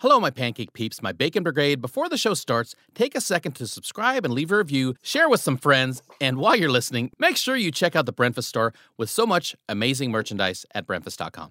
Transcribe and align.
Hello, 0.00 0.20
my 0.20 0.30
pancake 0.30 0.74
peeps, 0.74 1.02
my 1.02 1.10
bacon 1.10 1.42
brigade. 1.42 1.80
Before 1.80 2.08
the 2.08 2.16
show 2.16 2.32
starts, 2.32 2.76
take 2.94 3.16
a 3.16 3.20
second 3.20 3.54
to 3.54 3.66
subscribe 3.66 4.24
and 4.24 4.32
leave 4.32 4.52
a 4.52 4.56
review, 4.56 4.94
share 5.02 5.28
with 5.28 5.40
some 5.40 5.56
friends, 5.56 6.04
and 6.20 6.38
while 6.38 6.54
you're 6.54 6.70
listening, 6.70 7.10
make 7.18 7.36
sure 7.36 7.56
you 7.56 7.72
check 7.72 7.96
out 7.96 8.06
the 8.06 8.12
Breakfast 8.12 8.48
store 8.48 8.72
with 8.96 9.10
so 9.10 9.26
much 9.26 9.56
amazing 9.68 10.12
merchandise 10.12 10.64
at 10.72 10.86
breakfast.com. 10.86 11.50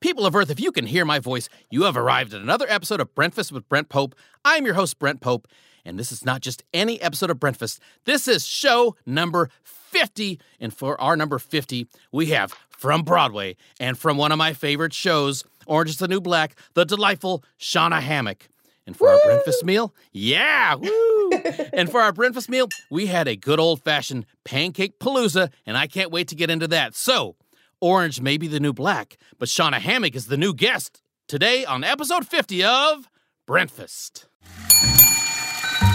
People 0.00 0.24
of 0.24 0.34
Earth, 0.34 0.48
if 0.48 0.60
you 0.60 0.72
can 0.72 0.86
hear 0.86 1.04
my 1.04 1.18
voice, 1.18 1.50
you 1.70 1.82
have 1.82 1.94
arrived 1.94 2.32
at 2.32 2.40
another 2.40 2.66
episode 2.70 3.02
of 3.02 3.14
Breakfast 3.14 3.52
with 3.52 3.68
Brent 3.68 3.90
Pope. 3.90 4.14
I'm 4.42 4.64
your 4.64 4.74
host, 4.74 4.98
Brent 4.98 5.20
Pope, 5.20 5.48
and 5.84 5.98
this 5.98 6.10
is 6.10 6.24
not 6.24 6.40
just 6.40 6.62
any 6.72 6.98
episode 7.02 7.28
of 7.28 7.38
Breakfast. 7.38 7.80
This 8.06 8.26
is 8.26 8.46
show 8.46 8.96
number 9.04 9.50
50. 9.62 10.40
And 10.58 10.72
for 10.72 10.98
our 10.98 11.16
number 11.16 11.38
50, 11.38 11.86
we 12.12 12.26
have 12.26 12.54
from 12.70 13.02
Broadway 13.02 13.56
and 13.78 13.96
from 13.96 14.16
one 14.16 14.32
of 14.32 14.38
my 14.38 14.54
favorite 14.54 14.92
shows, 14.92 15.44
Orange 15.66 15.90
is 15.90 15.96
the 15.98 16.08
New 16.08 16.20
Black, 16.20 16.56
the 16.74 16.84
delightful 16.84 17.44
Shawna 17.58 18.00
Hamic. 18.00 18.48
And 18.86 18.96
for 18.96 19.08
our 19.08 19.18
breakfast 19.24 19.64
meal, 19.64 19.94
yeah, 20.12 20.74
woo! 20.80 21.32
and 21.72 21.90
for 21.90 22.00
our 22.00 22.12
breakfast 22.12 22.48
meal, 22.48 22.68
we 22.90 23.06
had 23.06 23.28
a 23.28 23.36
good 23.36 23.60
old 23.60 23.82
fashioned 23.82 24.26
pancake 24.44 24.98
palooza, 24.98 25.50
and 25.66 25.76
I 25.76 25.86
can't 25.86 26.10
wait 26.10 26.28
to 26.28 26.34
get 26.34 26.50
into 26.50 26.66
that. 26.68 26.96
So, 26.96 27.36
Orange 27.80 28.20
may 28.20 28.36
be 28.38 28.48
the 28.48 28.60
new 28.60 28.72
black, 28.72 29.18
but 29.38 29.48
Shawna 29.48 29.78
Hamic 29.78 30.16
is 30.16 30.26
the 30.26 30.36
new 30.36 30.52
guest 30.52 31.00
today 31.28 31.64
on 31.64 31.84
episode 31.84 32.26
50 32.26 32.64
of 32.64 33.08
Breakfast. 33.46 34.26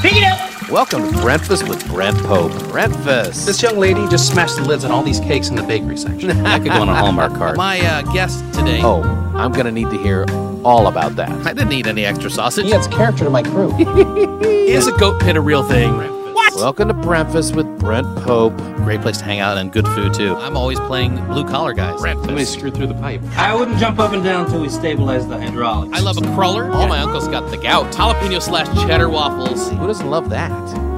Pick 0.02 0.14
it 0.14 0.24
up! 0.24 0.70
Welcome 0.70 1.12
to 1.12 1.22
Breakfast 1.22 1.68
with 1.68 1.88
Brent 1.88 2.16
Pope. 2.20 2.52
Breakfast. 2.70 3.48
This 3.48 3.64
young 3.64 3.80
lady 3.80 4.08
just 4.10 4.32
smashed 4.32 4.58
the 4.58 4.62
lids 4.62 4.86
on 4.86 4.92
all 4.92 5.02
these 5.02 5.20
cakes 5.20 5.50
in 5.50 5.56
the 5.56 5.64
bakery 5.64 5.98
section. 5.98 6.28
that 6.44 6.62
could 6.62 6.72
go 6.72 6.82
on 6.82 6.88
a 6.88 6.94
Hallmark 6.94 7.34
card. 7.34 7.58
My 7.58 7.80
uh, 7.80 8.04
guest 8.14 8.44
today. 8.54 8.80
Oh, 8.84 9.02
I'm 9.36 9.52
gonna 9.52 9.72
need 9.72 9.90
to 9.90 9.98
hear 9.98 10.26
all 10.64 10.86
about 10.86 11.16
that. 11.16 11.32
I 11.48 11.54
didn't 11.54 11.70
need 11.70 11.88
any 11.88 12.06
extra 12.06 12.30
sausage. 12.30 12.66
He 12.66 12.74
adds 12.74 12.88
character 12.88 13.24
to 13.24 13.32
my 13.32 13.42
crew. 13.42 13.76
Is 14.44 14.86
a 14.86 14.96
goat 14.98 15.20
pit 15.20 15.36
a 15.36 15.42
real 15.42 15.64
thing? 15.64 16.17
What? 16.38 16.54
Welcome 16.54 16.90
to 16.90 16.94
Breakfast 16.94 17.56
with 17.56 17.66
Brent 17.80 18.06
Pope. 18.18 18.56
Great 18.76 19.02
place 19.02 19.18
to 19.18 19.24
hang 19.24 19.40
out 19.40 19.58
and 19.58 19.72
good 19.72 19.88
food 19.88 20.14
too. 20.14 20.36
I'm 20.36 20.56
always 20.56 20.80
playing 20.82 21.16
blue 21.26 21.44
collar 21.44 21.74
guys. 21.74 22.00
Somebody 22.00 22.46
screwed 22.46 22.76
through 22.76 22.86
the 22.86 22.94
pipe. 22.94 23.22
I 23.36 23.56
wouldn't 23.56 23.80
jump 23.80 23.98
up 23.98 24.14
and 24.14 24.24
down 24.24 24.46
until 24.46 24.62
we 24.62 24.70
stabilize 24.70 25.28
the 25.28 25.40
hydraulics. 25.40 25.98
I 25.98 26.02
love 26.04 26.16
a 26.20 26.36
cruller. 26.36 26.70
All 26.70 26.88
my 26.88 27.00
uncles 27.00 27.28
got 27.28 27.50
the 27.50 27.58
gout. 27.58 27.92
Jalapeno 27.92 28.40
slash 28.40 28.68
cheddar 28.86 29.10
waffles. 29.10 29.72
Who 29.72 29.88
doesn't 29.88 30.12
love 30.12 30.30
that? 30.30 30.52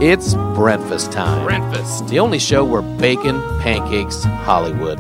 It's 0.04 0.34
breakfast 0.34 1.14
time. 1.14 1.46
Breakfast. 1.46 2.10
The 2.10 2.20
only 2.20 2.40
show 2.40 2.66
where 2.66 2.82
bacon, 2.82 3.40
pancakes, 3.62 4.26
Hollywood. 4.26 5.00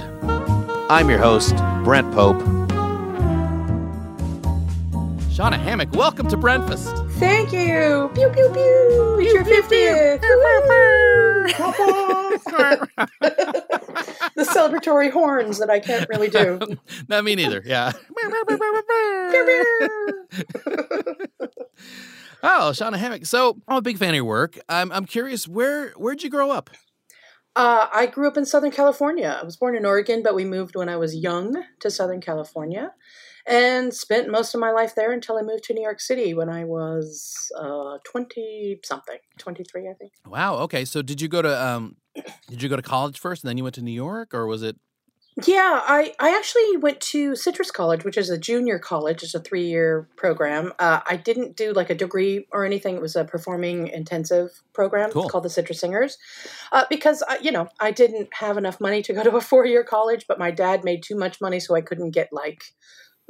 I'm 0.89 1.09
your 1.09 1.19
host, 1.19 1.53
Brent 1.83 2.13
Pope. 2.13 2.37
Shawna 5.35 5.61
Hamic, 5.61 5.91
welcome 5.91 6.29
to 6.29 6.37
Breakfast. 6.37 6.95
Thank 7.20 7.52
you. 7.52 8.09
Pew 8.14 8.30
pew 8.30 8.50
pew. 8.53 9.17
It's 9.20 9.34
your 9.34 9.44
fiftieth. 9.44 10.22
the 14.36 14.44
celebratory 14.44 15.12
horns 15.12 15.59
that 15.59 15.70
I 15.70 15.81
can't 15.81 16.08
really 16.08 16.30
do. 16.30 16.59
Not 17.09 17.25
me 17.25 17.36
neither. 17.36 17.62
Yeah. 17.66 17.92
oh, 22.42 22.72
Shawna 22.72 22.95
Hamic. 22.95 23.28
So 23.28 23.58
I'm 23.67 23.78
a 23.78 23.81
big 23.81 23.97
fan 23.97 24.12
of 24.12 24.16
your 24.16 24.23
work. 24.23 24.58
I'm 24.70 24.90
I'm 24.94 25.06
curious 25.06 25.45
where 25.45 25.90
where'd 25.97 26.23
you 26.23 26.30
grow 26.30 26.52
up? 26.52 26.70
Uh, 27.53 27.88
I 27.92 28.06
grew 28.06 28.30
up 28.30 28.38
in 28.38 28.45
Southern 28.45 28.72
California. 28.72 29.38
I 29.42 29.44
was 29.44 29.58
born 29.58 29.75
in 29.75 29.86
Oregon, 29.86 30.23
but 30.23 30.36
we 30.36 30.45
moved 30.45 30.78
when 30.78 30.88
I 30.88 30.95
was 30.95 31.16
young 31.16 31.66
to 31.81 31.92
Southern 31.92 32.22
California 32.22 32.94
and 33.50 33.92
spent 33.92 34.30
most 34.30 34.53
of 34.53 34.61
my 34.61 34.72
life 34.72 34.94
there 34.95 35.11
until 35.11 35.38
I 35.38 35.42
moved 35.42 35.64
to 35.66 35.73
New 35.73 35.81
York 35.81 36.00
City 36.00 36.33
when 36.36 36.50
I 36.50 36.64
was 36.66 37.52
uh, 37.59 37.97
20 38.06 38.80
something, 38.86 39.17
23, 39.39 39.89
I 39.89 39.94
think. 39.94 40.14
Wow. 40.28 40.58
Okay. 40.59 40.86
So 40.86 41.02
did 41.02 41.19
you 41.19 41.28
go 41.28 41.41
to 41.41 41.61
um 41.61 41.97
did 42.47 42.61
you 42.61 42.69
go 42.69 42.75
to 42.75 42.81
college 42.81 43.19
first 43.19 43.44
and 43.44 43.50
then 43.50 43.57
you 43.57 43.63
went 43.63 43.75
to 43.75 43.81
New 43.81 43.91
York 43.91 44.34
or 44.34 44.46
was 44.46 44.62
it 44.62 44.78
Yeah, 45.47 45.81
I, 45.84 46.13
I 46.19 46.35
actually 46.35 46.78
went 46.78 47.00
to 47.01 47.35
Citrus 47.35 47.72
College, 47.72 48.03
which 48.03 48.18
is 48.18 48.29
a 48.29 48.38
junior 48.38 48.78
college. 48.78 49.23
It's 49.23 49.34
a 49.34 49.40
three 49.40 49.66
year 49.66 50.07
program. 50.16 50.73
Uh, 50.78 51.00
I 51.07 51.16
didn't 51.16 51.56
do 51.56 51.73
like 51.73 51.90
a 51.90 51.96
degree 51.96 52.46
or 52.52 52.66
anything. 52.66 52.96
It 52.96 53.02
was 53.02 53.16
a 53.16 53.25
performing 53.25 53.88
intensive 53.88 54.62
program 54.73 55.12
Cool. 55.12 55.23
It's 55.23 55.31
called 55.31 55.46
the 55.46 55.50
Citrus 55.50 55.79
Singers. 55.79 56.19
Uh, 56.72 56.85
because, 56.88 57.23
I, 57.28 57.40
you 57.40 57.52
know, 57.52 57.68
I 57.79 57.90
didn't 57.91 58.29
have 58.34 58.57
enough 58.57 58.79
money 58.79 59.02
to 59.02 59.13
go 59.13 59.23
to 59.23 59.38
a 59.38 59.41
four 59.41 59.66
year 59.66 59.84
college, 59.84 60.25
but 60.28 60.38
my 60.38 60.52
dad 60.52 60.84
made 60.84 61.02
too 61.02 61.16
much 61.16 61.41
money, 61.41 61.59
so 61.59 61.73
I 61.73 61.81
couldn't 61.81 62.12
get 62.12 62.29
like 62.31 62.63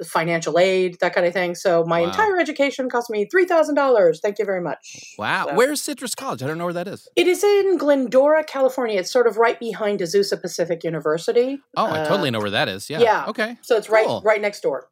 financial 0.06 0.58
aid, 0.60 0.98
that 1.02 1.14
kind 1.14 1.26
of 1.28 1.34
thing. 1.34 1.56
So 1.56 1.84
my 1.86 2.02
Wow. 2.02 2.08
entire 2.08 2.40
education 2.40 2.90
cost 2.90 3.10
me 3.10 3.26
$3,000. 3.34 4.20
Thank 4.22 4.40
you 4.40 4.46
very 4.46 4.62
much. 4.62 5.16
Wow. 5.18 5.48
So- 5.50 5.56
Where's 5.56 5.82
Citrus 5.82 6.16
College? 6.16 6.42
I 6.44 6.48
don't 6.48 6.58
know 6.58 6.66
where 6.66 6.74
that 6.74 6.88
is. 6.88 7.08
It 7.16 7.28
is 7.28 7.44
in 7.44 7.78
Glendora, 7.78 8.44
California. 8.44 9.00
It's 9.00 9.12
sort 9.12 9.28
of 9.28 9.38
right 9.38 9.60
behind 9.60 10.00
Azusa 10.00 10.42
Pacific 10.42 10.84
University. 10.84 11.60
Oh, 11.76 11.86
I 11.86 12.00
Uh, 12.00 12.08
totally 12.08 12.32
know 12.32 12.40
where 12.40 12.50
that 12.52 12.70
is. 12.70 12.90
Yeah. 12.90 13.00
yeah. 13.00 13.26
Okay. 13.28 13.58
So 13.62 13.76
it's 13.76 13.90
right 13.90 14.06
Cool. 14.06 14.22
right 14.24 14.42
next 14.42 14.62
door. 14.62 14.90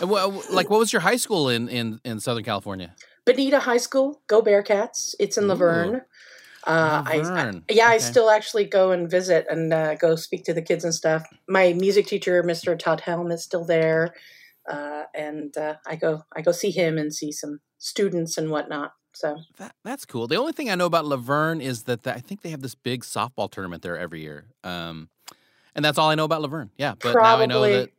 Wha- 0.00 0.26
like 0.50 0.70
what 0.70 0.78
was 0.78 0.92
your 0.92 1.00
high 1.02 1.16
school 1.16 1.48
in 1.48 1.68
in 1.68 2.00
in 2.04 2.20
Southern 2.20 2.44
California? 2.44 2.94
Bonita 3.26 3.58
High 3.60 3.76
School, 3.76 4.22
go 4.28 4.40
Bearcats. 4.42 5.14
It's 5.20 5.36
in 5.36 5.44
Ooh. 5.44 5.48
La 5.48 5.54
Verne. 5.54 6.02
Uh, 6.66 7.02
I, 7.06 7.20
I, 7.24 7.52
yeah, 7.70 7.88
I 7.88 7.96
still 7.98 8.28
actually 8.30 8.64
go 8.66 8.90
and 8.92 9.10
visit 9.10 9.46
and 9.48 9.72
uh, 9.72 9.94
go 9.94 10.14
speak 10.14 10.44
to 10.44 10.52
the 10.52 10.60
kids 10.60 10.84
and 10.84 10.94
stuff. 10.94 11.22
My 11.48 11.72
music 11.72 12.06
teacher, 12.06 12.42
Mr. 12.42 12.78
Todd 12.78 13.00
Helm, 13.00 13.30
is 13.30 13.42
still 13.42 13.64
there, 13.64 14.14
uh, 14.70 15.04
and 15.14 15.56
uh, 15.56 15.74
I 15.86 15.96
go 15.96 16.22
I 16.34 16.42
go 16.42 16.52
see 16.52 16.70
him 16.70 16.98
and 16.98 17.12
see 17.14 17.32
some 17.32 17.60
students 17.78 18.38
and 18.38 18.50
whatnot. 18.50 18.92
So 19.12 19.38
That 19.58 19.74
that's 19.84 20.04
cool. 20.06 20.26
The 20.28 20.36
only 20.36 20.52
thing 20.52 20.70
I 20.70 20.74
know 20.76 20.86
about 20.86 21.04
La 21.04 21.16
Verne 21.16 21.60
is 21.60 21.82
that 21.84 22.04
the, 22.04 22.14
I 22.14 22.20
think 22.20 22.42
they 22.42 22.50
have 22.50 22.62
this 22.62 22.74
big 22.76 23.02
softball 23.02 23.50
tournament 23.50 23.82
there 23.82 23.98
every 23.98 24.20
year. 24.20 24.46
Um, 24.64 25.08
and 25.74 25.84
that's 25.84 25.98
all 25.98 26.08
I 26.08 26.14
know 26.14 26.24
about 26.24 26.42
La 26.42 26.48
Verne. 26.48 26.70
Yeah, 26.78 26.94
but 27.00 27.14
now 27.14 27.38
I 27.38 27.46
know 27.46 27.60
Probably- 27.60 27.72
that 27.72 27.90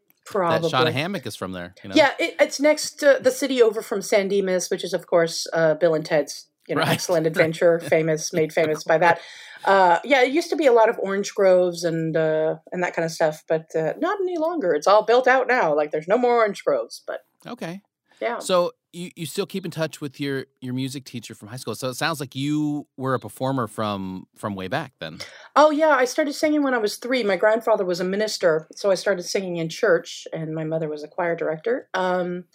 that 0.62 0.70
probably, 0.72 0.94
Hamic 0.94 1.26
is 1.26 1.36
from 1.36 1.52
there. 1.52 1.74
You 1.84 1.90
know? 1.90 1.96
yeah, 1.96 2.12
it, 2.20 2.36
it's 2.40 2.60
next 2.60 3.00
to 3.00 3.18
the 3.20 3.32
city 3.32 3.62
over 3.62 3.82
from 3.82 4.02
San 4.02 4.28
Dimas, 4.30 4.70
which 4.70 4.84
is 4.84 4.94
of 4.94 5.08
course 5.08 5.48
uh, 5.52 5.74
Bill 5.74 5.94
and 5.94 6.06
Ted's 6.06 6.48
you 6.68 6.76
know 6.76 6.82
Right. 6.82 6.90
excellent 6.92 7.28
adventure, 7.32 7.80
famous 7.80 8.32
made 8.32 8.54
famous 8.54 8.84
by 8.84 8.98
that. 9.00 9.20
Uh, 9.66 10.00
yeah, 10.04 10.22
it 10.24 10.32
used 10.32 10.50
to 10.50 10.56
be 10.56 10.66
a 10.66 10.74
lot 10.74 10.90
of 10.90 10.98
orange 11.00 11.34
groves 11.34 11.84
and 11.84 12.18
uh, 12.18 12.56
and 12.72 12.84
that 12.84 12.96
kind 12.96 13.06
of 13.06 13.12
stuff, 13.12 13.44
but 13.48 13.76
uh, 13.76 13.94
not 14.00 14.20
any 14.20 14.38
longer. 14.38 14.74
It's 14.74 14.88
all 14.88 15.04
built 15.06 15.28
out 15.28 15.48
now. 15.48 15.76
Like 15.76 15.92
there's 15.92 16.08
no 16.08 16.18
more 16.18 16.36
orange 16.38 16.64
groves, 16.64 17.02
but 17.06 17.22
Okay. 17.46 17.82
yeah. 18.20 18.40
So 18.40 18.72
you, 18.94 19.12
you 19.16 19.26
still 19.26 19.46
keep 19.46 19.66
in 19.66 19.72
touch 19.72 20.02
with 20.02 20.20
your 20.20 20.46
your 20.60 20.74
music 20.74 21.06
teacher 21.06 21.34
from 21.34 21.48
high 21.48 21.58
school. 21.58 21.76
So 21.76 21.90
it 21.90 21.96
sounds 21.96 22.20
like 22.20 22.36
you 22.36 22.88
were 22.98 23.14
a 23.14 23.20
performer 23.20 23.68
from 23.68 24.28
from 24.36 24.56
way 24.56 24.68
back 24.68 24.94
then. 25.00 25.20
Oh 25.56 25.72
yeah, 25.72 25.90
I 25.90 26.06
started 26.06 26.34
singing 26.34 26.64
when 26.64 26.74
I 26.74 26.78
was 26.78 26.98
three. 26.98 27.24
My 27.24 27.38
grandfather 27.38 27.86
was 27.86 28.00
a 28.00 28.06
minister, 28.06 28.68
so 28.76 28.92
I 28.92 28.96
started 28.96 29.24
singing 29.24 29.58
in 29.58 29.70
church, 29.70 30.28
and 30.34 30.54
my 30.54 30.64
mother 30.64 30.90
was 30.90 31.04
a 31.04 31.08
choir 31.08 31.36
director. 31.36 31.90
Um, 31.94 32.46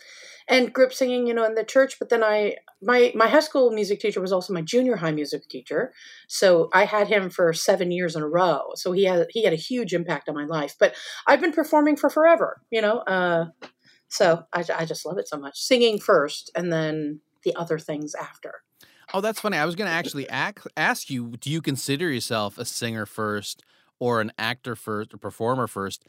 and 0.49 0.73
group 0.73 0.93
singing, 0.93 1.27
you 1.27 1.35
know, 1.35 1.45
in 1.45 1.55
the 1.55 1.65
church. 1.65 1.99
But 1.99 2.09
then 2.09 2.23
I, 2.23 2.57
my 2.83 3.13
my 3.15 3.29
high 3.29 3.41
school 3.41 3.73
music 3.73 4.01
teacher 4.01 4.21
was 4.21 4.33
also 4.33 4.53
my 4.53 4.63
junior 4.63 4.97
high 4.97 5.13
music 5.13 5.49
teacher, 5.49 5.93
so 6.29 6.69
I 6.73 6.85
had 6.85 7.09
him 7.09 7.31
for 7.31 7.53
seven 7.53 7.91
years 7.91 8.15
in 8.15 8.23
a 8.23 8.29
row. 8.29 8.73
So 8.75 8.93
he 8.93 9.05
had 9.05 9.27
he 9.31 9.45
had 9.45 9.53
a 9.53 9.57
huge 9.57 9.93
impact 9.93 10.29
on 10.29 10.35
my 10.35 10.45
life. 10.45 10.75
But 10.79 10.95
I've 11.27 11.41
been 11.41 11.53
performing 11.53 11.97
for 11.97 12.11
forever, 12.11 12.63
you 12.71 12.81
know. 12.81 12.99
Uh, 12.99 13.47
so 14.09 14.45
I, 14.53 14.65
I 14.77 14.85
just 14.85 15.05
love 15.05 15.19
it 15.19 15.29
so 15.29 15.37
much. 15.37 15.59
Singing 15.61 15.99
first, 15.99 16.51
and 16.55 16.73
then 16.73 17.21
the 17.45 17.55
other 17.55 17.79
things 17.79 18.15
after. 18.15 18.63
Oh, 19.15 19.21
that's 19.21 19.41
funny. 19.41 19.57
I 19.57 19.65
was 19.65 19.77
going 19.77 19.89
to 19.89 19.95
actually 19.95 20.25
ac- 20.25 20.69
ask 20.77 21.11
you: 21.11 21.37
Do 21.41 21.51
you 21.51 21.61
consider 21.61 22.11
yourself 22.11 22.59
a 22.59 22.65
singer 22.65 23.07
first, 23.07 23.63
or 23.99 24.21
an 24.21 24.33
actor 24.39 24.75
first, 24.77 25.15
or 25.15 25.19
performer 25.19 25.67
first? 25.67 26.05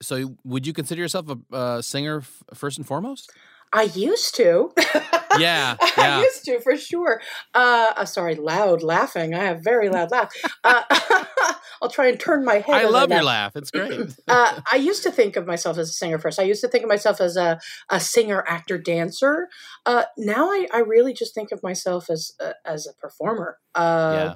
So, 0.00 0.36
would 0.44 0.66
you 0.66 0.72
consider 0.72 1.00
yourself 1.02 1.26
a, 1.28 1.56
a 1.56 1.82
singer 1.82 2.18
f- 2.18 2.42
first 2.54 2.78
and 2.78 2.86
foremost? 2.86 3.32
I 3.72 3.82
used 3.82 4.34
to. 4.36 4.72
Yeah, 5.38 5.76
I 5.96 6.20
used 6.22 6.44
to 6.46 6.60
for 6.60 6.76
sure. 6.76 7.20
Uh, 7.54 7.92
uh, 7.96 8.04
sorry, 8.04 8.34
loud 8.34 8.82
laughing. 8.82 9.34
I 9.34 9.44
have 9.44 9.62
very 9.62 9.88
loud 9.88 10.10
laugh. 10.10 10.32
Uh, 10.64 10.82
I'll 11.82 11.90
try 11.90 12.08
and 12.08 12.18
turn 12.18 12.44
my 12.44 12.56
head. 12.56 12.74
I 12.74 12.88
love 12.88 13.10
your 13.10 13.22
laugh. 13.22 13.56
It's 13.56 13.70
great. 13.70 13.98
Uh, 14.28 14.60
I 14.70 14.76
used 14.76 15.02
to 15.04 15.10
think 15.10 15.36
of 15.36 15.46
myself 15.46 15.78
as 15.78 15.88
a 15.88 15.92
singer 15.92 16.18
first. 16.18 16.38
I 16.38 16.42
used 16.42 16.60
to 16.60 16.68
think 16.68 16.84
of 16.84 16.88
myself 16.88 17.20
as 17.20 17.36
a, 17.36 17.58
a 17.88 17.98
singer, 17.98 18.44
actor, 18.46 18.76
dancer. 18.76 19.48
Uh, 19.86 20.04
now 20.18 20.50
I, 20.50 20.66
I 20.72 20.78
really 20.80 21.14
just 21.14 21.34
think 21.34 21.50
of 21.50 21.62
myself 21.62 22.10
as 22.10 22.32
a, 22.40 22.52
as 22.64 22.86
a 22.86 22.92
performer. 22.92 23.58
Uh, 23.74 24.12
yeah. 24.14 24.34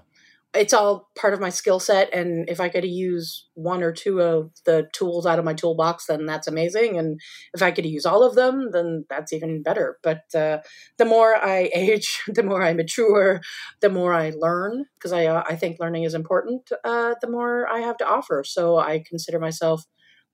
It's 0.54 0.74
all 0.74 1.08
part 1.18 1.32
of 1.32 1.40
my 1.40 1.48
skill 1.48 1.80
set, 1.80 2.12
and 2.12 2.48
if 2.48 2.60
I 2.60 2.68
get 2.68 2.82
to 2.82 2.88
use 2.88 3.46
one 3.54 3.82
or 3.82 3.90
two 3.90 4.20
of 4.20 4.50
the 4.66 4.86
tools 4.92 5.24
out 5.24 5.38
of 5.38 5.46
my 5.46 5.54
toolbox, 5.54 6.06
then 6.06 6.26
that's 6.26 6.46
amazing. 6.46 6.98
And 6.98 7.18
if 7.54 7.62
I 7.62 7.70
get 7.70 7.82
to 7.82 7.88
use 7.88 8.04
all 8.04 8.22
of 8.22 8.34
them, 8.34 8.70
then 8.70 9.06
that's 9.08 9.32
even 9.32 9.62
better. 9.62 9.98
But 10.02 10.24
uh, 10.34 10.58
the 10.98 11.06
more 11.06 11.34
I 11.36 11.70
age, 11.74 12.20
the 12.28 12.42
more 12.42 12.62
I 12.62 12.74
mature, 12.74 13.40
the 13.80 13.88
more 13.88 14.12
I 14.12 14.32
learn 14.36 14.84
because 14.98 15.12
I 15.12 15.24
uh, 15.26 15.42
I 15.48 15.56
think 15.56 15.80
learning 15.80 16.02
is 16.04 16.14
important. 16.14 16.70
Uh, 16.84 17.14
the 17.22 17.30
more 17.30 17.66
I 17.68 17.78
have 17.78 17.96
to 17.98 18.06
offer, 18.06 18.44
so 18.44 18.78
I 18.78 19.02
consider 19.08 19.38
myself 19.38 19.86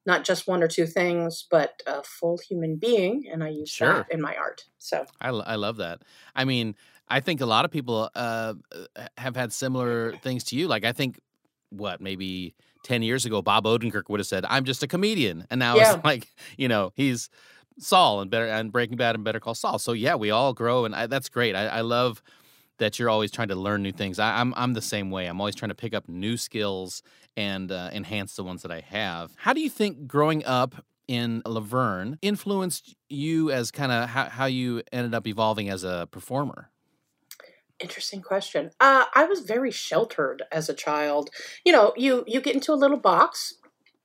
not 0.07 0.25
just 0.25 0.49
one 0.49 0.63
or 0.63 0.69
two 0.69 0.87
things, 0.87 1.47
but 1.51 1.83
a 1.87 2.03
full 2.03 2.39
human 2.49 2.77
being, 2.77 3.25
and 3.31 3.45
I 3.45 3.51
use 3.51 3.69
Sure. 3.69 3.93
that 3.93 4.07
in 4.11 4.23
my 4.23 4.35
art. 4.37 4.65
So 4.79 5.05
I, 5.21 5.29
I 5.29 5.55
love 5.57 5.77
that. 5.77 6.01
I 6.35 6.45
mean, 6.45 6.77
I 7.11 7.21
think 7.21 7.41
a 7.41 7.47
lot 7.47 7.65
of 7.65 7.71
people 7.71 8.11
uh, 8.15 8.55
have 9.17 9.37
had 9.37 9.53
similar 9.53 10.13
things 10.23 10.45
to 10.45 10.57
you. 10.57 10.69
Like, 10.69 10.85
I 10.85 10.93
think, 10.93 11.19
what, 11.71 12.01
maybe 12.01 12.55
10 12.85 13.03
years 13.03 13.25
ago, 13.27 13.43
Bob 13.43 13.65
Odenkirk 13.65 14.05
would 14.09 14.21
have 14.21 14.27
said, 14.27 14.45
I'm 14.49 14.65
just 14.65 14.83
a 14.83 14.87
comedian. 14.87 15.47
And 15.51 15.59
now 15.59 15.77
Yeah. 15.77 15.95
it's 15.97 16.05
like, 16.05 16.29
you 16.57 16.69
know, 16.69 16.93
he's 16.95 17.29
Saul 17.79 18.21
and 18.21 18.31
better 18.31 18.47
and 18.47 18.73
Breaking 18.73 18.97
Bad 18.97 19.15
and 19.15 19.25
Better 19.25 19.41
Call 19.41 19.55
Saul. 19.55 19.79
So, 19.79 19.93
yeah, 19.93 20.15
we 20.15 20.31
all 20.31 20.53
grow. 20.55 20.85
And 20.85 20.95
I, 20.95 21.07
that's 21.07 21.29
great. 21.29 21.55
I, 21.55 21.67
I 21.67 21.81
love 21.83 22.23
that 22.79 22.99
you're 22.99 23.11
always 23.11 23.31
trying 23.31 23.49
to 23.49 23.55
learn 23.57 23.83
new 23.83 23.93
things. 23.93 24.19
I, 24.19 24.39
I'm, 24.41 24.55
I'm 24.57 24.73
the 24.75 24.83
same 24.83 25.11
way. 25.11 25.27
I'm 25.27 25.41
always 25.41 25.55
trying 25.57 25.71
to 25.71 25.75
pick 25.75 25.95
up 25.95 26.09
new 26.09 26.37
skills 26.37 27.03
and 27.37 27.71
uh, 27.73 27.91
enhance 27.93 28.37
the 28.37 28.45
ones 28.45 28.63
that 28.63 28.71
I 28.71 28.81
have. 28.81 29.33
How 29.37 29.53
do 29.53 29.61
you 29.61 29.69
think 29.71 30.07
growing 30.07 30.45
up 30.45 30.75
in 31.09 31.43
La 31.47 31.61
Verne 31.61 32.19
influenced 32.23 32.95
you 33.09 33.51
as 33.51 33.71
kind 33.71 33.91
of 33.93 34.09
how, 34.09 34.25
how 34.29 34.45
you 34.47 34.83
ended 34.93 35.15
up 35.15 35.27
evolving 35.27 35.69
as 35.69 35.83
a 35.85 36.07
performer? 36.11 36.71
Interesting 37.81 38.23
question. 38.23 38.71
Uh, 38.81 39.05
I 39.15 39.25
was 39.25 39.41
very 39.41 39.71
sheltered 39.71 40.43
as 40.51 40.69
a 40.69 40.75
child. 40.75 41.31
You 41.65 41.73
know, 41.73 41.93
you 41.97 42.25
you 42.27 42.41
get 42.41 42.55
into 42.55 42.73
a 42.73 42.75
little 42.75 42.97
box, 42.97 43.55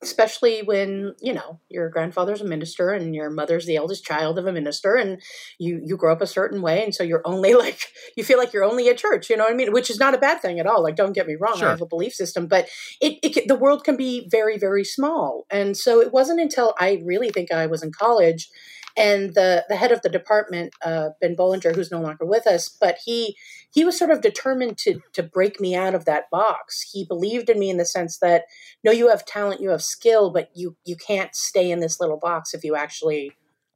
especially 0.04 0.62
when 0.62 1.16
you 1.20 1.34
know 1.34 1.60
your 1.70 1.90
grandfather's 1.90 2.42
a 2.42 2.46
minister 2.46 2.92
and 2.92 3.16
your 3.16 3.31
mother's 3.31 3.66
the 3.66 3.75
eldest 3.75 4.06
child 4.06 4.38
of 4.38 4.46
a 4.46 4.52
minister, 4.52 4.94
and 4.94 5.20
you 5.58 5.81
you 5.84 5.98
grow 5.98 6.12
up 6.12 6.22
a 6.22 6.28
certain 6.28 6.62
way, 6.62 6.84
and 6.84 6.94
so 6.94 7.04
you're 7.04 7.24
only 7.25 7.54
like 7.66 7.80
you 8.16 8.24
feel 8.24 8.38
like 8.38 8.54
you're 8.54 8.64
only 8.64 8.90
at 8.90 8.98
church. 9.00 9.28
You 9.28 9.38
know 9.38 9.46
what 9.46 9.54
I 9.54 9.56
mean? 9.56 9.74
Which 9.74 9.90
is 9.90 10.00
not 10.00 10.14
a 10.14 10.19
bad 10.19 10.40
thing 10.40 10.60
at 10.60 10.68
all. 10.68 10.84
Like, 10.84 10.96
don't 10.96 11.14
get 11.14 11.26
me 11.26 11.36
wrong. 11.40 11.58
Sure. 11.58 11.69
I 11.69 11.72
have 11.72 11.81
a 11.81 11.88
belief 11.88 12.14
system, 12.14 12.46
but 12.46 12.69
it, 13.02 13.18
it 13.24 13.48
the 13.48 13.56
world 13.56 13.84
can 13.84 13.98
be 13.98 14.28
very 14.30 14.60
very 14.60 14.84
small, 14.84 15.48
and 15.50 15.76
so 15.76 16.00
it 16.00 16.14
wasn't 16.14 16.42
until 16.42 16.76
I 16.80 17.02
really 17.04 17.30
think 17.30 17.52
I 17.52 17.66
was 17.66 17.81
in 17.81 17.92
college. 17.92 18.52
And 18.95 19.34
the, 19.34 19.66
the 19.69 19.75
head 19.75 19.92
of 19.92 20.01
the 20.01 20.10
department, 20.10 20.74
uh, 20.86 21.10
Ben 21.19 21.36
Bollinger, 21.36 21.75
who's 21.75 21.92
no 21.92 22.01
longer 22.01 22.25
with 22.25 22.45
us, 22.45 22.69
but 22.69 23.00
he 23.06 23.36
he 23.72 23.84
was 23.84 23.98
sort 23.98 24.12
of 24.12 24.22
determined 24.22 24.78
to 24.80 25.01
to 25.13 25.24
break 25.24 25.60
me 25.60 25.75
out 25.75 25.95
of 25.95 26.06
that 26.06 26.30
box. 26.30 26.90
He 26.92 27.04
believed 27.04 27.50
in 27.50 27.60
me 27.60 27.69
in 27.69 27.78
the 27.78 27.86
sense 27.86 28.19
that 28.19 28.44
no, 28.84 28.92
you 28.92 29.10
have 29.10 29.25
talent, 29.25 29.62
you 29.62 29.69
have 29.69 29.81
skill, 29.81 30.31
but 30.31 30.50
you 30.54 30.78
you 30.86 30.95
can't 30.95 31.36
stay 31.36 31.72
in 31.72 31.80
this 31.80 32.00
little 32.00 32.18
box 32.18 32.54
if 32.54 32.63
you 32.63 32.75
actually 32.75 33.31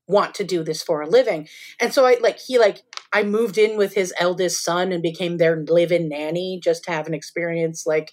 want 0.08 0.34
to 0.36 0.44
do 0.44 0.64
this 0.64 0.82
for 0.82 1.02
a 1.02 1.10
living. 1.10 1.48
And 1.80 1.94
so 1.94 2.06
I 2.06 2.18
like 2.22 2.40
he 2.40 2.60
like 2.60 2.84
I 3.12 3.24
moved 3.24 3.58
in 3.58 3.78
with 3.78 3.94
his 3.94 4.14
eldest 4.20 4.64
son 4.64 4.92
and 4.92 5.02
became 5.02 5.38
their 5.38 5.64
live-in 5.68 6.10
nanny 6.10 6.60
just 6.64 6.84
to 6.86 6.92
have 6.92 7.08
an 7.08 7.14
experience 7.14 7.86
like 7.86 8.12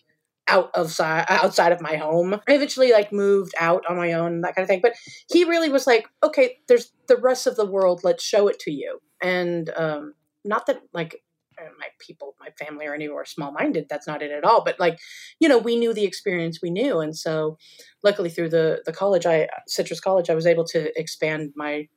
out 0.49 0.71
of 0.75 0.93
si- 0.93 1.03
outside 1.03 1.73
of 1.73 1.81
my 1.81 1.97
home. 1.97 2.35
I 2.49 2.55
eventually 2.55 2.93
like 2.93 3.13
moved 3.13 3.55
out 3.59 3.85
on 3.89 3.97
my 3.97 4.13
own, 4.13 4.43
that 4.43 4.55
kind 4.55 4.65
of 4.65 4.69
thing. 4.69 4.81
But 4.83 4.95
he 5.31 5.45
really 5.45 5.69
was 5.71 5.87
like, 5.87 6.07
okay, 6.23 6.59
there's 6.69 6.93
the 7.09 7.17
rest 7.17 7.47
of 7.47 7.57
the 7.57 7.67
world. 7.67 8.01
Let's 8.05 8.23
show 8.23 8.49
it 8.49 8.59
to 8.61 8.71
you. 8.71 9.01
And 9.23 9.71
um, 9.77 10.15
not 10.45 10.67
that 10.67 10.83
like 10.93 11.23
uh, 11.59 11.69
my 11.79 11.87
people, 11.99 12.35
my 12.41 12.49
family, 12.59 12.87
or 12.87 12.95
any 12.95 13.09
were 13.09 13.25
small 13.25 13.53
minded. 13.53 13.87
That's 13.89 14.07
not 14.07 14.23
it 14.23 14.31
at 14.31 14.45
all. 14.45 14.65
But 14.65 14.79
like, 14.79 14.99
you 15.41 15.49
know, 15.49 15.59
we 15.59 15.77
knew 15.77 15.95
the 15.95 16.05
experience 16.05 16.61
we 16.63 16.71
knew, 16.71 17.01
and 17.01 17.17
so 17.17 17.59
luckily 18.03 18.31
through 18.31 18.51
the 18.51 18.83
the 18.85 18.93
college, 18.93 19.27
I 19.27 19.49
Citrus 19.67 20.01
College, 20.01 20.31
I 20.31 20.35
was 20.35 20.47
able 20.47 20.65
to 20.67 20.99
expand 20.99 21.53
my 21.57 21.89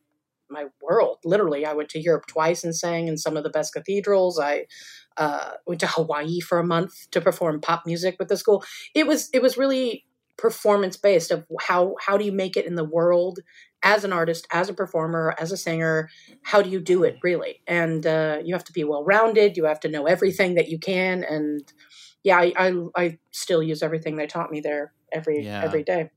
my 0.49 0.65
world. 0.81 1.17
Literally, 1.25 1.65
I 1.65 1.73
went 1.73 1.89
to 1.89 1.99
Europe 1.99 2.27
twice 2.27 2.63
and 2.63 2.75
sang 2.75 3.07
in 3.07 3.17
some 3.17 3.35
of 3.35 3.43
the 3.43 3.49
best 3.49 3.73
cathedrals. 3.73 4.39
I 4.39 4.65
uh, 5.17 5.51
went 5.65 5.79
to 5.81 5.87
Hawaii 5.87 6.39
for 6.39 6.59
a 6.59 6.65
month 6.65 7.09
to 7.11 7.21
perform 7.21 7.61
pop 7.61 7.85
music 7.85 8.15
with 8.19 8.27
the 8.29 8.37
school. 8.37 8.63
It 8.93 9.07
was 9.07 9.29
it 9.33 9.41
was 9.41 9.57
really 9.57 10.05
performance 10.37 10.97
based 10.97 11.31
of 11.31 11.45
how 11.61 11.95
how 11.99 12.17
do 12.17 12.23
you 12.23 12.31
make 12.31 12.55
it 12.55 12.65
in 12.65 12.75
the 12.75 12.83
world 12.83 13.39
as 13.83 14.03
an 14.03 14.13
artist, 14.13 14.47
as 14.51 14.69
a 14.69 14.73
performer, 14.73 15.35
as 15.39 15.51
a 15.51 15.57
singer. 15.57 16.09
How 16.43 16.61
do 16.61 16.69
you 16.69 16.79
do 16.79 17.03
it 17.03 17.17
really? 17.23 17.61
And 17.67 18.05
uh, 18.05 18.39
you 18.43 18.53
have 18.53 18.63
to 18.65 18.73
be 18.73 18.83
well 18.83 19.03
rounded. 19.03 19.57
You 19.57 19.65
have 19.65 19.79
to 19.81 19.89
know 19.89 20.05
everything 20.05 20.55
that 20.55 20.67
you 20.69 20.79
can. 20.79 21.23
And 21.23 21.61
yeah, 22.23 22.37
I, 22.37 22.53
I 22.57 22.73
I 22.95 23.17
still 23.31 23.63
use 23.63 23.81
everything 23.83 24.15
they 24.17 24.27
taught 24.27 24.51
me 24.51 24.59
there 24.61 24.93
every 25.11 25.43
Yeah. 25.43 25.63
every 25.63 25.83
day. 25.83 26.09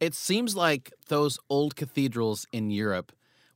It 0.00 0.14
seems 0.14 0.56
like 0.56 0.92
those 1.08 1.38
old 1.48 1.76
cathedrals 1.76 2.46
in 2.52 2.70
Europe 2.70 3.12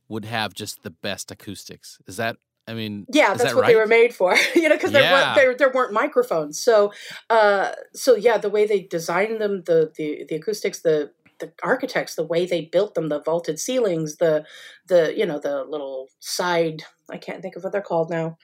would 0.07 0.25
have 0.25 0.53
just 0.53 0.83
the 0.83 0.89
best 0.89 1.31
acoustics. 1.31 1.99
Is 2.07 2.17
that? 2.17 2.37
I 2.67 2.73
mean, 2.73 3.05
Yeah, 3.11 3.29
that's 3.29 3.43
that 3.43 3.55
what 3.55 3.61
right? 3.61 3.71
they 3.71 3.75
were 3.75 3.87
made 3.87 4.13
for. 4.13 4.35
you 4.55 4.67
know, 4.69 4.75
because 4.75 4.91
there, 4.91 5.03
Yeah. 5.03 5.13
weren't 5.13 5.35
there 5.35 5.55
there 5.55 5.71
weren't 5.71 5.93
microphones. 5.93 6.59
So, 6.61 6.91
uh, 7.29 7.71
so 7.93 8.15
yeah, 8.15 8.37
the 8.37 8.49
way 8.49 8.65
they 8.67 8.81
designed 8.81 9.39
them, 9.41 9.63
the 9.65 9.91
the 9.95 10.25
the 10.27 10.35
acoustics, 10.35 10.81
the 10.81 11.11
the 11.39 11.53
architects, 11.63 12.15
the 12.15 12.25
way 12.25 12.45
they 12.45 12.65
built 12.65 12.95
them, 12.95 13.09
the 13.09 13.21
vaulted 13.21 13.59
ceilings, 13.59 14.17
the 14.17 14.45
the 14.87 15.13
you 15.17 15.25
know 15.25 15.39
the 15.39 15.63
little 15.63 16.07
side. 16.19 16.83
I 17.09 17.17
can't 17.17 17.41
think 17.41 17.55
of 17.55 17.63
what 17.63 17.71
they're 17.71 17.81
called 17.81 18.09
now. 18.09 18.37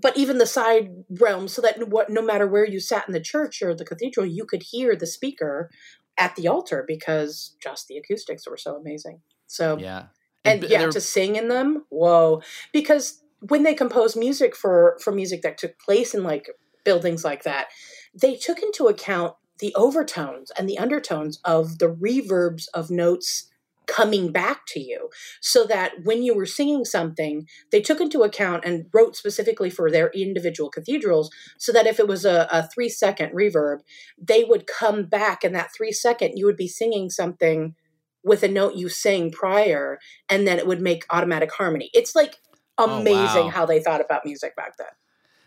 But 0.00 0.16
even 0.16 0.38
the 0.38 0.46
side 0.46 0.90
realm, 1.20 1.46
so 1.48 1.62
that 1.62 1.88
what 1.88 2.10
no 2.10 2.22
matter 2.22 2.46
where 2.46 2.66
you 2.66 2.80
sat 2.80 3.06
in 3.08 3.12
the 3.14 3.20
church 3.20 3.62
or 3.62 3.74
the 3.74 3.84
cathedral, 3.84 4.26
you 4.26 4.44
could 4.44 4.62
hear 4.70 4.96
the 4.96 5.06
speaker 5.06 5.70
at 6.16 6.36
the 6.36 6.46
altar 6.48 6.84
because 6.86 7.56
just 7.62 7.88
the 7.88 7.96
acoustics 7.96 8.46
were 8.48 8.56
so 8.56 8.76
amazing. 8.76 9.20
So 9.46 9.78
Yeah. 9.78 10.06
and 10.44 10.60
b- 10.60 10.68
yeah 10.70 10.86
to 10.86 11.00
sing 11.00 11.36
in 11.36 11.48
them 11.48 11.86
whoa 11.90 12.42
because 12.72 13.22
when 13.48 13.62
they 13.62 13.74
composed 13.74 14.16
music 14.16 14.54
for 14.56 14.98
for 15.02 15.12
music 15.12 15.42
that 15.42 15.58
took 15.58 15.78
place 15.78 16.14
in 16.14 16.22
like 16.22 16.48
buildings 16.84 17.24
like 17.24 17.42
that 17.42 17.68
they 18.14 18.36
took 18.36 18.60
into 18.60 18.86
account 18.86 19.34
the 19.58 19.74
overtones 19.74 20.50
and 20.58 20.68
the 20.68 20.78
undertones 20.78 21.40
of 21.44 21.78
the 21.78 21.88
reverbs 21.88 22.66
of 22.74 22.90
notes 22.90 23.50
coming 23.86 24.32
back 24.32 24.62
to 24.66 24.80
you. 24.80 25.10
So 25.40 25.64
that 25.66 25.92
when 26.04 26.22
you 26.22 26.34
were 26.34 26.46
singing 26.46 26.84
something 26.84 27.46
they 27.70 27.80
took 27.80 28.00
into 28.00 28.22
account 28.22 28.64
and 28.64 28.86
wrote 28.92 29.16
specifically 29.16 29.70
for 29.70 29.90
their 29.90 30.10
individual 30.14 30.70
cathedrals 30.70 31.30
so 31.58 31.72
that 31.72 31.86
if 31.86 31.98
it 31.98 32.08
was 32.08 32.24
a, 32.24 32.48
a 32.50 32.68
three 32.68 32.88
second 32.88 33.32
reverb 33.34 33.80
they 34.20 34.44
would 34.44 34.66
come 34.66 35.04
back 35.04 35.44
in 35.44 35.52
that 35.52 35.70
three 35.76 35.92
second 35.92 36.36
you 36.36 36.46
would 36.46 36.56
be 36.56 36.68
singing 36.68 37.10
something 37.10 37.74
with 38.22 38.42
a 38.42 38.48
note 38.48 38.74
you 38.74 38.88
sang 38.88 39.30
prior 39.30 39.98
and 40.30 40.46
then 40.46 40.58
it 40.58 40.66
would 40.66 40.80
make 40.80 41.04
automatic 41.10 41.52
harmony. 41.52 41.90
It's 41.92 42.14
like 42.14 42.36
Oh, 42.78 43.00
amazing 43.00 43.44
wow. 43.44 43.50
how 43.50 43.66
they 43.66 43.80
thought 43.80 44.00
about 44.00 44.24
music 44.24 44.56
back 44.56 44.76
then 44.76 44.88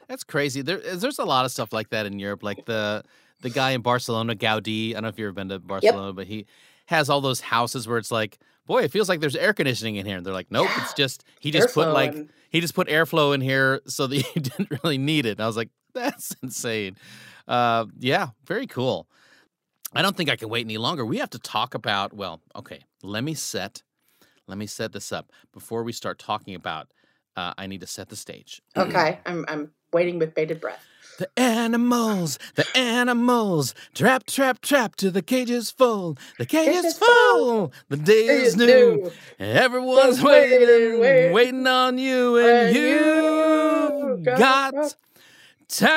That's 0.08 0.24
crazy. 0.24 0.62
There, 0.62 0.80
there's 0.80 1.20
a 1.20 1.26
lot 1.26 1.46
of 1.46 1.52
stuff 1.52 1.74
like 1.74 1.90
that 1.90 2.06
in 2.06 2.20
Europe. 2.20 2.44
Like 2.44 2.66
the 2.66 3.04
the 3.42 3.50
guy 3.50 3.72
in 3.72 3.82
Barcelona, 3.82 4.36
Gaudi. 4.36 4.92
I 4.92 4.94
don't 4.94 5.04
know 5.04 5.10
if 5.10 5.20
you've 5.20 5.28
ever 5.28 5.34
been 5.34 5.50
to 5.50 5.60
Barcelona, 5.60 6.14
but 6.14 6.28
he 6.28 6.46
has 6.88 7.10
all 7.10 7.22
those 7.22 7.42
houses 7.42 7.88
where 7.88 7.98
it's 7.98 8.12
like, 8.12 8.40
boy, 8.66 8.84
it 8.84 8.92
feels 8.92 9.10
like 9.10 9.20
there's 9.20 9.36
air 9.36 9.54
conditioning 9.54 9.98
in 9.98 10.06
here. 10.06 10.18
And 10.18 10.26
they're 10.26 10.34
like, 10.34 10.50
nope, 10.50 10.70
it's 10.78 10.94
just 10.94 11.24
he 11.40 11.52
just 11.52 11.74
put 11.74 11.90
like 11.90 12.14
and- 12.14 12.30
he 12.50 12.62
just 12.62 12.74
put 12.74 12.88
airflow 12.88 13.36
in 13.36 13.42
here 13.42 13.82
so 13.88 14.08
that 14.08 14.16
you 14.36 14.42
didn't 14.42 14.72
really 14.84 14.98
need 14.98 15.26
it. 15.26 15.32
And 15.32 15.42
I 15.42 15.48
was 15.48 15.58
like, 15.58 15.70
that's 15.94 16.36
insane. 16.44 16.96
Uh, 17.48 17.86
yeah, 18.00 18.30
very 18.46 18.68
cool. 18.68 19.08
I 19.94 20.02
don't 20.02 20.16
think 20.18 20.30
I 20.30 20.36
can 20.36 20.50
wait 20.50 20.66
any 20.66 20.78
longer. 20.78 21.06
We 21.06 21.18
have 21.18 21.30
to 21.32 21.40
talk 21.40 21.74
about. 21.74 22.14
Well, 22.14 22.42
okay, 22.56 22.82
let 23.04 23.24
me 23.24 23.34
set. 23.34 23.84
Let 24.48 24.58
me 24.58 24.68
set 24.68 24.94
this 24.94 25.12
up 25.12 25.32
before 25.54 25.84
we 25.84 25.92
start 25.92 26.20
talking 26.20 26.56
about. 26.56 26.88
Uh, 27.38 27.54
I 27.58 27.68
need 27.68 27.80
to 27.82 27.88
set 27.88 28.10
the 28.10 28.16
stage. 28.18 28.62
okay 28.76 29.20
i'm 29.26 29.46
i'm 29.48 29.72
waiting 29.94 30.20
with 30.20 30.34
bated 30.36 30.60
breath 30.60 30.84
The 31.20 31.30
animals, 31.40 32.38
the 32.54 32.66
animals, 32.78 33.74
trap, 33.96 34.28
trap, 34.28 34.62
trap 34.62 34.96
to 34.98 35.10
the 35.10 35.24
cages 35.24 35.72
full. 35.72 36.16
The 36.38 36.46
cage 36.46 36.68
Cage 36.68 36.76
is 36.78 36.86
is 36.94 36.98
full. 37.00 37.72
The 37.90 37.98
day 37.98 38.28
is 38.46 38.56
new. 38.56 39.10
Everyone's 39.40 39.42
Everyone's 39.66 40.22
waiting, 40.22 40.60
waiting, 40.68 41.00
waiting. 41.02 41.34
waiting 41.34 41.66
on 41.68 41.98
you, 41.98 42.38
and 42.38 42.76
you 42.76 42.84
you 42.84 44.24
got 44.38 44.74
got 44.74 44.96
time. 45.68 45.90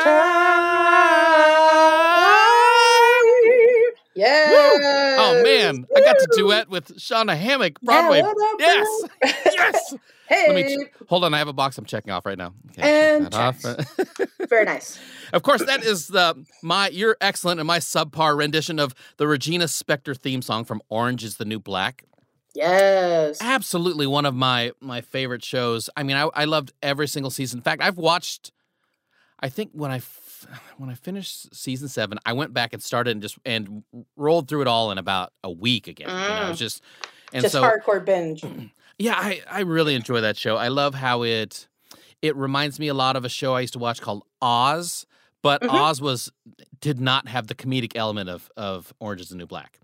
Yeah 4.21 5.17
Oh 5.19 5.43
man, 5.45 5.87
I 5.97 6.01
got 6.01 6.19
to 6.19 6.29
duet 6.37 6.69
with 6.69 6.97
Shawna 6.99 7.37
Hamic, 7.39 7.81
Broadway. 7.81 8.23
what 8.23 8.31
up, 8.37 8.57
yes, 8.61 8.89
yes. 9.53 9.95
hey 10.29 10.45
Let 10.53 10.55
me 10.55 10.77
ch- 10.85 10.89
hold 11.09 11.25
on. 11.25 11.35
I 11.35 11.39
have 11.39 11.49
a 11.49 11.53
box 11.53 11.79
I'm 11.79 11.85
checking 11.85 12.13
off 12.13 12.27
right 12.27 12.39
now. 12.39 12.53
Okay, 12.71 13.17
And 13.17 13.35
off. 13.35 13.63
very 14.49 14.65
nice 14.65 14.99
Of 15.33 15.43
course, 15.43 15.65
that 15.65 15.83
is 15.85 16.09
the 16.09 16.45
my 16.63 16.89
your 16.89 17.17
excellent 17.21 17.61
and 17.61 17.67
my 17.67 17.79
subpar 17.79 18.37
rendition 18.37 18.79
of 18.79 18.95
the 19.17 19.27
Regina 19.27 19.65
Spektor 19.65 20.17
theme 20.17 20.43
song 20.43 20.65
from 20.65 20.81
Orange 20.89 21.25
is 21.25 21.37
the 21.37 21.45
New 21.45 21.59
Black. 21.61 22.05
yes 22.55 23.39
Absolutely 23.41 24.07
one 24.07 24.27
of 24.27 24.35
my 24.35 24.73
my 24.81 25.01
favorite 25.01 25.45
shows. 25.45 25.89
I 25.97 26.03
mean, 26.03 26.17
I, 26.17 26.29
I 26.35 26.45
loved 26.45 26.73
every 26.83 27.09
single 27.09 27.31
season. 27.31 27.59
In 27.61 27.63
fact, 27.63 27.83
I've 27.83 27.99
watched. 27.99 28.53
I 29.43 29.49
think 29.49 29.71
when 29.73 29.91
I 29.91 30.01
when 30.79 30.91
I 30.91 30.95
finished 30.95 31.55
season 31.55 31.89
seven, 31.89 32.19
I 32.25 32.33
went 32.33 32.53
back 32.53 32.73
and 32.73 32.83
started 32.83 33.13
and 33.13 33.23
just 33.23 33.39
and 33.45 33.83
rolled 34.17 34.49
through 34.49 34.63
it 34.63 34.69
all 34.69 34.91
in 34.91 34.99
about 34.99 35.33
a 35.45 35.51
week 35.51 35.89
again. 35.89 36.09
You 36.09 36.15
know, 36.15 36.47
it 36.47 36.49
was 36.51 36.59
just 36.59 36.83
and 37.33 37.43
just 37.43 37.53
so 37.53 37.63
hardcore 37.63 38.05
binge 38.05 38.45
yeah, 38.99 39.15
I, 39.17 39.43
I 39.51 39.61
really 39.61 39.95
enjoy 39.95 40.21
that 40.23 40.37
show. 40.37 40.57
I 40.57 40.69
love 40.69 40.95
how 40.95 41.23
it 41.23 41.69
it 42.23 42.37
reminds 42.37 42.79
me 42.79 42.89
a 42.89 42.95
lot 42.95 43.17
of 43.17 43.25
a 43.25 43.29
show 43.29 43.55
I 43.55 43.61
used 43.61 43.73
to 43.75 43.79
watch 43.79 44.01
called 44.01 44.25
Oz, 44.43 45.07
but 45.43 45.63
Mhm. 45.63 45.71
Oz 45.71 46.01
was 46.01 46.31
did 46.81 47.01
not 47.01 47.29
have 47.29 47.47
the 47.47 47.55
comedic 47.55 47.97
element 47.97 48.29
of 48.29 48.51
of 48.57 48.93
Orange 49.01 49.21
is 49.23 49.29
the 49.31 49.37
New 49.37 49.47
Black. 49.47 49.79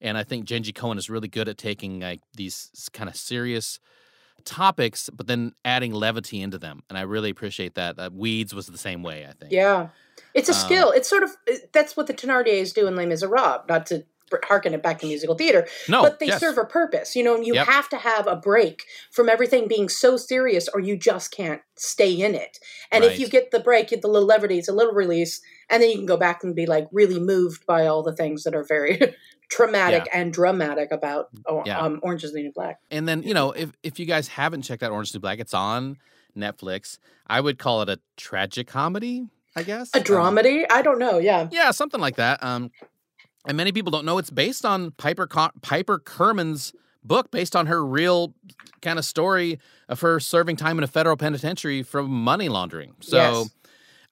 and 0.00 0.16
I 0.16 0.22
think 0.22 0.44
Jenji 0.46 0.72
Kohan 0.72 0.96
is 0.98 1.10
really 1.10 1.28
good 1.28 1.48
at 1.48 1.58
taking 1.58 2.00
like 2.00 2.20
these 2.36 2.70
kind 2.92 3.08
of 3.08 3.16
serious 3.16 3.80
topics, 4.44 5.10
but 5.12 5.26
then 5.26 5.52
adding 5.64 5.92
levity 5.92 6.40
into 6.40 6.58
them, 6.58 6.82
and 6.88 6.96
I 6.98 7.02
really 7.02 7.30
appreciate 7.30 7.74
that. 7.74 7.98
Uh, 7.98 8.10
Weeds 8.12 8.54
was 8.54 8.66
the 8.66 8.78
same 8.78 9.02
way. 9.02 9.26
I 9.28 9.32
think. 9.32 9.52
Yeah, 9.52 9.88
it's 10.34 10.48
a 10.48 10.52
Um, 10.52 10.58
skill. 10.58 10.90
It's 10.90 11.08
sort 11.08 11.22
of 11.22 11.30
that's 11.72 11.96
what 11.96 12.06
the 12.06 12.14
Thenardiers 12.14 12.74
do 12.74 12.86
in 12.86 12.96
Les 12.96 13.06
Miserables. 13.06 13.62
Not 13.68 13.86
to 13.86 14.04
harken 14.44 14.74
it 14.74 14.82
back 14.82 14.98
to 14.98 15.06
musical 15.06 15.34
theater, 15.34 15.66
No, 15.88 16.02
but 16.02 16.18
they 16.18 16.26
yes. 16.26 16.38
serve 16.40 16.58
a 16.58 16.64
purpose. 16.66 17.16
You 17.16 17.22
know, 17.24 17.34
and 17.34 17.46
you 17.46 17.54
Yep. 17.54 17.66
have 17.66 17.88
to 17.88 17.96
have 17.96 18.26
a 18.26 18.36
break 18.36 18.84
from 19.10 19.26
everything 19.28 19.68
being 19.68 19.88
so 19.88 20.18
serious, 20.18 20.68
or 20.68 20.80
you 20.80 20.98
just 20.98 21.30
can't 21.30 21.62
stay 21.76 22.12
in 22.12 22.34
it. 22.34 22.58
And 22.92 23.04
if 23.04 23.18
you 23.18 23.26
get 23.26 23.52
the 23.52 23.60
break, 23.60 23.88
get 23.88 24.02
the 24.02 24.08
little 24.08 24.28
levity, 24.28 24.58
it's 24.58 24.68
a 24.68 24.72
little 24.72 24.92
release, 24.92 25.40
and 25.70 25.82
then 25.82 25.88
you 25.88 25.96
can 25.96 26.04
go 26.06 26.18
back 26.18 26.44
and 26.44 26.54
be 26.54 26.66
like 26.66 26.86
really 26.92 27.18
moved 27.18 27.64
by 27.64 27.86
all 27.86 28.02
the 28.02 28.14
things 28.14 28.44
that 28.44 28.54
are 28.54 28.64
very 28.64 28.98
traumatic 29.48 30.08
and 30.12 30.32
dramatic 30.32 30.90
about 30.92 31.28
oh, 31.46 31.62
Yeah. 31.66 31.78
um, 31.78 32.00
Orange 32.02 32.24
is 32.24 32.32
the 32.32 32.42
New 32.42 32.52
Black. 32.52 32.78
And 32.90 33.08
then, 33.08 33.22
you 33.22 33.34
know, 33.34 33.52
if 33.52 33.70
if 33.82 33.98
you 33.98 34.06
guys 34.06 34.28
haven't 34.28 34.62
checked 34.62 34.82
out 34.82 34.90
Orange 34.92 35.08
is 35.08 35.12
the 35.12 35.18
New 35.18 35.22
Black, 35.22 35.38
it's 35.38 35.54
on 35.54 35.96
Netflix. 36.36 36.98
I 37.26 37.40
would 37.40 37.58
call 37.58 37.82
it 37.82 37.88
a 37.88 37.98
tragic 38.16 38.66
comedy, 38.66 39.26
I 39.56 39.62
guess. 39.62 39.90
A 39.94 39.98
Um, 39.98 40.04
dramedy? 40.04 40.64
I 40.70 40.82
don't 40.82 40.98
know. 40.98 41.18
Yeah. 41.18 41.48
yeah, 41.50 41.70
something 41.72 42.00
like 42.00 42.16
that. 42.16 42.42
Um, 42.42 42.70
and 43.46 43.56
many 43.56 43.72
people 43.72 43.90
don't 43.90 44.04
know 44.04 44.18
it's 44.18 44.30
based 44.30 44.64
on 44.64 44.90
Piper 44.92 45.26
Co- 45.26 45.50
Piper 45.62 45.98
Kerman's 45.98 46.72
book, 47.02 47.30
based 47.30 47.56
on 47.56 47.66
her 47.66 47.84
real 47.84 48.34
kind 48.82 48.98
of 48.98 49.04
story 49.04 49.58
of 49.88 50.00
her 50.00 50.20
serving 50.20 50.56
time 50.56 50.76
in 50.78 50.84
a 50.84 50.86
federal 50.88 51.16
penitentiary 51.16 51.82
for 51.82 52.02
money 52.02 52.48
laundering. 52.48 52.94
So. 53.00 53.16
Yes. 53.16 53.50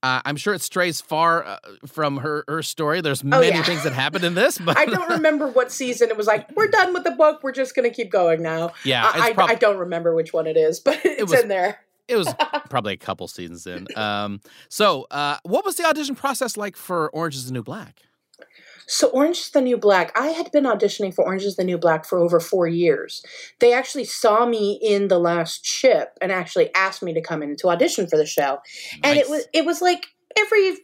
Uh, 0.07 0.21
I'm 0.25 0.37
sure 0.37 0.55
it 0.55 0.61
strays 0.63 1.01
far 1.01 1.45
uh, 1.45 1.59
from 1.87 2.19
her, 2.19 2.45
her 2.47 2.63
story. 2.63 3.01
There's 3.01 3.23
Oh, 3.25 3.29
many 3.29 3.49
yeah. 3.49 3.63
things 3.65 3.83
that 3.85 3.93
happened 3.93 4.25
in 4.25 4.35
this, 4.35 4.59
but 4.59 4.77
I 4.83 4.87
don't 4.87 5.09
remember 5.11 5.49
what 5.49 5.73
season 5.73 6.11
it 6.11 6.17
was 6.17 6.27
like. 6.29 6.55
We're 6.57 6.69
done 6.69 6.93
with 6.95 7.05
the 7.05 7.11
book. 7.11 7.41
We're 7.43 7.53
just 7.53 7.75
going 7.75 7.89
to 7.91 7.95
keep 7.95 8.11
going 8.11 8.43
now. 8.43 8.73
yeah, 8.85 9.11
I, 9.13 9.33
prob- 9.33 9.51
I, 9.51 9.53
I 9.53 9.57
don't 9.57 9.79
remember 9.79 10.15
which 10.15 10.33
one 10.33 10.47
it 10.47 10.57
is, 10.57 10.79
but 10.87 11.01
it's 11.05 11.31
was- 11.33 11.41
in 11.43 11.49
there. 11.49 11.81
It 12.09 12.15
was 12.17 12.33
probably 12.71 12.93
a 12.93 12.97
couple 12.97 13.27
seasons 13.27 13.67
in. 13.67 13.89
Um, 13.97 14.41
so, 14.69 15.09
uh, 15.11 15.39
what 15.43 15.65
was 15.65 15.75
the 15.75 15.85
audition 15.85 16.15
process 16.15 16.57
like 16.57 16.77
for 16.77 17.11
Orange 17.11 17.35
is 17.35 17.47
the 17.47 17.53
New 17.53 17.65
Black? 17.65 18.01
So, 18.87 19.09
Orange 19.09 19.39
is 19.39 19.51
the 19.51 19.61
New 19.61 19.77
Black. 19.77 20.17
I 20.19 20.29
had 20.29 20.51
been 20.53 20.65
auditioning 20.65 21.15
for 21.15 21.25
Orange 21.25 21.43
is 21.43 21.57
the 21.57 21.65
New 21.65 21.79
Black 21.79 22.05
for 22.05 22.19
over 22.19 22.41
four 22.41 22.67
years. 22.67 23.25
They 23.59 23.73
actually 23.73 24.05
saw 24.05 24.47
me 24.47 24.79
in 24.83 25.09
the 25.09 25.19
last 25.19 25.65
ship 25.65 26.17
and 26.21 26.31
actually 26.31 26.75
asked 26.75 27.03
me 27.03 27.13
to 27.15 27.21
come 27.21 27.43
in 27.43 27.57
to 27.57 27.69
audition 27.69 28.07
for 28.07 28.17
the 28.17 28.27
show. 28.27 28.59
Nice. 28.93 29.01
And 29.03 29.19
it 29.19 29.29
was 29.29 29.47
it 29.53 29.65
was 29.65 29.83
like 29.83 30.07
every 30.39 30.77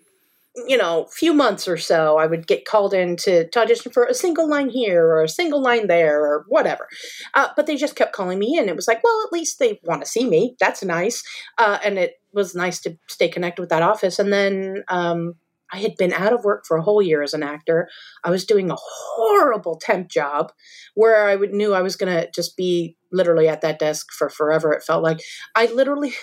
you 0.67 0.77
know 0.77 1.07
few 1.11 1.33
months 1.33 1.67
or 1.67 1.79
so 1.79 2.19
I 2.19 2.27
would 2.27 2.47
get 2.47 2.67
called 2.67 2.93
in 2.93 3.17
to, 3.19 3.49
to 3.49 3.61
audition 3.61 3.91
for 3.91 4.05
a 4.05 4.15
single 4.15 4.49
line 4.49 4.69
here 4.69 5.07
or 5.07 5.23
a 5.23 5.29
single 5.29 5.63
line 5.63 5.87
there 5.87 6.25
or 6.25 6.45
whatever. 6.49 6.89
Uh, 7.35 7.49
but 7.57 7.67
they 7.67 7.77
just 7.77 7.97
kept 7.97 8.13
calling 8.13 8.39
me 8.39 8.59
in. 8.59 8.69
It 8.69 8.77
was 8.77 8.89
like, 8.89 9.03
well, 9.03 9.23
at 9.25 9.33
least 9.33 9.59
they 9.59 9.81
want 9.85 10.03
to 10.03 10.09
see 10.09 10.27
me. 10.27 10.57
That's 10.61 10.83
nice. 10.83 11.23
Uh, 11.59 11.79
and 11.85 11.99
it 11.99 12.21
was 12.33 12.55
nice 12.55 12.81
to 12.81 12.97
stay 13.09 13.29
connected 13.29 13.63
with 13.63 13.71
that 13.71 13.83
office. 13.83 14.19
And 14.19 14.33
then 14.33 14.85
um, 14.89 15.37
I 15.73 15.79
had 15.79 15.97
been 15.97 16.13
out 16.13 16.33
of 16.33 16.45
work 16.45 16.65
for 16.67 16.77
a 16.77 16.83
whole 16.83 17.01
year 17.01 17.23
as 17.23 17.35
an 17.35 17.43
actor. 17.43 17.89
I 18.25 18.31
was 18.31 18.45
doing 18.45 18.71
a 18.71 18.77
horrible 18.79 19.77
temp 19.77 20.09
job 20.09 20.53
where 20.95 21.29
I 21.29 21.37
would, 21.37 21.53
knew 21.53 21.73
I 21.73 21.83
was 21.83 21.97
going 21.97 22.13
to 22.13 22.31
just 22.31 22.57
be 22.57 22.97
literally 23.11 23.49
at 23.49 23.61
that 23.63 23.79
desk 23.79 24.13
for 24.13 24.29
forever. 24.29 24.73
It 24.73 24.83
felt 24.83 25.03
like 25.03 25.21
I 25.55 25.67
literally, 25.67 26.15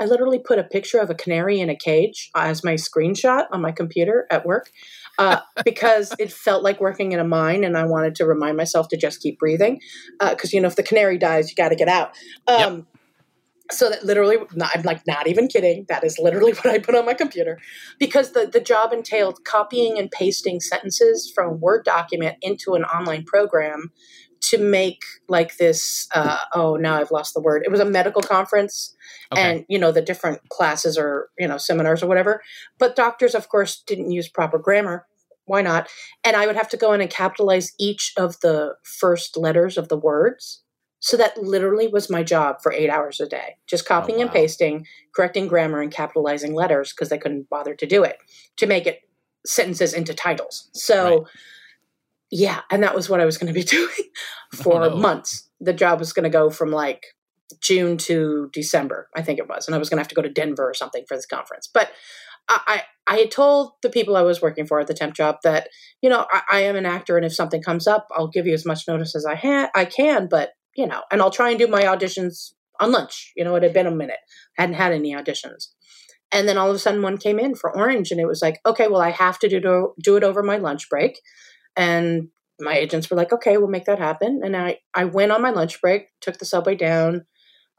I 0.00 0.06
literally 0.06 0.38
put 0.38 0.58
a 0.58 0.64
picture 0.64 0.98
of 0.98 1.10
a 1.10 1.14
canary 1.14 1.60
in 1.60 1.70
a 1.70 1.76
cage 1.76 2.30
as 2.34 2.64
my 2.64 2.74
screenshot 2.74 3.46
on 3.52 3.62
my 3.62 3.72
computer 3.72 4.26
at 4.30 4.46
work 4.46 4.70
uh, 5.18 5.40
because 5.64 6.14
it 6.18 6.32
felt 6.32 6.62
like 6.64 6.80
working 6.80 7.12
in 7.12 7.20
a 7.20 7.24
mine, 7.24 7.62
and 7.62 7.76
I 7.76 7.84
wanted 7.84 8.14
to 8.16 8.26
remind 8.26 8.56
myself 8.56 8.88
to 8.88 8.96
just 8.96 9.20
keep 9.20 9.38
breathing 9.38 9.80
because 10.18 10.52
you 10.52 10.60
know 10.60 10.68
if 10.68 10.76
the 10.76 10.82
canary 10.82 11.18
dies, 11.18 11.50
you 11.50 11.54
got 11.54 11.68
to 11.68 11.76
get 11.76 11.88
out. 11.88 12.16
Um, 12.48 12.86
So 13.70 13.90
that 13.90 14.04
literally, 14.04 14.38
not, 14.54 14.70
I'm 14.74 14.82
like 14.82 15.02
not 15.06 15.26
even 15.26 15.48
kidding. 15.48 15.86
That 15.88 16.04
is 16.04 16.18
literally 16.18 16.52
what 16.60 16.66
I 16.66 16.78
put 16.78 16.94
on 16.94 17.06
my 17.06 17.14
computer, 17.14 17.58
because 17.98 18.32
the 18.32 18.46
the 18.46 18.60
job 18.60 18.92
entailed 18.92 19.44
copying 19.44 19.98
and 19.98 20.10
pasting 20.10 20.60
sentences 20.60 21.30
from 21.34 21.48
a 21.48 21.52
Word 21.52 21.84
document 21.84 22.36
into 22.42 22.74
an 22.74 22.84
online 22.84 23.24
program 23.24 23.90
to 24.42 24.58
make 24.58 25.02
like 25.28 25.56
this. 25.58 26.08
Uh, 26.14 26.38
oh, 26.54 26.76
now 26.76 26.96
I've 26.96 27.10
lost 27.10 27.34
the 27.34 27.40
word. 27.40 27.62
It 27.64 27.70
was 27.70 27.80
a 27.80 27.84
medical 27.84 28.22
conference, 28.22 28.94
Okay. 29.32 29.42
and 29.42 29.64
you 29.68 29.78
know 29.78 29.92
the 29.92 30.02
different 30.02 30.48
classes 30.48 30.96
or 30.98 31.28
you 31.38 31.46
know 31.46 31.58
seminars 31.58 32.02
or 32.02 32.06
whatever. 32.06 32.42
But 32.78 32.96
doctors, 32.96 33.34
of 33.34 33.48
course, 33.48 33.82
didn't 33.86 34.10
use 34.10 34.28
proper 34.28 34.58
grammar. 34.58 35.06
Why 35.44 35.62
not? 35.62 35.88
And 36.24 36.36
I 36.36 36.46
would 36.46 36.56
have 36.56 36.68
to 36.70 36.76
go 36.76 36.92
in 36.92 37.00
and 37.00 37.10
capitalize 37.10 37.72
each 37.78 38.12
of 38.16 38.38
the 38.40 38.74
first 38.84 39.36
letters 39.36 39.76
of 39.76 39.88
the 39.88 39.96
words. 39.96 40.62
So 41.00 41.16
that 41.16 41.42
literally 41.42 41.88
was 41.88 42.10
my 42.10 42.22
job 42.22 42.62
for 42.62 42.72
eight 42.72 42.90
hours 42.90 43.20
a 43.20 43.26
day, 43.26 43.56
just 43.66 43.84
oh, 43.86 43.88
copying 43.88 44.20
and 44.20 44.28
wow. 44.28 44.34
pasting, 44.34 44.86
correcting 45.14 45.48
grammar, 45.48 45.80
and 45.80 45.90
capitalizing 45.90 46.54
letters 46.54 46.92
because 46.92 47.08
they 47.08 47.18
couldn't 47.18 47.48
bother 47.48 47.74
to 47.74 47.86
do 47.86 48.04
it 48.04 48.18
to 48.58 48.66
make 48.66 48.86
it 48.86 49.00
sentences 49.46 49.94
into 49.94 50.14
titles. 50.14 50.68
So, 50.74 51.20
Right. 51.20 51.26
yeah, 52.30 52.60
and 52.70 52.82
that 52.82 52.94
was 52.94 53.08
what 53.08 53.20
I 53.20 53.24
was 53.24 53.38
going 53.38 53.52
to 53.52 53.58
be 53.58 53.64
doing 53.64 53.88
for 54.54 54.84
oh, 54.84 54.90
no. 54.90 54.96
months. 54.96 55.48
The 55.60 55.72
job 55.72 55.98
was 55.98 56.12
going 56.12 56.24
to 56.24 56.30
go 56.30 56.50
from 56.50 56.70
like 56.70 57.06
June 57.60 57.96
to 57.96 58.50
December, 58.52 59.08
I 59.16 59.22
think 59.22 59.38
it 59.38 59.48
was, 59.48 59.66
and 59.66 59.74
I 59.74 59.78
was 59.78 59.88
going 59.88 59.96
to 59.96 60.02
have 60.02 60.08
to 60.08 60.14
go 60.14 60.22
to 60.22 60.28
Denver 60.28 60.68
or 60.68 60.74
something 60.74 61.04
for 61.08 61.16
this 61.16 61.26
conference. 61.26 61.68
But 61.72 61.90
I, 62.48 62.60
I 62.66 62.82
I 63.14 63.16
had 63.18 63.30
told 63.30 63.72
the 63.82 63.90
people 63.90 64.16
I 64.16 64.22
was 64.22 64.40
working 64.40 64.66
for 64.66 64.78
at 64.78 64.86
the 64.86 64.94
temp 64.94 65.14
job 65.14 65.36
that 65.42 65.68
you 66.02 66.10
know 66.10 66.26
I, 66.30 66.42
I 66.50 66.60
am 66.60 66.76
an 66.76 66.86
actor, 66.86 67.16
and 67.16 67.24
if 67.24 67.34
something 67.34 67.62
comes 67.62 67.86
up, 67.86 68.06
I'll 68.12 68.28
give 68.28 68.46
you 68.46 68.54
as 68.54 68.66
much 68.66 68.86
notice 68.86 69.16
as 69.16 69.24
I 69.24 69.34
ha- 69.34 69.70
I 69.74 69.84
can. 69.86 70.28
But 70.28 70.52
you 70.76 70.86
know, 70.86 71.02
and 71.10 71.20
I'll 71.20 71.30
try 71.30 71.50
and 71.50 71.58
do 71.58 71.66
my 71.66 71.82
auditions 71.82 72.52
on 72.78 72.92
lunch. 72.92 73.32
You 73.36 73.44
know, 73.44 73.54
it 73.56 73.62
had 73.62 73.74
been 73.74 73.86
a 73.86 73.90
minute, 73.90 74.20
hadn't 74.56 74.76
had 74.76 74.92
any 74.92 75.14
auditions, 75.14 75.68
and 76.32 76.48
then 76.48 76.58
all 76.58 76.70
of 76.70 76.76
a 76.76 76.78
sudden 76.78 77.02
one 77.02 77.18
came 77.18 77.38
in 77.38 77.54
for 77.54 77.76
Orange, 77.76 78.10
and 78.10 78.20
it 78.20 78.26
was 78.26 78.42
like, 78.42 78.60
okay, 78.66 78.88
well 78.88 79.02
I 79.02 79.10
have 79.10 79.38
to 79.40 79.48
do 79.48 79.94
do 80.02 80.16
it 80.16 80.24
over 80.24 80.42
my 80.42 80.56
lunch 80.56 80.88
break, 80.88 81.20
and 81.76 82.28
my 82.60 82.76
agents 82.76 83.10
were 83.10 83.16
like, 83.16 83.32
okay, 83.32 83.56
we'll 83.56 83.68
make 83.68 83.86
that 83.86 83.98
happen. 83.98 84.40
And 84.44 84.56
I 84.56 84.78
I 84.94 85.04
went 85.04 85.32
on 85.32 85.42
my 85.42 85.50
lunch 85.50 85.80
break, 85.80 86.08
took 86.20 86.38
the 86.38 86.44
subway 86.44 86.76
down. 86.76 87.26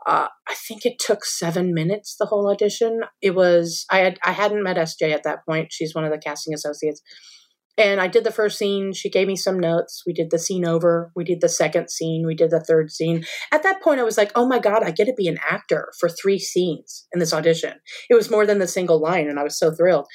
Uh, 0.06 0.28
I 0.50 0.56
think 0.56 0.84
it 0.84 0.98
took 0.98 1.24
seven 1.24 1.76
minutes. 1.76 2.16
The 2.20 2.26
whole 2.26 2.50
audition. 2.50 3.02
It 3.22 3.36
was 3.36 3.86
I 3.92 4.00
had 4.00 4.20
I 4.26 4.32
hadn't 4.32 4.64
met 4.64 4.78
SJ 4.78 5.14
at 5.14 5.24
that 5.24 5.46
point. 5.48 5.72
She's 5.72 5.94
one 5.94 6.06
of 6.06 6.12
the 6.12 6.18
casting 6.18 6.54
associates, 6.54 7.02
and 7.78 8.02
I 8.02 8.08
did 8.08 8.24
the 8.24 8.32
first 8.32 8.58
scene. 8.58 8.94
She 8.94 9.10
gave 9.10 9.28
me 9.28 9.36
some 9.36 9.60
notes. 9.60 10.04
We 10.06 10.14
did 10.14 10.30
the 10.32 10.40
scene 10.40 10.66
over. 10.66 11.12
We 11.16 11.24
did 11.24 11.42
the 11.42 11.50
second 11.50 11.90
scene. 11.90 12.26
We 12.28 12.36
did 12.36 12.52
the 12.52 12.60
third 12.60 12.92
scene. 12.92 13.26
At 13.52 13.64
that 13.64 13.82
point, 13.82 14.00
I 14.00 14.04
was 14.04 14.18
like, 14.18 14.32
oh 14.36 14.46
my 14.48 14.60
god, 14.60 14.84
I 14.84 14.92
get 14.92 15.06
to 15.06 15.14
be 15.14 15.28
an 15.28 15.40
actor 15.50 15.90
for 16.00 16.10
three 16.10 16.40
scenes 16.40 17.08
in 17.14 17.20
this 17.20 17.34
audition. 17.34 17.74
It 18.10 18.16
was 18.16 18.30
more 18.30 18.46
than 18.46 18.60
the 18.60 18.68
single 18.68 19.00
line, 19.02 19.28
and 19.30 19.40
I 19.40 19.44
was 19.44 19.58
so 19.58 19.72
thrilled. 19.72 20.08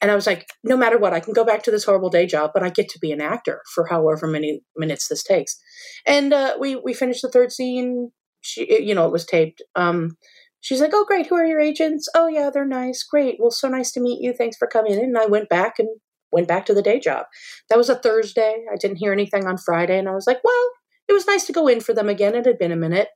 And 0.00 0.10
I 0.10 0.14
was 0.16 0.26
like, 0.26 0.46
no 0.64 0.76
matter 0.76 0.98
what, 0.98 1.14
I 1.14 1.20
can 1.20 1.32
go 1.32 1.44
back 1.44 1.62
to 1.62 1.70
this 1.70 1.84
horrible 1.84 2.10
day 2.10 2.26
job, 2.26 2.50
but 2.52 2.62
I 2.62 2.68
get 2.68 2.88
to 2.90 2.98
be 2.98 3.12
an 3.12 3.20
actor 3.20 3.62
for 3.74 3.86
however 3.86 4.26
many 4.26 4.60
minutes 4.76 5.08
this 5.08 5.22
takes. 5.22 5.58
And 6.06 6.32
uh, 6.32 6.56
we 6.60 6.76
we 6.76 6.92
finished 6.94 7.22
the 7.22 7.30
third 7.30 7.52
scene. 7.52 8.10
She, 8.40 8.62
it- 8.64 8.82
you 8.84 8.94
know, 8.94 9.06
it 9.06 9.12
was 9.12 9.24
taped. 9.24 9.62
Um, 9.76 10.16
she's 10.60 10.80
like, 10.80 10.90
"Oh, 10.92 11.04
great. 11.06 11.26
Who 11.28 11.36
are 11.36 11.46
your 11.46 11.60
agents? 11.60 12.08
Oh, 12.14 12.26
yeah, 12.26 12.50
they're 12.52 12.66
nice. 12.66 13.02
Great. 13.04 13.36
Well, 13.38 13.50
so 13.50 13.68
nice 13.68 13.92
to 13.92 14.00
meet 14.00 14.20
you. 14.20 14.32
Thanks 14.34 14.56
for 14.58 14.66
coming 14.66 14.92
in." 14.92 14.98
And 15.00 15.16
I 15.18 15.26
went 15.26 15.48
back 15.48 15.74
and 15.78 15.88
went 16.34 16.48
back 16.48 16.66
to 16.66 16.74
the 16.74 16.82
day 16.82 17.00
job. 17.00 17.26
That 17.70 17.78
was 17.78 17.88
a 17.88 17.94
Thursday. 17.94 18.64
I 18.70 18.76
didn't 18.76 18.98
hear 18.98 19.12
anything 19.12 19.46
on 19.46 19.56
Friday, 19.56 19.98
and 19.98 20.08
I 20.08 20.14
was 20.14 20.26
like, 20.26 20.42
"Well, 20.44 20.70
it 21.08 21.14
was 21.14 21.26
nice 21.26 21.46
to 21.46 21.52
go 21.52 21.68
in 21.68 21.80
for 21.80 21.94
them 21.94 22.08
again. 22.08 22.34
It 22.34 22.44
had 22.44 22.58
been 22.58 22.72
a 22.72 22.76
minute." 22.76 23.08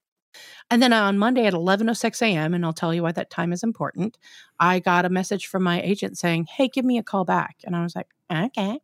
And 0.70 0.82
then 0.82 0.92
on 0.92 1.18
Monday 1.18 1.46
at 1.46 1.54
11:06 1.54 2.22
a.m., 2.22 2.54
and 2.54 2.64
I'll 2.64 2.72
tell 2.72 2.94
you 2.94 3.02
why 3.02 3.12
that 3.12 3.30
time 3.30 3.52
is 3.52 3.62
important. 3.62 4.16
I 4.60 4.78
got 4.80 5.04
a 5.04 5.10
message 5.10 5.46
from 5.46 5.62
my 5.62 5.82
agent 5.82 6.16
saying, 6.16 6.46
"Hey, 6.56 6.68
give 6.68 6.84
me 6.84 6.98
a 6.98 7.02
call 7.02 7.24
back." 7.24 7.56
And 7.64 7.76
I 7.76 7.82
was 7.82 7.96
like, 7.96 8.08
"Okay." 8.32 8.80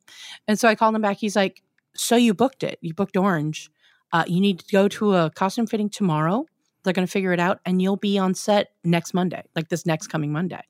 And 0.49 0.59
so 0.59 0.69
I 0.69 0.75
called 0.75 0.95
him 0.95 1.03
back. 1.03 1.19
He's 1.19 1.37
like, 1.37 1.63
"So 1.95 2.17
you 2.17 2.35
booked 2.35 2.63
it? 2.63 2.79
You 2.83 2.95
booked 2.95 3.17
Orange? 3.17 3.71
Uh, 4.13 4.25
you 4.27 4.41
need 4.41 4.61
to 4.61 4.73
go 4.73 4.89
to 4.89 5.15
a 5.15 5.31
costume 5.31 5.67
fitting 5.67 5.91
tomorrow. 5.91 6.47
They're 6.85 6.93
going 6.93 7.07
to 7.07 7.11
figure 7.11 7.33
it 7.33 7.41
out, 7.41 7.61
and 7.65 7.83
you'll 7.83 7.97
be 7.97 8.19
on 8.19 8.35
set 8.35 8.69
next 8.85 9.15
Monday, 9.15 9.43
like 9.57 9.69
this 9.69 9.87
next 9.87 10.09
coming 10.09 10.33
Monday." 10.33 10.63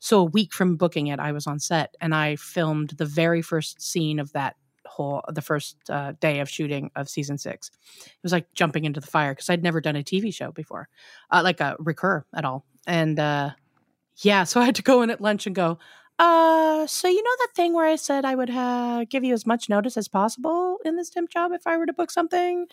So 0.00 0.20
a 0.20 0.24
week 0.24 0.52
from 0.52 0.76
booking 0.76 1.08
it, 1.08 1.20
I 1.20 1.32
was 1.32 1.46
on 1.46 1.60
set, 1.60 1.94
and 2.00 2.14
I 2.14 2.36
filmed 2.36 2.90
the 2.90 3.06
very 3.06 3.42
first 3.42 3.80
scene 3.80 4.18
of 4.18 4.32
that 4.32 4.56
whole 4.86 5.22
the 5.28 5.42
first 5.42 5.76
uh, 5.90 6.12
day 6.20 6.40
of 6.40 6.48
shooting 6.48 6.90
of 6.96 7.08
season 7.08 7.38
six. 7.38 7.70
It 8.04 8.12
was 8.22 8.32
like 8.32 8.52
jumping 8.54 8.84
into 8.84 9.00
the 9.00 9.06
fire 9.06 9.32
because 9.32 9.50
I'd 9.50 9.62
never 9.62 9.80
done 9.80 9.96
a 9.96 10.02
TV 10.02 10.34
show 10.34 10.50
before, 10.50 10.88
uh, 11.30 11.42
like 11.44 11.60
a 11.60 11.76
recur 11.78 12.24
at 12.34 12.44
all. 12.44 12.64
And 12.86 13.18
uh, 13.20 13.50
yeah, 14.22 14.44
so 14.44 14.60
I 14.60 14.64
had 14.64 14.74
to 14.76 14.82
go 14.82 15.02
in 15.02 15.10
at 15.10 15.20
lunch 15.20 15.46
and 15.46 15.54
go. 15.54 15.78
Uh, 16.18 16.84
so 16.88 17.06
you 17.06 17.22
know 17.22 17.36
that 17.38 17.54
thing 17.54 17.74
where 17.74 17.86
I 17.86 17.94
said 17.94 18.24
I 18.24 18.34
would 18.34 18.50
uh, 18.50 19.04
give 19.08 19.22
you 19.22 19.34
as 19.34 19.46
much 19.46 19.68
notice 19.68 19.96
as 19.96 20.08
possible 20.08 20.78
in 20.84 20.96
this 20.96 21.10
temp 21.10 21.30
job 21.30 21.52
if 21.52 21.66
I 21.66 21.76
were 21.76 21.86
to 21.86 21.92
book 21.92 22.10
something? 22.10 22.66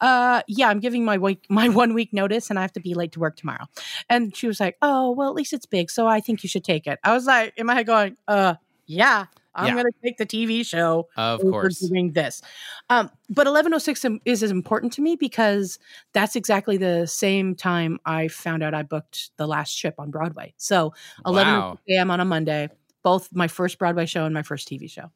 Uh, 0.00 0.42
yeah, 0.48 0.68
I'm 0.68 0.80
giving 0.80 1.04
my 1.04 1.18
week 1.18 1.44
my 1.50 1.68
one 1.68 1.94
week 1.94 2.12
notice, 2.12 2.50
and 2.50 2.58
I 2.58 2.62
have 2.62 2.72
to 2.74 2.80
be 2.80 2.94
late 2.94 3.12
to 3.12 3.20
work 3.20 3.36
tomorrow. 3.36 3.66
And 4.08 4.34
she 4.36 4.46
was 4.46 4.60
like, 4.60 4.76
"Oh, 4.82 5.10
well, 5.12 5.28
at 5.28 5.34
least 5.34 5.52
it's 5.52 5.66
big, 5.66 5.90
so 5.90 6.06
I 6.06 6.20
think 6.20 6.42
you 6.42 6.48
should 6.48 6.64
take 6.64 6.86
it." 6.86 6.98
I 7.04 7.12
was 7.12 7.26
like, 7.26 7.52
in 7.56 7.66
my 7.66 7.74
head, 7.74 7.86
going, 7.86 8.16
"Uh, 8.28 8.54
yeah, 8.86 9.26
I'm 9.54 9.66
Yeah. 9.66 9.72
going 9.82 9.86
to 9.92 9.98
take 10.02 10.16
the 10.16 10.26
TV 10.26 10.64
show 10.64 11.08
Of 11.16 11.40
course. 11.42 11.78
doing 11.80 12.12
this. 12.12 12.40
Um, 12.88 13.10
but 13.28 13.46
1106 13.46 14.04
im- 14.04 14.20
is 14.24 14.42
important 14.44 14.92
to 14.94 15.02
me 15.02 15.16
because 15.16 15.78
that's 16.12 16.36
exactly 16.36 16.76
the 16.76 17.06
same 17.06 17.54
time 17.56 17.98
I 18.06 18.28
found 18.28 18.62
out 18.62 18.74
I 18.74 18.82
booked 18.84 19.30
the 19.36 19.46
last 19.48 19.70
ship 19.76 19.96
on 19.98 20.10
Broadway. 20.10 20.54
So 20.56 20.94
11 21.26 21.54
Wow. 21.54 21.78
a.m. 21.88 22.10
on 22.10 22.20
a 22.20 22.24
Monday, 22.24 22.68
both 23.02 23.28
my 23.32 23.48
first 23.48 23.78
Broadway 23.78 24.06
show 24.06 24.24
and 24.24 24.32
my 24.34 24.42
first 24.42 24.68
TV 24.68 24.88
show. 24.88 25.10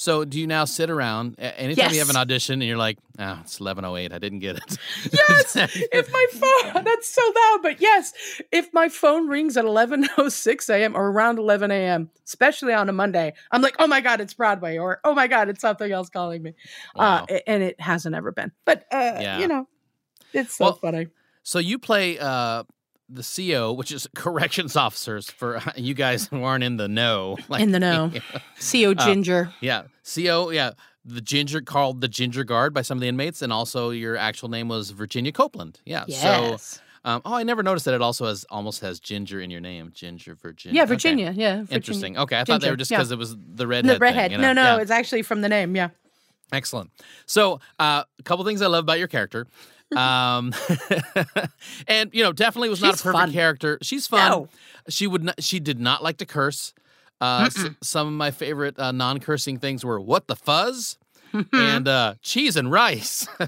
So 0.00 0.24
do 0.24 0.40
you 0.40 0.46
now 0.46 0.64
sit 0.64 0.88
around 0.88 1.38
anytime 1.38 1.92
you 1.92 1.98
have 1.98 2.08
an 2.08 2.16
audition 2.16 2.54
and 2.54 2.62
you're 2.62 2.78
like, 2.78 2.96
oh, 3.18 3.38
it's 3.42 3.60
1108. 3.60 4.14
I 4.14 4.18
didn't 4.18 4.38
get 4.38 4.56
it. 4.56 4.78
Yes, 5.12 5.54
if 5.56 6.10
my 6.10 6.26
phone 6.72 6.84
that's 6.84 7.06
so 7.06 7.20
loud, 7.22 7.58
but 7.62 7.82
yes, 7.82 8.14
if 8.50 8.72
my 8.72 8.88
phone 8.88 9.28
rings 9.28 9.58
at 9.58 9.66
11:06 9.66 10.70
a.m. 10.70 10.96
or 10.96 11.10
around 11.10 11.38
11 11.38 11.70
a.m., 11.70 12.08
especially 12.24 12.72
on 12.72 12.88
a 12.88 12.92
Monday, 12.94 13.34
I'm 13.50 13.60
like, 13.60 13.76
oh 13.78 13.86
my 13.86 14.00
god, 14.00 14.22
it's 14.22 14.32
Broadway, 14.32 14.78
or 14.78 15.00
oh 15.04 15.14
my 15.14 15.26
god, 15.26 15.50
it's 15.50 15.60
something 15.60 15.92
else 15.92 16.08
calling 16.08 16.42
me, 16.42 16.54
Wow. 16.94 17.26
uh, 17.30 17.38
and 17.46 17.62
it 17.62 17.78
hasn't 17.78 18.14
ever 18.14 18.32
been. 18.32 18.52
But 18.64 18.86
uh, 18.90 19.18
Yeah. 19.20 19.38
you 19.40 19.48
know, 19.48 19.68
it's 20.32 20.56
so 20.56 20.64
Well, 20.64 20.72
funny. 20.76 21.08
So 21.42 21.58
you 21.58 21.78
play 21.78 22.18
uh, 22.18 22.64
the 23.12 23.22
CO, 23.52 23.72
which 23.72 23.90
is 23.92 24.08
corrections 24.14 24.76
officers 24.76 25.30
for 25.30 25.60
you 25.76 25.94
guys 25.94 26.26
who 26.28 26.42
aren't 26.42 26.64
in 26.64 26.76
the 26.76 26.88
know. 26.88 27.36
Like, 27.48 27.62
In 27.62 27.72
the 27.72 27.80
know. 27.80 28.12
Co 28.72 28.90
uh, 28.92 28.94
Ginger. 28.94 29.52
Yeah. 29.60 29.84
CO, 30.14 30.50
yeah. 30.50 30.72
The 31.04 31.20
ginger 31.20 31.60
called 31.62 32.00
the 32.02 32.08
ginger 32.08 32.44
guard 32.44 32.74
by 32.74 32.82
some 32.82 32.98
of 32.98 33.02
the 33.02 33.08
inmates, 33.08 33.40
and 33.42 33.52
also 33.52 33.90
your 33.90 34.16
actual 34.16 34.48
name 34.50 34.68
was 34.68 34.90
Virginia 34.90 35.32
Copeland. 35.32 35.80
Yeah. 35.86 36.04
yes. 36.06 36.62
So, 36.62 36.80
um, 37.04 37.22
oh, 37.24 37.34
I 37.34 37.42
never 37.42 37.62
noticed 37.62 37.86
that 37.86 37.94
it 37.94 38.02
also 38.02 38.26
has 38.26 38.44
almost 38.50 38.82
has 38.82 39.00
ginger 39.00 39.40
in 39.40 39.50
your 39.50 39.62
name, 39.62 39.90
Ginger 39.94 40.34
Virginia. 40.34 40.76
yeah, 40.76 40.82
Okay. 40.82 40.88
Virginia. 40.90 41.32
Yeah. 41.34 41.56
Virginia. 41.60 41.74
Interesting. 41.74 42.18
Okay, 42.18 42.38
I 42.38 42.44
thought 42.44 42.60
they 42.60 42.70
were 42.70 42.76
just 42.76 42.90
yeah. 42.90 42.98
because 42.98 43.10
it 43.10 43.18
was 43.18 43.34
the 43.36 43.66
redhead. 43.66 43.96
The 43.96 43.98
redhead. 43.98 44.30
Thing, 44.30 44.40
you 44.40 44.46
know? 44.46 44.52
No, 44.52 44.62
no, 44.62 44.76
Yeah. 44.76 44.82
it's 44.82 44.90
actually 44.90 45.22
from 45.22 45.40
the 45.40 45.48
name. 45.48 45.74
Yeah. 45.74 45.88
Excellent. 46.52 46.90
So, 47.26 47.60
uh, 47.78 48.04
a 48.18 48.22
couple 48.24 48.44
things 48.44 48.60
I 48.60 48.66
love 48.66 48.84
about 48.84 48.98
your 48.98 49.08
character. 49.08 49.46
Um, 49.96 50.54
and 51.88 52.10
you 52.12 52.22
know, 52.22 52.32
definitely 52.32 52.68
was 52.68 52.80
not 52.80 52.94
a 53.00 53.02
perfect 53.02 53.20
fun. 53.20 53.32
character. 53.32 53.78
She's 53.82 54.06
fun. 54.06 54.30
No. 54.30 54.48
She 54.88 55.06
would 55.06 55.22
not, 55.24 55.42
she 55.42 55.60
did 55.60 55.80
not 55.80 56.02
like 56.02 56.18
to 56.18 56.26
curse. 56.26 56.72
Uh, 57.20 57.44
s- 57.54 57.68
some 57.82 58.06
of 58.06 58.12
my 58.14 58.30
favorite 58.30 58.78
uh, 58.78 58.92
non-cursing 58.92 59.58
things 59.58 59.84
were 59.84 60.00
"what 60.00 60.26
the 60.26 60.36
fuzz" 60.36 60.96
and 61.52 61.88
uh, 61.88 62.14
"cheese 62.22 62.56
and 62.56 62.70
rice." 62.70 63.26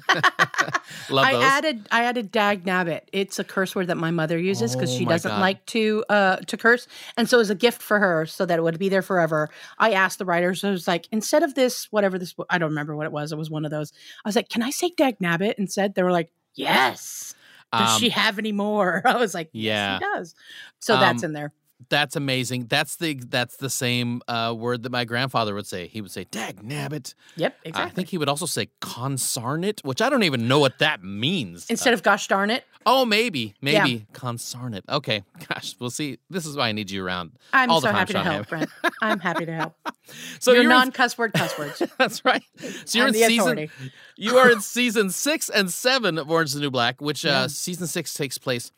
love 1.11 1.27
I 1.27 1.33
those. 1.33 1.43
added 1.45 1.89
I 1.91 2.05
added 2.05 2.31
dag 2.31 2.65
nabbit. 2.65 3.03
It's 3.13 3.39
a 3.39 3.45
curse 3.45 3.75
word 3.75 3.87
that 3.89 3.97
my 3.97 4.11
mother 4.11 4.39
uses 4.39 4.75
because 4.75 4.93
Oh 4.95 4.99
she 4.99 5.05
doesn't 5.05 5.31
God. 5.31 5.41
like 5.41 5.65
to 5.67 6.05
uh 6.09 6.37
to 6.37 6.57
curse. 6.57 6.87
And 7.17 7.29
so 7.29 7.41
as 7.41 7.51
a 7.51 7.55
gift 7.55 7.83
for 7.83 7.99
her, 7.99 8.27
so 8.27 8.47
that 8.47 8.59
it 8.59 8.63
would 8.63 8.79
be 8.79 8.89
there 8.89 9.03
forever, 9.03 9.49
I 9.79 9.93
asked 9.93 10.19
the 10.19 10.25
writers, 10.25 10.65
I 10.65 10.71
was 10.71 10.87
like, 10.89 11.09
instead 11.13 11.43
of 11.43 11.55
this, 11.55 11.89
whatever 11.91 12.19
this 12.19 12.35
I 12.51 12.59
don't 12.59 12.71
remember 12.71 12.97
what 12.97 13.07
it 13.07 13.13
was. 13.13 13.33
It 13.33 13.39
was 13.39 13.51
one 13.51 13.65
of 13.65 13.71
those. 13.71 13.93
I 14.25 14.29
was 14.29 14.37
like, 14.37 14.49
Can 14.49 14.63
I 14.63 14.71
say 14.71 14.91
dag 14.97 15.19
nabbit 15.19 15.55
instead? 15.59 15.95
They 15.95 16.03
were 16.03 16.13
like, 16.13 16.31
Yes. 16.55 17.35
Does 17.73 17.95
Um, 17.95 18.01
she 18.01 18.11
have 18.11 18.39
any 18.39 18.53
more? 18.53 19.01
I 19.07 19.17
was 19.17 19.33
like, 19.33 19.49
yeah. 19.53 19.93
Yes, 19.93 19.99
she 19.99 20.05
does. 20.19 20.35
So 20.81 20.97
that's 20.99 21.23
Um, 21.23 21.29
in 21.29 21.33
there. 21.33 21.53
That's 21.89 22.17
amazing. 22.17 22.67
That's 22.67 22.97
the 22.97 23.15
that's 23.15 23.57
the 23.57 23.71
same 23.71 24.23
uh, 24.29 24.55
word 24.57 24.83
that 24.85 24.91
my 24.93 25.05
grandfather 25.05 25.55
would 25.55 25.67
say. 25.67 25.87
He 25.89 26.01
would 26.01 26.11
say 26.11 26.25
"dag 26.31 26.63
nabbit." 26.63 27.15
Yep, 27.37 27.57
exactly. 27.65 27.91
I 27.91 27.95
think 27.95 28.09
he 28.09 28.19
would 28.19 28.29
also 28.29 28.47
say 28.47 28.69
"consarnate," 28.81 29.85
which 29.85 30.01
I 30.03 30.09
don't 30.11 30.23
even 30.23 30.49
know 30.49 30.59
what 30.59 30.79
that 30.79 31.03
means. 31.03 31.67
instead 31.71 31.95
of 31.95 32.03
gosh 32.03 32.29
darn 32.29 32.51
it. 32.51 32.65
Oh, 32.85 33.05
maybe, 33.05 33.55
Yeah. 33.61 33.85
maybe 33.85 34.07
consarnate. 34.13 34.83
Okay, 34.89 35.23
gosh, 35.49 35.77
we'll 35.79 35.91
see. 35.91 36.19
This 36.31 36.47
is 36.47 36.57
why 36.57 36.69
I 36.69 36.73
need 36.73 36.91
you 36.91 37.05
around. 37.05 37.33
I'm 37.53 37.71
all 37.71 37.81
the 37.81 37.87
so 37.87 37.93
time, 37.93 37.99
happy 38.01 38.13
to 38.15 38.19
Sean 38.19 38.27
help, 38.33 38.49
Brent. 38.49 38.71
I'm 39.01 39.21
happy 39.21 39.47
to 39.47 39.55
help. 39.55 39.75
So 40.41 40.51
Your 40.51 40.63
you're 40.65 40.73
in- 40.73 40.77
non 40.79 40.91
cuss 40.93 41.17
word 41.17 41.33
cuss 41.33 41.57
words. 41.57 41.81
that's 41.99 42.25
right. 42.25 42.43
So 42.85 42.99
you're 42.99 43.07
I'm 43.07 43.15
in 43.15 43.21
the 43.21 43.27
season. 43.29 43.53
authority. 43.53 43.71
You 44.17 44.37
are 44.37 44.51
in 44.51 44.61
season 44.61 45.11
six 45.11 45.49
and 45.49 45.71
seven 45.73 46.19
of 46.19 46.29
Orange 46.29 46.49
is 46.49 46.55
the 46.55 46.61
New 46.61 46.73
Black, 46.73 47.01
which 47.01 47.25
uh, 47.25 47.47
season 47.47 47.87
six 47.87 48.13
takes 48.13 48.37
place 48.37 48.73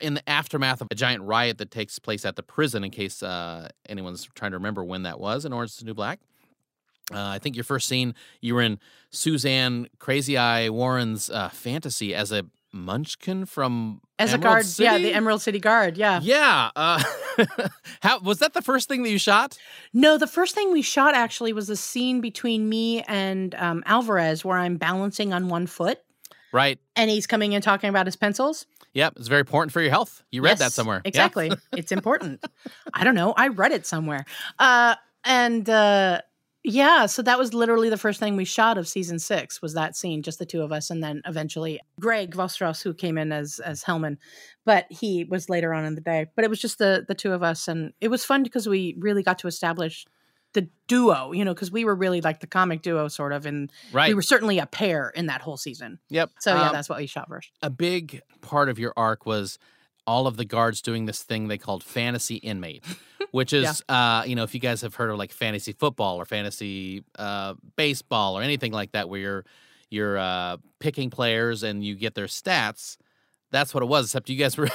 in 0.00 0.14
the 0.14 0.28
aftermath 0.28 0.80
of 0.80 0.88
a 0.90 0.94
giant 0.94 1.22
riot 1.22 1.58
that 1.58 1.70
takes 1.70 1.98
place 1.98 2.24
at 2.24 2.36
the 2.36 2.42
prison. 2.42 2.84
In 2.84 2.90
case 2.90 3.22
uh, 3.22 3.68
anyone's 3.88 4.28
trying 4.34 4.52
to 4.52 4.56
remember 4.58 4.84
when 4.84 5.02
that 5.02 5.20
was 5.20 5.44
in 5.44 5.52
Orange 5.52 5.70
is 5.72 5.76
the 5.78 5.84
New 5.84 5.94
Black. 5.94 6.20
Uh, 7.12 7.18
I 7.20 7.38
think 7.38 7.54
your 7.54 7.64
first 7.64 7.86
scene, 7.86 8.14
you 8.40 8.54
were 8.54 8.62
in 8.62 8.78
Suzanne 9.10 9.88
Crazy 9.98 10.38
Eye 10.38 10.70
Warren's 10.70 11.28
uh, 11.28 11.50
fantasy 11.50 12.14
as 12.14 12.32
a 12.32 12.46
munchkin 12.72 13.44
from 13.46 14.00
As 14.18 14.30
a 14.30 14.34
Emerald 14.34 14.42
guard, 14.64 14.66
yeah, 14.78 14.98
the 14.98 15.12
Emerald 15.12 15.42
City 15.42 15.60
Guard, 15.60 15.96
yeah. 15.98 16.20
Yeah. 16.22 16.70
Uh, 16.74 17.02
how 18.02 18.20
was 18.20 18.38
that 18.38 18.54
the 18.54 18.62
first 18.62 18.88
thing 18.88 19.02
that 19.02 19.10
you 19.10 19.18
shot? 19.18 19.58
No, 19.92 20.16
the 20.18 20.26
first 20.26 20.54
thing 20.54 20.72
we 20.72 20.80
shot 20.82 21.14
actually 21.14 21.52
was 21.52 21.68
a 21.68 21.76
scene 21.76 22.20
between 22.20 22.68
me 22.68 23.02
and 23.02 23.54
um, 23.56 23.82
Alvarez 23.86 24.44
where 24.44 24.58
I'm 24.58 24.76
balancing 24.76 25.32
on 25.32 25.48
one 25.48 25.66
foot 25.66 26.00
Right. 26.52 26.78
and 26.96 27.10
he's 27.10 27.26
coming 27.26 27.52
in 27.52 27.62
talking 27.62 27.90
about 27.90 28.06
his 28.06 28.16
pencils. 28.16 28.66
Yep. 28.94 29.14
It's 29.16 29.28
very 29.28 29.40
important 29.40 29.72
for 29.72 29.80
your 29.80 29.90
health. 29.90 30.22
You 30.30 30.42
read 30.42 30.58
that 30.58 30.66
Yes, 30.66 30.74
somewhere. 30.74 31.02
Yeah. 31.04 31.08
Exactly. 31.08 31.52
it's 31.72 31.92
important. 31.92 32.44
I 32.92 33.04
don't 33.04 33.14
know. 33.14 33.34
I 33.36 33.48
read 33.48 33.72
it 33.72 33.86
somewhere. 33.86 34.24
Uh, 34.58 34.94
and 35.24 35.68
uh, 35.68 36.20
yeah, 36.62 37.06
so 37.06 37.20
that 37.22 37.38
was 37.38 37.52
literally 37.52 37.90
the 37.90 37.98
first 37.98 38.20
thing 38.20 38.36
we 38.36 38.44
shot 38.46 38.78
of 38.78 38.88
season 38.88 39.18
six 39.18 39.60
was 39.60 39.74
that 39.74 39.96
scene, 39.96 40.22
just 40.22 40.38
the 40.38 40.46
two 40.46 40.62
of 40.62 40.72
us, 40.72 40.90
and 40.90 41.02
then 41.02 41.20
eventually 41.26 41.80
Greg 42.00 42.34
Vrotsos, 42.34 42.82
who 42.82 42.94
came 42.94 43.18
in 43.18 43.32
as 43.32 43.58
as 43.60 43.82
Hellman, 43.84 44.16
but 44.64 44.86
he 44.88 45.24
was 45.24 45.50
later 45.50 45.74
on 45.74 45.84
in 45.84 45.94
the 45.94 46.00
day. 46.00 46.26
But 46.34 46.44
it 46.44 46.48
was 46.48 46.60
just 46.60 46.78
the 46.78 47.04
the 47.06 47.14
two 47.14 47.32
of 47.32 47.42
us, 47.42 47.68
and 47.68 47.92
it 48.00 48.08
was 48.08 48.24
fun 48.24 48.42
because 48.42 48.66
we 48.66 48.96
really 48.98 49.22
got 49.22 49.38
to 49.40 49.46
establish 49.46 50.06
the 50.54 50.68
duo, 50.88 51.32
you 51.32 51.44
know, 51.44 51.52
because 51.54 51.70
we 51.70 51.84
were 51.84 51.94
really 51.94 52.20
like 52.20 52.40
the 52.40 52.46
comic 52.46 52.80
duo 52.82 53.08
sort 53.08 53.32
of, 53.32 53.44
and 53.46 53.70
Right. 53.92 54.08
we 54.08 54.14
were 54.14 54.22
certainly 54.22 54.58
a 54.58 54.66
pair 54.66 55.10
in 55.10 55.26
that 55.26 55.40
whole 55.42 55.56
season. 55.56 55.98
Yep. 56.10 56.30
So 56.40 56.54
yeah, 56.54 56.68
Um, 56.68 56.72
that's 56.72 56.88
what 56.88 56.98
we 56.98 57.06
shot 57.06 57.28
first. 57.28 57.50
a 57.62 57.70
big 57.70 58.22
part 58.40 58.68
of 58.68 58.78
your 58.78 58.92
arc 58.96 59.26
was 59.26 59.58
all 60.06 60.26
of 60.26 60.36
the 60.36 60.44
guards 60.44 60.82
doing 60.82 61.06
this 61.06 61.22
thing 61.22 61.48
they 61.48 61.56
called 61.58 61.82
fantasy 61.82 62.36
inmate, 62.36 62.84
which 63.30 63.52
is, 63.60 63.82
uh, 63.88 64.22
you 64.26 64.34
know, 64.36 64.42
if 64.42 64.54
you 64.54 64.60
guys 64.60 64.80
have 64.82 64.94
heard 64.94 65.10
of 65.10 65.16
like 65.18 65.32
fantasy 65.32 65.72
football 65.72 66.16
or 66.16 66.24
fantasy 66.24 67.02
uh, 67.18 67.54
baseball 67.76 68.38
or 68.38 68.42
anything 68.42 68.72
like 68.72 68.92
that, 68.92 69.08
where 69.08 69.20
you're 69.20 69.44
you're 69.90 70.18
uh, 70.18 70.56
picking 70.80 71.08
players 71.10 71.62
and 71.62 71.84
you 71.84 71.94
get 71.94 72.14
their 72.14 72.26
stats. 72.26 72.96
That's 73.50 73.72
what 73.72 73.82
it 73.82 73.86
was. 73.86 74.06
Except 74.06 74.28
you 74.28 74.36
guys 74.36 74.56
were 74.58 74.68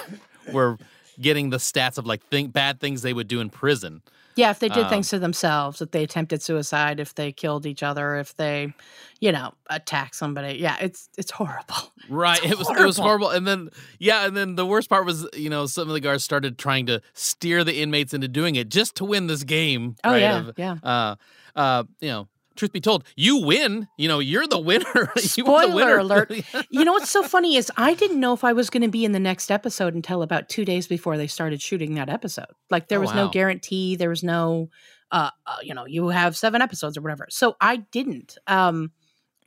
were 0.52 0.78
getting 1.20 1.50
the 1.50 1.58
stats 1.58 1.98
of 1.98 2.06
like 2.08 2.24
think 2.28 2.54
bad 2.54 2.80
things 2.80 3.02
they 3.02 3.14
would 3.14 3.28
do 3.28 3.40
in 3.42 3.50
prison. 3.50 4.02
Yeah, 4.40 4.52
if 4.52 4.60
they 4.60 4.70
did 4.70 4.86
Um, 4.86 4.90
things 4.90 5.10
to 5.10 5.20
themselves, 5.20 5.82
if 5.82 5.92
they 5.92 6.04
attempted 6.04 6.42
suicide, 6.42 7.00
if 7.00 7.14
they 7.14 7.32
killed 7.34 7.66
each 7.66 7.84
other, 7.84 8.16
if 8.16 8.36
they, 8.38 8.74
you 9.20 9.32
know, 9.32 9.54
attack 9.70 10.14
somebody. 10.14 10.58
Yeah, 10.58 10.78
it's 10.80 11.10
it's 11.18 11.32
horrible. 11.32 11.76
Right. 12.10 12.40
It's 12.42 12.54
it 12.54 12.58
was 12.58 12.70
it 12.70 12.86
was 12.86 12.98
horrible. 12.98 13.28
horrible. 13.28 13.30
And 13.38 13.46
then 13.48 13.70
yeah, 14.00 14.26
and 14.26 14.36
then 14.36 14.56
the 14.56 14.66
worst 14.66 14.90
part 14.90 15.06
was, 15.06 15.28
you 15.34 15.50
know, 15.50 15.68
some 15.68 15.88
of 15.88 15.94
the 15.94 16.00
guards 16.00 16.24
started 16.24 16.58
trying 16.58 16.88
to 16.88 17.02
steer 17.14 17.64
the 17.64 17.82
inmates 17.82 18.14
into 18.14 18.28
doing 18.28 18.56
it 18.56 18.70
just 18.70 18.96
to 18.96 19.06
win 19.06 19.28
this 19.28 19.44
game. 19.44 19.96
Oh 20.04 20.12
right, 20.12 20.22
yeah, 20.22 20.48
of, 20.48 20.54
yeah. 20.58 20.76
uh 20.82 21.16
uh 21.56 21.84
you 22.00 22.10
know, 22.10 22.28
truth 22.60 22.72
be 22.74 22.82
told, 22.82 23.04
you 23.16 23.38
win. 23.44 23.88
You 23.98 24.08
know, 24.08 24.20
you're 24.20 24.46
the 24.48 24.60
winner. 24.60 24.86
you 24.96 25.12
the 25.16 25.20
Spoiler 25.22 25.74
winner. 25.76 25.98
alert. 25.98 26.32
You 26.70 26.86
know 26.86 26.94
what's 26.94 27.10
so 27.10 27.24
funny 27.24 27.56
is 27.56 27.72
I 27.78 27.94
didn't 27.96 28.20
know 28.20 28.34
if 28.34 28.44
I 28.44 28.54
was 28.54 28.70
going 28.70 28.84
to 28.84 28.90
be 28.90 29.04
in 29.06 29.12
the 29.12 29.20
next 29.20 29.50
episode 29.50 29.96
until 29.96 30.22
about 30.22 30.50
two 30.50 30.66
days 30.66 30.88
before 30.88 31.18
they 31.18 31.28
started 31.28 31.62
shooting 31.62 31.96
that 31.96 32.10
episode. 32.10 32.46
Like 32.70 32.88
there 32.90 33.00
Oh, 33.00 33.02
was 33.02 33.14
no 33.16 33.30
guarantee. 33.30 33.96
There 33.96 34.10
was 34.10 34.22
no, 34.24 34.70
uh, 35.12 35.32
uh, 35.48 35.56
you 35.64 35.74
know, 35.74 35.86
you 35.88 36.10
have 36.10 36.38
seven 36.38 36.62
episodes 36.62 36.98
or 36.98 37.02
whatever. 37.02 37.26
So 37.30 37.56
I 37.60 37.78
didn't. 37.78 38.38
Um, 38.46 38.92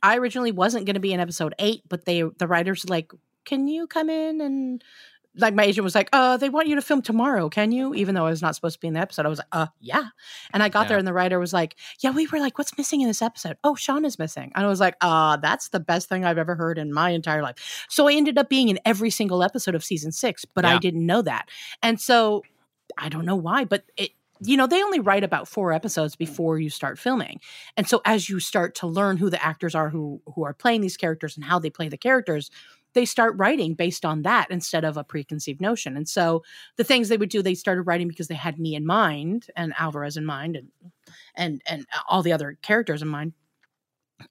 I 0.01 0.17
originally 0.17 0.51
wasn't 0.51 0.85
going 0.85 0.95
to 0.95 0.99
be 0.99 1.13
in 1.13 1.19
episode 1.21 1.55
eight, 1.59 1.83
but 1.87 2.03
they 2.05 2.23
the 2.37 2.47
writers 2.47 2.89
like, 2.89 3.11
can 3.45 3.67
you 3.67 3.87
come 3.87 4.09
in 4.09 4.41
and 4.41 4.83
like 5.35 5.55
my 5.55 5.63
agent 5.63 5.83
was 5.83 5.95
like, 5.95 6.09
uh, 6.13 6.37
they 6.37 6.49
want 6.49 6.67
you 6.67 6.75
to 6.75 6.81
film 6.81 7.01
tomorrow, 7.01 7.49
can 7.49 7.71
you? 7.71 7.95
Even 7.95 8.13
though 8.13 8.25
I 8.25 8.29
was 8.29 8.41
not 8.41 8.53
supposed 8.55 8.75
to 8.75 8.79
be 8.79 8.87
in 8.87 8.93
the 8.93 8.99
episode, 8.99 9.25
I 9.25 9.29
was 9.29 9.39
like, 9.39 9.47
uh, 9.51 9.67
yeah. 9.79 10.05
And 10.53 10.61
I 10.61 10.69
got 10.69 10.87
there 10.87 10.97
and 10.97 11.07
the 11.07 11.13
writer 11.13 11.39
was 11.39 11.53
like, 11.53 11.75
yeah, 12.01 12.11
we 12.11 12.27
were 12.27 12.39
like, 12.39 12.57
what's 12.57 12.77
missing 12.77 13.01
in 13.01 13.07
this 13.07 13.21
episode? 13.21 13.57
Oh, 13.63 13.73
Sean 13.75 14.05
is 14.05 14.19
missing. 14.19 14.51
And 14.55 14.65
I 14.65 14.69
was 14.69 14.79
like, 14.79 14.95
uh, 15.01 15.37
that's 15.37 15.69
the 15.69 15.79
best 15.79 16.07
thing 16.07 16.23
I've 16.23 16.37
ever 16.37 16.55
heard 16.55 16.77
in 16.77 16.93
my 16.93 17.09
entire 17.09 17.41
life. 17.41 17.85
So 17.89 18.07
I 18.07 18.13
ended 18.13 18.37
up 18.37 18.47
being 18.47 18.69
in 18.69 18.79
every 18.85 19.09
single 19.09 19.41
episode 19.41 19.73
of 19.73 19.83
season 19.83 20.11
six, 20.11 20.45
but 20.45 20.65
I 20.65 20.77
didn't 20.77 21.05
know 21.05 21.21
that. 21.23 21.49
And 21.81 21.99
so 21.99 22.43
I 22.97 23.09
don't 23.09 23.25
know 23.25 23.35
why, 23.35 23.65
but 23.65 23.85
it, 23.97 24.11
you 24.45 24.57
know, 24.57 24.67
they 24.67 24.83
only 24.83 24.99
write 24.99 25.23
about 25.23 25.47
four 25.47 25.71
episodes 25.71 26.15
before 26.15 26.59
you 26.59 26.69
start 26.69 26.99
filming. 26.99 27.39
And 27.77 27.87
so 27.87 28.01
as 28.05 28.29
you 28.29 28.39
start 28.39 28.75
to 28.75 28.87
learn 28.87 29.17
who 29.17 29.29
the 29.29 29.43
actors 29.43 29.73
are 29.73 29.89
who 29.89 30.21
who 30.35 30.43
are 30.43 30.53
playing 30.53 30.81
these 30.81 30.97
characters 30.97 31.37
and 31.37 31.45
how 31.45 31.59
they 31.59 31.69
play 31.69 31.87
the 31.87 31.97
characters, 31.97 32.51
they 32.93 33.05
start 33.05 33.35
writing 33.37 33.73
based 33.73 34.05
on 34.05 34.21
that 34.23 34.47
instead 34.49 34.83
of 34.83 34.97
a 34.97 35.03
preconceived 35.03 35.61
notion. 35.61 35.97
And 35.97 36.07
so 36.07 36.43
the 36.77 36.83
things 36.83 37.09
they 37.09 37.17
would 37.17 37.29
do, 37.29 37.41
they 37.41 37.55
started 37.55 37.83
writing 37.83 38.07
because 38.07 38.27
they 38.27 38.35
had 38.35 38.59
me 38.59 38.75
in 38.75 38.85
mind 38.85 39.47
and 39.55 39.73
Alvarez 39.77 40.17
in 40.17 40.25
mind 40.25 40.55
and 40.55 40.67
and 41.35 41.61
and 41.67 41.85
all 42.07 42.21
the 42.21 42.33
other 42.33 42.57
characters 42.61 43.01
in 43.01 43.07
mind. 43.07 43.33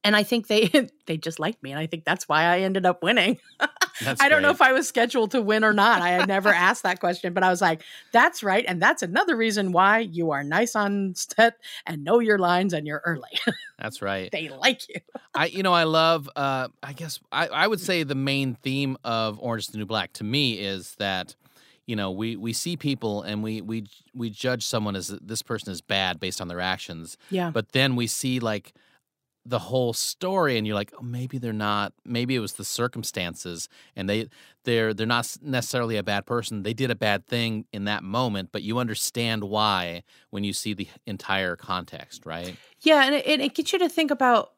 And 0.05 0.17
I 0.17 0.23
think 0.23 0.47
they 0.47 0.69
they 1.07 1.17
just 1.17 1.41
liked 1.41 1.63
me, 1.63 1.71
and 1.71 1.81
I 1.81 1.87
think 1.87 2.05
that's 2.05 2.29
why 2.29 2.45
I 2.45 2.61
ended 2.61 2.87
up 2.87 3.03
winning. 3.03 3.39
That's 4.05 4.21
I 4.21 4.29
don't 4.29 4.43
know 4.43 4.51
if 4.51 4.61
I 4.63 4.73
was 4.73 4.87
scheduled 4.89 5.31
to 5.33 5.43
win 5.43 5.65
or 5.65 5.73
not. 5.73 6.03
I 6.03 6.11
had 6.11 6.29
never 6.29 6.49
asked 6.69 6.83
that 6.85 7.01
question, 7.01 7.33
but 7.33 7.43
I 7.43 7.51
was 7.51 7.61
like, 7.61 7.83
that's 8.13 8.43
right. 8.43 8.65
And 8.67 8.81
that's 8.81 9.03
another 9.03 9.37
reason 9.37 9.73
why 9.73 9.99
you 10.01 10.31
are 10.31 10.43
nice 10.45 10.75
on 10.77 11.15
set 11.15 11.57
and 11.87 12.05
know 12.05 12.19
your 12.19 12.39
lines 12.39 12.73
and 12.73 12.87
you're 12.87 13.03
early. 13.05 13.31
That's 13.79 14.01
right. 14.01 14.31
they 14.31 14.49
like 14.49 14.89
you. 14.89 15.01
I 15.35 15.47
you 15.47 15.65
know 15.65 15.73
I 15.73 15.85
love 15.85 16.29
uh 16.37 16.69
I 16.85 16.93
guess 16.93 17.19
I, 17.33 17.49
I 17.49 17.67
would 17.67 17.81
say 17.81 18.05
the 18.05 18.15
main 18.15 18.55
theme 18.55 18.97
of 19.03 19.39
Orange 19.41 19.65
is 19.65 19.69
the 19.69 19.79
New 19.79 19.87
Black 19.87 20.13
to 20.15 20.25
me 20.25 20.53
is 20.61 20.95
that 20.99 21.35
you 21.87 21.97
know 21.97 22.13
we 22.13 22.37
we 22.37 22.53
see 22.53 22.77
people 22.77 23.23
and 23.23 23.43
we 23.43 23.61
we 23.61 23.87
we 24.15 24.31
judge 24.31 24.65
someone 24.65 24.95
as 24.95 25.09
this 25.09 25.43
person 25.43 25.73
is 25.73 25.81
bad 25.81 26.21
based 26.21 26.41
on 26.41 26.47
their 26.47 26.61
actions 26.61 27.17
Yeah. 27.31 27.51
but 27.51 27.73
then 27.73 27.97
we 27.97 28.07
see 28.07 28.39
like 28.39 28.73
the 29.45 29.59
whole 29.59 29.93
story 29.93 30.57
and 30.57 30.67
you're 30.67 30.77
like 30.77 30.93
oh 30.99 31.03
maybe 31.03 31.39
they're 31.39 31.53
not 31.53 31.93
maybe 32.05 32.37
it 32.37 32.41
was 32.41 32.53
the 32.55 32.65
circumstances 32.65 33.69
and 33.97 34.09
they 34.09 34.29
they're 34.65 34.95
they're 34.95 35.07
not 35.07 35.37
necessarily 35.43 35.97
a 35.97 36.03
bad 36.03 36.25
person 36.27 36.63
they 36.63 36.73
did 36.73 36.91
a 36.91 36.95
bad 36.95 37.27
thing 37.27 37.65
in 37.73 37.85
that 37.85 38.05
moment 38.05 38.51
but 38.53 38.63
you 38.63 38.79
understand 38.79 39.43
why 39.45 40.03
when 40.31 40.45
you 40.45 40.53
see 40.53 40.75
the 40.75 40.87
entire 41.07 41.57
context 41.57 42.25
right 42.25 42.57
Yeah, 42.83 43.05
and 43.05 43.15
it, 43.15 43.41
it 43.41 43.55
gets 43.55 43.73
you 43.73 43.79
to 43.79 43.89
think 43.89 44.11
about, 44.11 44.53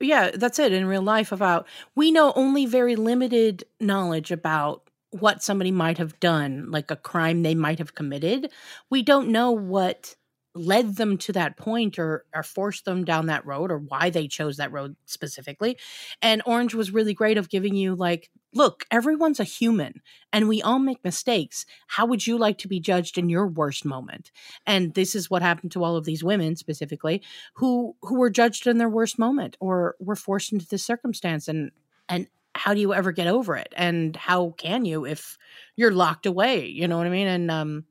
yeah, 0.00 0.30
that's 0.34 0.58
it 0.58 0.72
in 0.72 0.86
real 0.86 1.02
life 1.02 1.32
about 1.32 1.66
we 1.94 2.10
know 2.10 2.32
only 2.34 2.66
very 2.66 2.96
limited 2.96 3.64
knowledge 3.80 4.30
about 4.30 4.82
what 5.10 5.42
somebody 5.42 5.70
might 5.70 5.98
have 5.98 6.18
done, 6.20 6.70
like 6.70 6.90
a 6.90 6.96
crime 6.96 7.42
they 7.42 7.54
might 7.54 7.78
have 7.78 7.94
committed. 7.94 8.50
We 8.90 9.02
don't 9.02 9.28
know 9.28 9.52
what 9.52 10.16
led 10.54 10.96
them 10.96 11.16
to 11.18 11.32
that 11.32 11.56
point 11.56 11.98
or 11.98 12.24
or 12.34 12.42
forced 12.42 12.84
them 12.84 13.04
down 13.04 13.26
that 13.26 13.46
road 13.46 13.70
or 13.70 13.78
why 13.78 14.10
they 14.10 14.26
chose 14.26 14.56
that 14.56 14.72
road 14.72 14.96
specifically. 15.04 15.78
And 16.22 16.42
Orange 16.46 16.74
was 16.74 16.90
really 16.90 17.14
great 17.14 17.38
of 17.38 17.48
giving 17.48 17.74
you 17.74 17.94
like, 17.94 18.30
look, 18.54 18.84
everyone's 18.90 19.40
a 19.40 19.44
human 19.44 20.00
and 20.32 20.48
we 20.48 20.62
all 20.62 20.78
make 20.78 21.04
mistakes. 21.04 21.66
How 21.86 22.06
would 22.06 22.26
you 22.26 22.38
like 22.38 22.58
to 22.58 22.68
be 22.68 22.80
judged 22.80 23.18
in 23.18 23.28
your 23.28 23.46
worst 23.46 23.84
moment? 23.84 24.32
And 24.66 24.94
this 24.94 25.14
is 25.14 25.30
what 25.30 25.42
happened 25.42 25.72
to 25.72 25.84
all 25.84 25.96
of 25.96 26.04
these 26.04 26.24
women 26.24 26.56
specifically 26.56 27.22
who 27.54 27.94
who 28.02 28.18
were 28.18 28.30
judged 28.30 28.66
in 28.66 28.78
their 28.78 28.88
worst 28.88 29.18
moment 29.18 29.56
or 29.60 29.96
were 30.00 30.16
forced 30.16 30.52
into 30.52 30.66
this 30.66 30.84
circumstance 30.84 31.48
and 31.48 31.70
and 32.08 32.26
how 32.54 32.74
do 32.74 32.80
you 32.80 32.92
ever 32.92 33.12
get 33.12 33.28
over 33.28 33.56
it 33.56 33.72
and 33.76 34.16
how 34.16 34.50
can 34.58 34.84
you 34.84 35.04
if 35.04 35.38
you're 35.76 35.92
locked 35.92 36.26
away 36.26 36.66
you 36.66 36.88
know 36.88 36.96
what 36.96 37.06
i 37.06 37.10
mean 37.10 37.28
and 37.28 37.50
um 37.50 37.84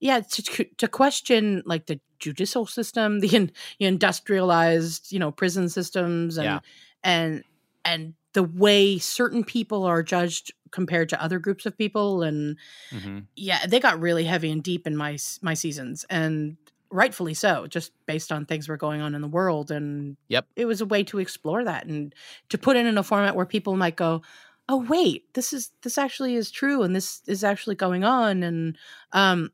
yeah 0.00 0.20
to 0.20 0.64
to 0.64 0.88
question 0.88 1.62
like 1.66 1.86
the 1.86 2.00
judicial 2.18 2.66
system 2.66 3.20
the 3.24 3.34
in, 3.34 3.50
industrialized 3.80 5.12
you 5.12 5.18
know 5.18 5.30
prison 5.30 5.68
systems 5.68 6.36
and 6.38 6.44
Yeah. 6.44 6.60
and 7.02 7.44
and 7.84 8.14
the 8.34 8.42
way 8.42 8.98
certain 8.98 9.42
people 9.44 9.84
are 9.84 10.02
judged 10.02 10.52
compared 10.70 11.08
to 11.08 11.22
other 11.22 11.38
groups 11.38 11.64
of 11.66 11.76
people 11.76 12.22
and 12.22 12.56
mm-hmm. 12.90 13.20
yeah, 13.36 13.66
they 13.66 13.80
got 13.80 13.98
really 14.00 14.24
heavy 14.24 14.50
and 14.50 14.62
deep 14.62 14.86
in 14.86 14.96
my 14.96 15.16
my 15.40 15.54
seasons, 15.54 16.04
and 16.10 16.56
rightfully 16.90 17.34
so, 17.34 17.66
just 17.66 17.92
based 18.06 18.30
on 18.30 18.44
things 18.44 18.68
were 18.68 18.76
going 18.76 19.00
on 19.00 19.14
in 19.14 19.22
the 19.22 19.28
world. 19.28 19.70
And 19.70 20.16
Yep. 20.28 20.46
it 20.56 20.66
was 20.66 20.80
a 20.80 20.86
way 20.86 21.04
to 21.04 21.18
explore 21.18 21.64
that 21.64 21.86
and 21.86 22.14
to 22.50 22.58
put 22.58 22.76
it 22.76 22.86
in 22.86 22.98
a 22.98 23.02
format 23.02 23.34
where 23.34 23.46
people 23.46 23.76
might 23.76 23.96
go, 23.96 24.22
"Oh, 24.68 24.84
wait, 24.88 25.32
this 25.34 25.52
is 25.54 25.72
this 25.82 25.96
actually 25.96 26.34
is 26.34 26.50
true, 26.50 26.82
and 26.82 26.94
this 26.94 27.22
is 27.26 27.42
actually 27.42 27.76
going 27.76 28.04
on." 28.04 28.42
And 28.42 28.76
um, 29.12 29.50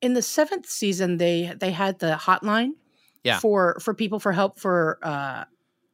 in 0.00 0.14
the 0.14 0.22
seventh 0.22 0.68
season, 0.68 1.16
they 1.16 1.52
they 1.58 1.70
had 1.70 1.98
the 1.98 2.12
hotline 2.14 2.72
Yeah. 3.24 3.38
for 3.38 3.78
for 3.80 3.94
people 3.94 4.20
for 4.20 4.32
help 4.32 4.58
for 4.58 4.98
uh, 5.02 5.44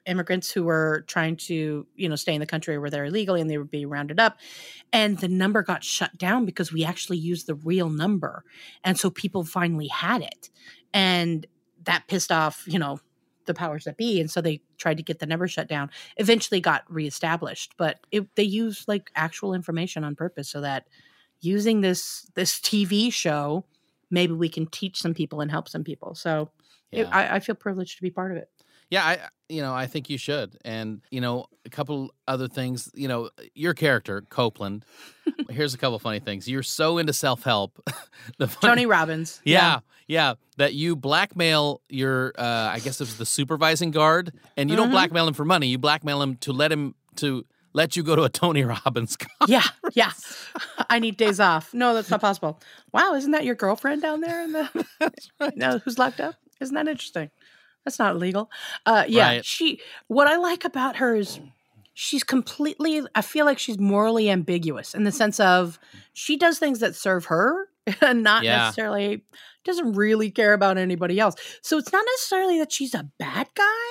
immigrants 0.07 0.51
who 0.51 0.63
were 0.65 1.05
trying 1.07 1.37
to 1.37 1.87
you 1.97 2.09
know 2.09 2.17
stay 2.17 2.35
in 2.35 2.41
the 2.41 2.47
country 2.47 2.79
where 2.79 2.91
they're 2.91 3.07
illegally 3.07 3.41
and 3.41 3.49
they 3.51 3.59
would 3.59 3.71
be 3.71 3.87
rounded 3.87 4.21
up. 4.21 4.37
And 4.93 5.19
the 5.19 5.29
number 5.29 5.63
got 5.63 5.83
shut 5.83 6.17
down 6.19 6.45
because 6.45 6.73
we 6.73 6.85
actually 6.85 7.19
used 7.19 7.47
the 7.47 7.55
real 7.55 7.89
number. 7.89 8.45
And 8.85 8.99
so 8.99 9.11
people 9.11 9.45
finally 9.45 9.89
had 9.89 10.21
it. 10.23 10.51
And 10.93 11.47
that 11.85 12.05
pissed 12.09 12.31
off 12.33 12.65
you 12.67 12.79
know 12.79 12.99
the 13.47 13.55
powers 13.55 13.85
that 13.85 13.97
be. 13.99 14.21
And 14.21 14.31
so 14.31 14.41
they 14.41 14.63
tried 14.79 14.97
to 14.97 15.03
get 15.03 15.19
the 15.19 15.27
number 15.27 15.47
shut 15.49 15.69
down. 15.69 15.91
Eventually 16.17 16.61
got 16.61 16.85
reestablished 16.89 17.75
but 17.79 18.01
it, 18.11 18.27
they 18.37 18.43
used 18.43 18.87
like 18.89 19.11
actual 19.15 19.55
information 19.55 20.05
on 20.05 20.15
purpose 20.15 20.49
so 20.49 20.61
that 20.61 20.87
using 21.41 21.81
this 21.83 22.31
this 22.35 22.59
tv 22.61 23.13
show 23.13 23.65
maybe 24.15 24.33
we 24.33 24.49
can 24.49 24.67
teach 24.67 24.97
some 25.03 25.13
people 25.15 25.41
and 25.43 25.51
help 25.51 25.69
some 25.69 25.85
people 25.85 26.15
so 26.15 26.51
it. 26.93 27.07
I, 27.11 27.37
I 27.37 27.41
feel 27.41 27.55
privileged 27.57 27.97
to 27.97 28.03
be 28.03 28.11
part 28.11 28.31
of 28.31 28.37
it 28.39 28.49
Yeah, 28.91 29.05
I 29.05 29.19
you 29.49 29.61
know 29.63 29.75
I 29.75 29.87
think 29.87 30.09
you 30.09 30.17
should, 30.19 30.57
and 30.65 31.01
you 31.11 31.21
know 31.21 31.47
a 31.67 31.71
couple 31.71 32.15
other 32.29 32.49
things. 32.49 32.91
You 32.95 33.09
know 33.09 33.31
your 33.55 33.75
character 33.75 34.23
Copeland. 34.31 34.85
here's 35.51 35.75
a 35.75 35.79
couple 35.79 35.99
funny 35.99 36.21
things. 36.21 36.47
You're 36.49 36.63
so 36.63 36.99
into 36.99 37.13
self 37.13 37.43
help. 37.43 37.73
the 38.39 38.47
funny- 38.49 38.71
tony 38.71 38.87
robbins 38.87 39.41
Yeah, 39.45 39.81
yeah, 40.07 40.35
that 40.59 40.73
you 40.75 40.97
blackmail 40.97 41.81
your 41.89 42.33
uh, 42.39 42.71
I 42.77 42.79
guess 42.79 43.01
it 43.01 43.05
was 43.05 43.17
the 43.19 43.27
supervising 43.27 43.91
guard, 43.91 44.33
and 44.57 44.71
you 44.71 44.77
don't 44.77 44.89
Mhm. 44.89 44.93
blackmail 44.99 45.27
him 45.29 45.35
for 45.35 45.45
money. 45.45 45.67
You 45.69 45.79
blackmail 45.79 46.23
him 46.23 46.37
to 46.47 46.53
let 46.53 46.71
him 46.71 46.95
to 47.17 47.45
let 47.75 47.97
you 47.97 48.03
go 48.03 48.17
to 48.17 48.23
a 48.23 48.29
Tony 48.31 48.65
Robbins. 48.65 49.17
con- 49.17 49.29
yeah 49.49 49.65
yeah. 49.93 50.13
I 50.89 50.99
need 51.01 51.17
days 51.17 51.41
off. 51.41 51.75
No 51.75 51.93
that's 51.95 52.11
not 52.11 52.21
possible. 52.21 52.61
Wow 52.93 53.15
isn't 53.15 53.33
that 53.33 53.45
your 53.45 53.55
girlfriend 53.57 54.01
down 54.03 54.21
there 54.21 54.43
in 54.43 54.53
the 54.53 54.87
no 55.57 55.79
who's 55.79 55.99
locked 55.99 56.21
up? 56.21 56.37
Isn't 56.61 56.75
that 56.75 56.89
interesting? 56.89 57.31
That's 57.85 57.99
not 57.99 58.15
illegal. 58.15 58.51
Uh 58.87 59.05
yeah 59.09 59.27
Right. 59.29 59.45
she 59.45 59.81
what 60.07 60.27
i 60.29 60.37
like 60.37 60.65
about 60.65 60.97
her 60.97 61.15
is 61.17 61.41
she's 61.93 62.25
completely 62.25 63.03
i 63.15 63.21
feel 63.23 63.45
like 63.47 63.59
she's 63.59 63.79
morally 63.79 64.29
ambiguous 64.31 64.95
in 64.95 65.05
the 65.05 65.13
sense 65.13 65.39
of 65.39 65.79
she 66.13 66.37
does 66.37 66.59
things 66.59 66.81
that 66.81 66.95
serve 66.97 67.27
her 67.27 67.69
and 68.01 68.23
not 68.23 68.43
Yeah. 68.45 68.57
necessarily 68.65 69.25
doesn't 69.65 69.93
really 69.95 70.31
care 70.31 70.53
about 70.53 70.77
anybody 70.77 71.19
else. 71.19 71.35
So 71.63 71.79
it's 71.79 71.91
not 71.93 72.05
necessarily 72.15 72.59
that 72.59 72.71
she's 72.73 72.95
a 72.95 73.09
bad 73.19 73.49
guy 73.55 73.91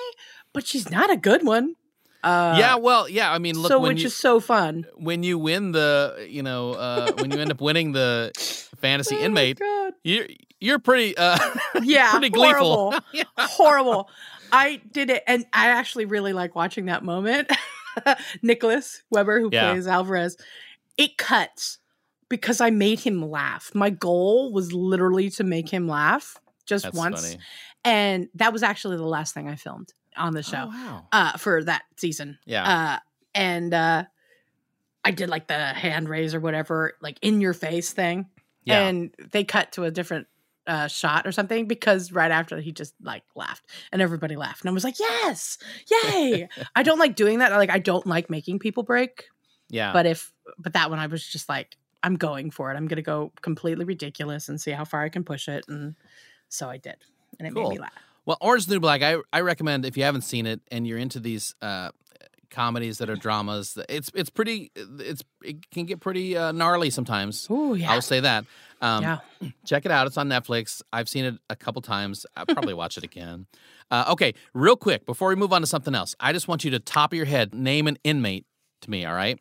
but 0.53 0.65
she's 0.67 0.89
not 0.91 1.11
a 1.11 1.17
good 1.17 1.43
one 1.45 1.75
uh 2.23 2.55
yeah, 2.57 2.75
well, 2.75 3.09
yeah. 3.09 3.31
I 3.31 3.39
mean, 3.39 3.57
look 3.57 3.69
so 3.69 3.79
which 3.79 4.01
you 4.01 4.07
is 4.07 4.15
so 4.15 4.39
fun 4.39 4.85
when 4.95 5.23
you 5.23 5.37
win 5.37 5.71
the 5.73 6.25
you 6.29 6.41
know 6.43 6.71
uh, 6.73 7.11
when 7.17 7.31
you 7.31 7.39
end 7.39 7.51
up 7.51 7.59
winning 7.61 7.91
the 7.91 8.31
fantasy 8.77 9.15
Oh 9.19 9.23
inmate, 9.25 9.59
you're 10.03 10.27
you're 10.59 10.79
pretty 10.79 11.17
uh, 11.17 11.37
yeah, 11.83 12.11
pretty 12.11 12.29
gleeful. 12.29 12.91
horrible. 12.91 13.03
horrible. 13.37 14.09
I 14.51 14.81
did 14.91 15.09
it, 15.09 15.23
and 15.27 15.45
I 15.51 15.67
actually 15.69 16.05
really 16.05 16.31
like 16.33 16.55
watching 16.55 16.85
that 16.85 17.03
moment. 17.03 17.51
Nicholas 18.41 19.03
Weber, 19.11 19.39
who 19.39 19.49
Yeah. 19.51 19.71
plays 19.71 19.87
Alvarez, 19.87 20.37
it 20.97 21.17
cuts 21.17 21.79
because 22.29 22.61
I 22.61 22.69
made 22.69 22.99
him 22.99 23.21
laugh. 23.29 23.71
My 23.75 23.89
goal 23.89 24.51
was 24.53 24.73
literally 24.73 25.29
to 25.31 25.43
make 25.43 25.69
him 25.69 25.87
laugh 25.87 26.37
just 26.65 26.83
That's 26.85 26.97
once, 26.97 27.21
funny. 27.25 27.39
and 27.83 28.29
that 28.35 28.53
was 28.53 28.63
actually 28.63 28.97
the 28.97 29.03
last 29.05 29.33
thing 29.33 29.47
I 29.49 29.55
filmed 29.55 29.93
on 30.17 30.33
the 30.33 30.43
show 30.43 30.65
Oh, 30.65 30.67
wow. 30.67 31.05
uh, 31.11 31.37
for 31.37 31.63
that 31.63 31.83
season. 31.97 32.37
Yeah. 32.45 32.63
Uh, 32.95 32.99
and 33.35 33.73
uh, 33.73 34.03
I 35.03 35.11
did 35.11 35.29
like 35.29 35.47
the 35.47 35.57
hand 35.57 36.09
raise 36.09 36.33
or 36.35 36.39
whatever, 36.39 36.93
like 37.01 37.17
in 37.21 37.41
your 37.41 37.53
face 37.53 37.91
thing. 37.91 38.27
Yeah. 38.65 38.87
And 38.87 39.13
they 39.31 39.43
cut 39.43 39.73
to 39.73 39.83
a 39.83 39.91
different 39.91 40.27
uh, 40.65 40.87
shot 40.87 41.27
or 41.27 41.31
something 41.33 41.67
because 41.67 42.11
right 42.13 42.31
after 42.31 42.59
he 42.61 42.71
just 42.71 42.93
like 43.01 43.23
laughed 43.35 43.65
and 43.91 44.01
everybody 44.01 44.35
laughed. 44.37 44.61
And 44.61 44.69
I 44.69 44.73
was 44.73 44.83
like, 44.85 44.97
yes, 44.99 45.57
yay. 46.05 46.47
I 46.75 46.83
don't 46.83 46.99
like 46.99 47.15
doing 47.15 47.39
that. 47.39 47.51
Like, 47.51 47.69
I 47.69 47.79
don't 47.79 48.07
like 48.07 48.29
making 48.29 48.59
people 48.59 48.83
break. 48.83 49.25
yeah. 49.69 49.91
But 49.91 50.05
if, 50.05 50.31
but 50.57 50.73
that 50.73 50.89
one, 50.89 50.99
I 50.99 51.07
was 51.07 51.25
just 51.25 51.49
like, 51.49 51.75
I'm 52.01 52.15
going 52.15 52.51
for 52.51 52.71
it. 52.71 52.75
I'm 52.75 52.87
going 52.87 52.97
to 52.97 53.01
go 53.01 53.31
completely 53.41 53.83
ridiculous 53.85 54.47
and 54.49 54.59
see 54.61 54.71
how 54.71 54.85
far 54.85 55.01
I 55.03 55.09
can 55.09 55.23
push 55.23 55.47
it. 55.49 55.65
And 55.67 55.95
so 56.49 56.69
I 56.69 56.77
did. 56.77 56.95
And 57.39 57.47
it 57.47 57.53
made 57.53 57.67
me 57.67 57.79
laugh. 57.79 57.91
Well, 58.25 58.37
Orange 58.41 58.61
is 58.63 58.67
the 58.67 58.75
New 58.75 58.79
Black, 58.79 59.01
I, 59.01 59.17
I 59.33 59.41
recommend 59.41 59.85
if 59.85 59.97
you 59.97 60.03
haven't 60.03 60.21
seen 60.21 60.45
it 60.45 60.61
and 60.71 60.87
you're 60.87 60.97
into 60.97 61.19
these 61.19 61.55
uh, 61.61 61.89
comedies 62.49 62.99
that 62.99 63.09
are 63.09 63.15
dramas, 63.15 63.77
it's 63.89 64.09
it's 64.13 64.29
pretty 64.29 64.71
it's 64.75 65.23
it 65.43 65.69
can 65.71 65.85
get 65.85 65.99
pretty 65.99 66.37
uh, 66.37 66.51
gnarly 66.53 66.89
sometimes. 66.89 67.47
Oh, 67.49 67.73
yeah. 67.73 67.91
I'll 67.91 68.01
say 68.01 68.19
that. 68.21 68.45
Um, 68.81 69.03
yeah. 69.03 69.17
Check 69.65 69.85
it 69.85 69.91
out. 69.91 70.07
It's 70.07 70.17
on 70.17 70.29
Netflix. 70.29 70.81
I've 70.93 71.09
seen 71.09 71.25
it 71.25 71.35
a 71.49 71.55
couple 71.55 71.81
times. 71.81 72.25
I'll 72.37 72.45
probably 72.45 72.73
watch 72.73 72.97
it 72.97 73.03
again. 73.03 73.47
Uh, 73.91 74.05
okay, 74.09 74.33
real 74.53 74.75
quick 74.77 75.05
before 75.05 75.27
we 75.29 75.35
move 75.35 75.51
on 75.51 75.61
to 75.61 75.67
something 75.67 75.93
else, 75.93 76.15
I 76.19 76.31
just 76.31 76.47
want 76.47 76.63
you 76.63 76.71
to 76.71 76.79
top 76.79 77.11
of 77.11 77.17
your 77.17 77.25
head 77.25 77.53
name 77.53 77.87
an 77.87 77.97
inmate 78.03 78.45
to 78.81 78.89
me. 78.89 79.03
All 79.05 79.13
right, 79.15 79.37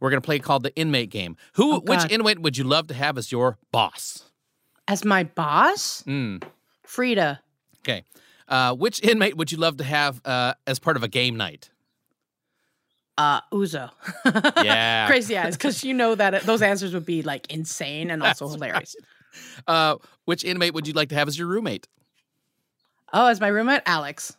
we're 0.00 0.10
gonna 0.10 0.20
play 0.20 0.38
called 0.40 0.62
the 0.62 0.74
inmate 0.76 1.10
game. 1.10 1.36
Who, 1.54 1.76
Oh, 1.76 1.80
which 1.80 2.10
inmate 2.10 2.40
would 2.40 2.56
you 2.58 2.64
love 2.64 2.88
to 2.88 2.94
have 2.94 3.16
as 3.16 3.32
your 3.32 3.56
boss? 3.72 4.24
As 4.88 5.04
my 5.04 5.24
boss, 5.24 6.02
Mm. 6.06 6.42
Frida. 6.84 7.40
Okay. 7.80 8.04
Uh, 8.48 8.74
which 8.74 9.02
inmate 9.02 9.36
would 9.36 9.50
you 9.50 9.58
love 9.58 9.76
to 9.78 9.84
have 9.84 10.20
uh, 10.24 10.54
as 10.66 10.78
part 10.78 10.96
of 10.96 11.02
a 11.02 11.08
game 11.08 11.36
night? 11.36 11.70
Uh, 13.18 13.40
Uzo. 13.52 13.90
Yeah. 14.64 15.06
Crazy 15.06 15.36
eyes, 15.38 15.56
because 15.56 15.82
you 15.84 15.94
know 15.94 16.14
that 16.14 16.42
those 16.42 16.62
answers 16.62 16.92
would 16.94 17.06
be 17.06 17.22
like 17.22 17.50
insane 17.52 18.10
and 18.10 18.22
also 18.22 18.46
That's 18.46 18.54
hilarious. 18.54 18.96
Uh, 19.66 19.96
which 20.26 20.44
inmate 20.44 20.74
would 20.74 20.86
you 20.86 20.92
like 20.92 21.08
to 21.10 21.14
have 21.14 21.26
as 21.28 21.38
your 21.38 21.48
roommate? 21.48 21.88
Oh, 23.12 23.26
as 23.26 23.40
my 23.40 23.48
roommate, 23.48 23.82
Alex. 23.86 24.36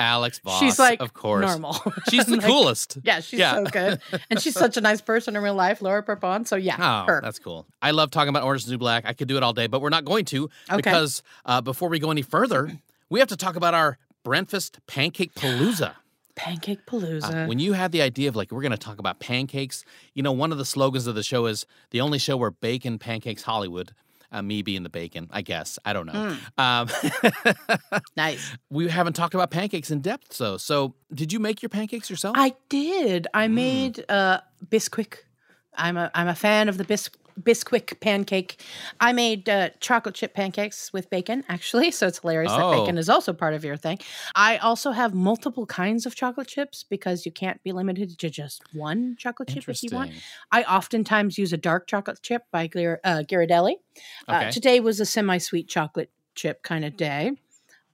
Alex 0.00 0.38
Vause. 0.44 0.60
she's 0.60 0.78
like 0.78 1.00
of 1.00 1.12
course. 1.12 1.44
normal. 1.44 1.72
She's 2.10 2.24
the 2.26 2.36
Like, 2.36 2.46
coolest. 2.46 2.98
Yeah, 3.02 3.18
she's 3.18 3.40
Yeah. 3.40 3.54
so 3.54 3.64
good, 3.64 4.00
and 4.30 4.40
she's 4.40 4.54
such 4.54 4.76
a 4.76 4.80
nice 4.80 5.00
person 5.00 5.34
in 5.34 5.42
real 5.42 5.54
life, 5.56 5.82
Laura 5.82 6.04
Prepon. 6.04 6.46
So 6.46 6.54
yeah, 6.54 6.76
Oh, 6.78 7.12
her. 7.12 7.20
that's 7.20 7.40
cool. 7.40 7.66
I 7.82 7.90
love 7.90 8.12
talking 8.12 8.28
about 8.28 8.44
Orange 8.44 8.62
is 8.62 8.70
New 8.70 8.78
Black. 8.78 9.04
I 9.06 9.12
could 9.12 9.26
do 9.26 9.36
it 9.36 9.42
all 9.42 9.52
day, 9.52 9.66
but 9.66 9.80
we're 9.82 9.88
not 9.88 10.04
going 10.04 10.24
to 10.26 10.44
Okay. 10.70 10.76
because 10.76 11.24
uh, 11.44 11.60
before 11.62 11.88
we 11.88 11.98
go 11.98 12.12
any 12.12 12.22
further, 12.22 12.78
we 13.10 13.18
have 13.20 13.28
to 13.28 13.36
talk 13.36 13.56
about 13.56 13.74
our 13.74 13.98
breakfast 14.24 14.78
pancake 14.86 15.34
palooza. 15.34 15.94
Pancake 16.38 16.78
Uh, 16.86 16.90
Palooza. 16.92 17.48
when 17.48 17.58
you 17.58 17.72
had 17.72 17.90
the 17.90 18.00
idea 18.00 18.28
of 18.28 18.36
like 18.36 18.52
we're 18.52 18.62
going 18.62 18.70
to 18.70 18.76
talk 18.78 19.00
about 19.00 19.18
pancakes, 19.18 19.84
you 20.14 20.22
know, 20.22 20.30
one 20.30 20.52
of 20.52 20.58
the 20.58 20.64
slogans 20.64 21.08
of 21.08 21.16
the 21.16 21.22
show 21.24 21.46
is 21.46 21.66
the 21.90 22.00
only 22.00 22.18
show 22.18 22.36
where 22.36 22.52
bacon 22.52 22.96
pancakes 22.98 23.42
Hollywood. 23.42 23.92
Uh, 24.30 24.42
me 24.42 24.60
being 24.60 24.82
the 24.82 24.90
bacon, 24.90 25.26
I 25.32 25.40
guess. 25.40 25.78
I 25.86 25.94
don't 25.94 26.04
know. 26.04 26.36
Um, 26.58 26.88
nice. 28.16 28.56
we 28.70 28.86
haven't 28.88 29.14
talked 29.14 29.32
about 29.34 29.50
pancakes 29.50 29.90
in 29.90 30.00
depth, 30.00 30.32
so 30.34 30.58
so 30.58 30.94
did 31.12 31.32
you 31.32 31.40
make 31.40 31.62
your 31.62 31.70
pancakes 31.70 32.10
yourself? 32.10 32.36
I 32.38 32.54
did. 32.68 33.22
Mm. 33.24 33.28
I 33.34 33.48
made 33.48 34.04
uh 34.10 34.40
Bisquick. 34.68 35.20
I'm 35.74 35.96
a 35.96 36.10
I'm 36.14 36.28
a 36.28 36.34
fan 36.34 36.68
of 36.68 36.76
the 36.76 36.84
bis 36.84 37.08
Bisquick 37.40 38.00
pancake. 38.00 38.62
I 39.00 39.12
made 39.12 39.48
uh, 39.48 39.70
chocolate 39.80 40.14
chip 40.14 40.34
pancakes 40.34 40.92
with 40.92 41.08
bacon, 41.10 41.44
actually. 41.48 41.90
So 41.98 42.06
it's 42.06 42.18
hilarious 42.20 42.52
that 42.52 42.64
Oh. 42.64 42.70
bacon 42.72 42.98
is 42.98 43.08
also 43.08 43.32
part 43.32 43.54
of 43.54 43.64
your 43.64 43.76
thing. 43.76 43.98
I 44.34 44.56
also 44.58 44.90
have 44.92 45.14
multiple 45.14 45.66
kinds 45.66 46.06
of 46.06 46.14
chocolate 46.14 46.48
chips 46.48 46.84
because 46.88 47.26
you 47.26 47.32
can't 47.32 47.62
be 47.62 47.72
limited 47.72 48.18
to 48.18 48.30
just 48.30 48.62
one 48.72 49.16
chocolate 49.18 49.48
chip 49.48 49.68
if 49.68 49.82
you 49.82 49.90
want. 49.90 50.10
I 50.52 50.62
oftentimes 50.64 51.38
use 51.38 51.52
a 51.52 51.56
dark 51.56 51.86
chocolate 51.86 52.20
chip 52.22 52.42
by 52.50 52.68
Ghir- 52.68 52.98
uh, 53.04 53.22
Ghirardelli. 53.28 53.74
Okay. 54.28 54.48
Uh, 54.48 54.50
today 54.50 54.80
was 54.80 55.00
a 55.00 55.06
semi-sweet 55.06 55.68
chocolate 55.68 56.10
chip 56.34 56.62
kind 56.62 56.84
of 56.84 56.96
day. 56.96 57.32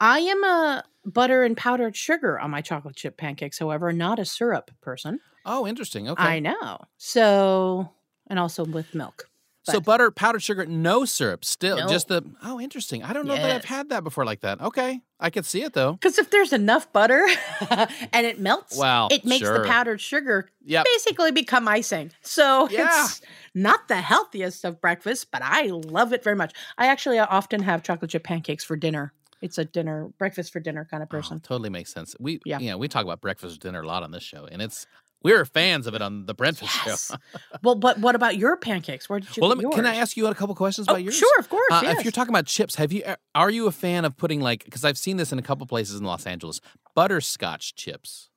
I 0.00 0.18
am 0.20 0.44
a 0.44 0.84
butter 1.06 1.44
and 1.44 1.56
powdered 1.56 1.96
sugar 1.96 2.38
on 2.38 2.50
my 2.50 2.60
chocolate 2.60 2.96
chip 2.96 3.16
pancakes, 3.16 3.58
however, 3.58 3.92
not 3.92 4.18
a 4.18 4.24
syrup 4.24 4.70
person. 4.80 5.20
Oh, 5.46 5.66
interesting. 5.66 6.08
Okay. 6.08 6.22
I 6.22 6.38
know. 6.40 6.78
So, 6.96 7.90
and 8.28 8.38
also 8.38 8.64
with 8.64 8.94
milk. 8.94 9.28
So 9.72 9.80
butter, 9.80 10.10
powdered 10.10 10.42
sugar, 10.42 10.66
no 10.66 11.04
syrup. 11.04 11.44
Still, 11.44 11.78
No. 11.78 11.86
just 11.88 12.08
the. 12.08 12.22
Oh, 12.42 12.60
interesting. 12.60 13.02
I 13.02 13.12
don't 13.12 13.26
know 13.26 13.34
that 13.34 13.50
I've 13.50 13.64
had 13.64 13.88
that 13.88 14.04
before 14.04 14.24
like 14.24 14.40
that. 14.40 14.60
Okay, 14.60 15.00
I 15.18 15.30
could 15.30 15.46
see 15.46 15.62
it 15.62 15.72
though. 15.72 15.94
Because 15.94 16.18
if 16.18 16.30
there's 16.30 16.52
enough 16.52 16.92
butter 16.92 17.26
and 18.12 18.26
it 18.26 18.38
melts, 18.38 18.76
Well, 18.76 19.08
it 19.10 19.24
makes 19.24 19.46
sure. 19.46 19.62
the 19.62 19.68
powdered 19.68 20.00
sugar 20.00 20.50
Yep. 20.66 20.84
basically 20.84 21.30
become 21.32 21.66
icing. 21.66 22.10
So 22.22 22.68
Yeah. 22.68 22.84
it's 23.04 23.22
not 23.54 23.88
the 23.88 23.96
healthiest 23.96 24.64
of 24.64 24.80
breakfast, 24.80 25.30
but 25.30 25.40
I 25.42 25.62
love 25.66 26.12
it 26.12 26.22
very 26.22 26.36
much. 26.36 26.52
I 26.76 26.86
actually 26.88 27.18
uh, 27.18 27.26
often 27.30 27.62
have 27.62 27.82
chocolate 27.82 28.10
chip 28.10 28.24
pancakes 28.24 28.64
for 28.64 28.76
dinner. 28.76 29.12
It's 29.40 29.58
a 29.58 29.64
dinner, 29.64 30.08
breakfast 30.18 30.52
for 30.52 30.60
dinner 30.60 30.86
kind 30.90 31.02
of 31.02 31.08
Oh, 31.08 31.16
person. 31.16 31.40
totally 31.40 31.68
makes 31.70 31.92
sense. 31.92 32.14
We 32.18 32.40
Yeah. 32.46 32.58
yeah, 32.60 32.74
we 32.76 32.88
talk 32.88 33.04
about 33.04 33.20
breakfast 33.20 33.60
dinner 33.60 33.82
a 33.82 33.86
lot 33.86 34.02
on 34.02 34.10
this 34.10 34.22
show, 34.22 34.46
and 34.50 34.62
it's 34.62 34.86
we're 35.24 35.44
fans 35.44 35.86
of 35.88 35.94
it 35.94 36.02
on 36.02 36.26
the 36.26 36.34
Breakfast 36.34 36.70
Yes. 36.86 37.08
Show. 37.10 37.16
well, 37.64 37.74
but 37.74 37.98
what 37.98 38.14
about 38.14 38.36
your 38.36 38.56
pancakes? 38.56 39.08
Where 39.08 39.18
did 39.18 39.36
you 39.36 39.40
well, 39.40 39.56
me, 39.56 39.64
can 39.74 39.86
I 39.86 39.96
ask 39.96 40.16
you 40.16 40.26
a 40.28 40.34
couple 40.34 40.54
questions 40.54 40.86
Oh, 40.88 40.92
about 40.92 41.02
yours? 41.02 41.16
sure, 41.16 41.38
of 41.40 41.48
course. 41.48 41.72
Uh, 41.72 41.80
yes. 41.82 41.98
If 41.98 42.04
you're 42.04 42.12
talking 42.12 42.32
about 42.32 42.46
chips, 42.46 42.76
have 42.76 42.92
you 42.92 43.02
are 43.34 43.50
you 43.50 43.66
a 43.66 43.72
fan 43.72 44.04
of 44.04 44.16
putting 44.16 44.40
like 44.40 44.64
because 44.64 44.84
I've 44.84 44.98
seen 44.98 45.16
this 45.16 45.32
in 45.32 45.38
a 45.40 45.42
couple 45.42 45.66
places 45.66 45.98
in 45.98 46.06
Los 46.06 46.26
Angeles 46.26 46.60
butterscotch 46.94 47.74
chips? 47.74 48.30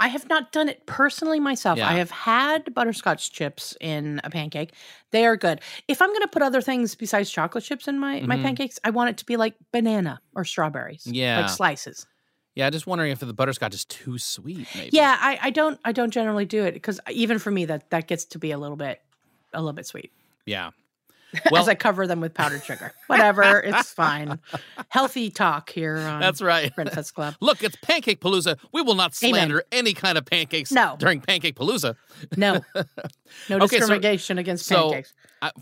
I 0.00 0.06
have 0.06 0.28
not 0.28 0.52
done 0.52 0.68
it 0.68 0.86
personally 0.86 1.40
myself. 1.40 1.76
Yeah. 1.78 1.88
I 1.88 1.94
have 1.94 2.12
had 2.12 2.72
butterscotch 2.72 3.32
chips 3.32 3.76
in 3.80 4.20
a 4.22 4.30
pancake. 4.30 4.72
They 5.10 5.26
are 5.26 5.36
good. 5.36 5.60
If 5.88 6.00
I'm 6.00 6.10
going 6.10 6.22
to 6.22 6.28
put 6.28 6.40
other 6.40 6.60
things 6.60 6.94
besides 6.94 7.30
chocolate 7.30 7.64
chips 7.64 7.88
in 7.88 7.98
my, 7.98 8.20
my 8.20 8.36
Mhm. 8.36 8.42
pancakes, 8.42 8.78
I 8.84 8.90
want 8.90 9.10
it 9.10 9.16
to 9.16 9.24
be 9.26 9.36
like 9.36 9.56
banana 9.72 10.20
or 10.36 10.44
strawberries. 10.44 11.02
Yeah. 11.04 11.40
Like 11.40 11.50
slices. 11.50 12.06
Yeah, 12.58 12.70
just 12.70 12.88
wondering 12.88 13.12
if 13.12 13.20
the 13.20 13.32
butterscotch 13.32 13.72
is 13.72 13.84
too 13.84 14.18
sweet. 14.18 14.66
Maybe. 14.74 14.90
Yeah, 14.92 15.16
I, 15.20 15.38
I 15.42 15.50
don't 15.50 15.78
I 15.84 15.92
don't 15.92 16.10
generally 16.10 16.44
do 16.44 16.64
it 16.64 16.74
because 16.74 16.98
even 17.08 17.38
for 17.38 17.52
me 17.52 17.66
that 17.66 17.88
that 17.90 18.08
gets 18.08 18.24
to 18.24 18.38
be 18.40 18.50
a 18.50 18.58
little 18.58 18.76
bit 18.76 19.00
a 19.52 19.60
little 19.60 19.72
bit 19.72 19.86
sweet. 19.86 20.10
Yeah. 20.44 20.70
As 21.44 21.52
Well, 21.52 21.68
I 21.68 21.74
cover 21.74 22.06
them 22.06 22.20
with 22.20 22.32
powdered 22.34 22.64
sugar. 22.64 22.92
Whatever, 23.06 23.60
it's 23.60 23.90
fine. 23.92 24.38
Healthy 24.88 25.30
talk 25.30 25.68
here 25.70 25.96
on 25.98 26.20
that's 26.20 26.40
right. 26.40 26.74
Breakfast 26.74 27.14
Club. 27.14 27.34
Look, 27.40 27.62
it's 27.62 27.76
Pancake 27.82 28.20
Palooza. 28.20 28.58
We 28.72 28.80
will 28.82 28.94
not 28.94 29.14
Amen. 29.22 29.34
slander 29.34 29.62
any 29.70 29.92
kind 29.92 30.16
of 30.16 30.24
pancakes 30.24 30.72
No. 30.72 30.96
during 30.98 31.20
Pancake 31.20 31.54
Palooza. 31.56 31.96
No. 32.36 32.64
No 32.74 33.56
Okay, 33.56 33.66
so- 33.66 33.78
discrimination 33.80 34.38
against 34.38 34.66
so- 34.66 34.90
pancakes. 34.90 35.12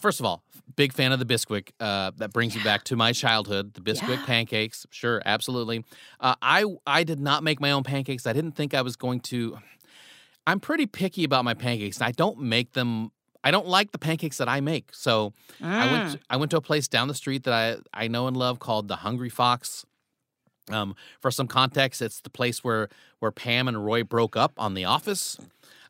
First 0.00 0.20
of 0.20 0.26
all, 0.26 0.42
big 0.76 0.92
fan 0.92 1.12
of 1.12 1.18
the 1.18 1.26
Bisquick. 1.26 1.70
Uh, 1.80 2.12
that 2.16 2.32
brings 2.32 2.54
me 2.56 2.62
back 2.62 2.84
to 2.84 2.96
my 2.96 3.12
childhood. 3.12 3.74
The 3.74 3.80
Bisquick 3.80 4.08
Yeah. 4.20 4.24
pancakes, 4.24 4.86
sure, 4.90 5.20
absolutely. 5.26 5.84
Uh, 6.20 6.34
I 6.40 6.64
I 6.86 7.02
did 7.04 7.20
not 7.20 7.42
make 7.42 7.60
my 7.60 7.72
own 7.72 7.82
pancakes. 7.82 8.26
I 8.26 8.32
didn't 8.32 8.52
think 8.52 8.72
I 8.72 8.82
was 8.82 8.96
going 8.96 9.20
to. 9.20 9.58
I'm 10.46 10.60
pretty 10.60 10.86
picky 10.86 11.24
about 11.24 11.44
my 11.44 11.54
pancakes. 11.54 12.00
I 12.00 12.12
don't 12.12 12.38
make 12.40 12.72
them. 12.72 13.10
I 13.46 13.52
don't 13.52 13.68
like 13.68 13.92
the 13.92 13.98
pancakes 13.98 14.38
that 14.38 14.48
I 14.48 14.60
make. 14.60 14.88
So 14.92 15.32
I 15.62 15.92
went. 15.92 16.08
Mm. 16.08 16.12
To, 16.14 16.18
I 16.28 16.36
went 16.36 16.50
to 16.50 16.56
a 16.56 16.60
place 16.60 16.88
down 16.88 17.06
the 17.06 17.14
street 17.14 17.44
that 17.44 17.54
I 17.54 18.04
I 18.04 18.08
know 18.08 18.26
and 18.26 18.36
love 18.36 18.58
called 18.58 18.88
the 18.88 18.96
Hungry 18.96 19.28
Fox. 19.28 19.86
Um, 20.68 20.96
for 21.20 21.30
some 21.30 21.46
context, 21.46 22.02
it's 22.02 22.20
the 22.20 22.28
place 22.28 22.64
where 22.64 22.88
where 23.20 23.30
Pam 23.30 23.68
and 23.68 23.86
Roy 23.86 24.02
broke 24.02 24.36
up 24.36 24.54
on 24.58 24.74
The 24.74 24.84
Office. 24.84 25.38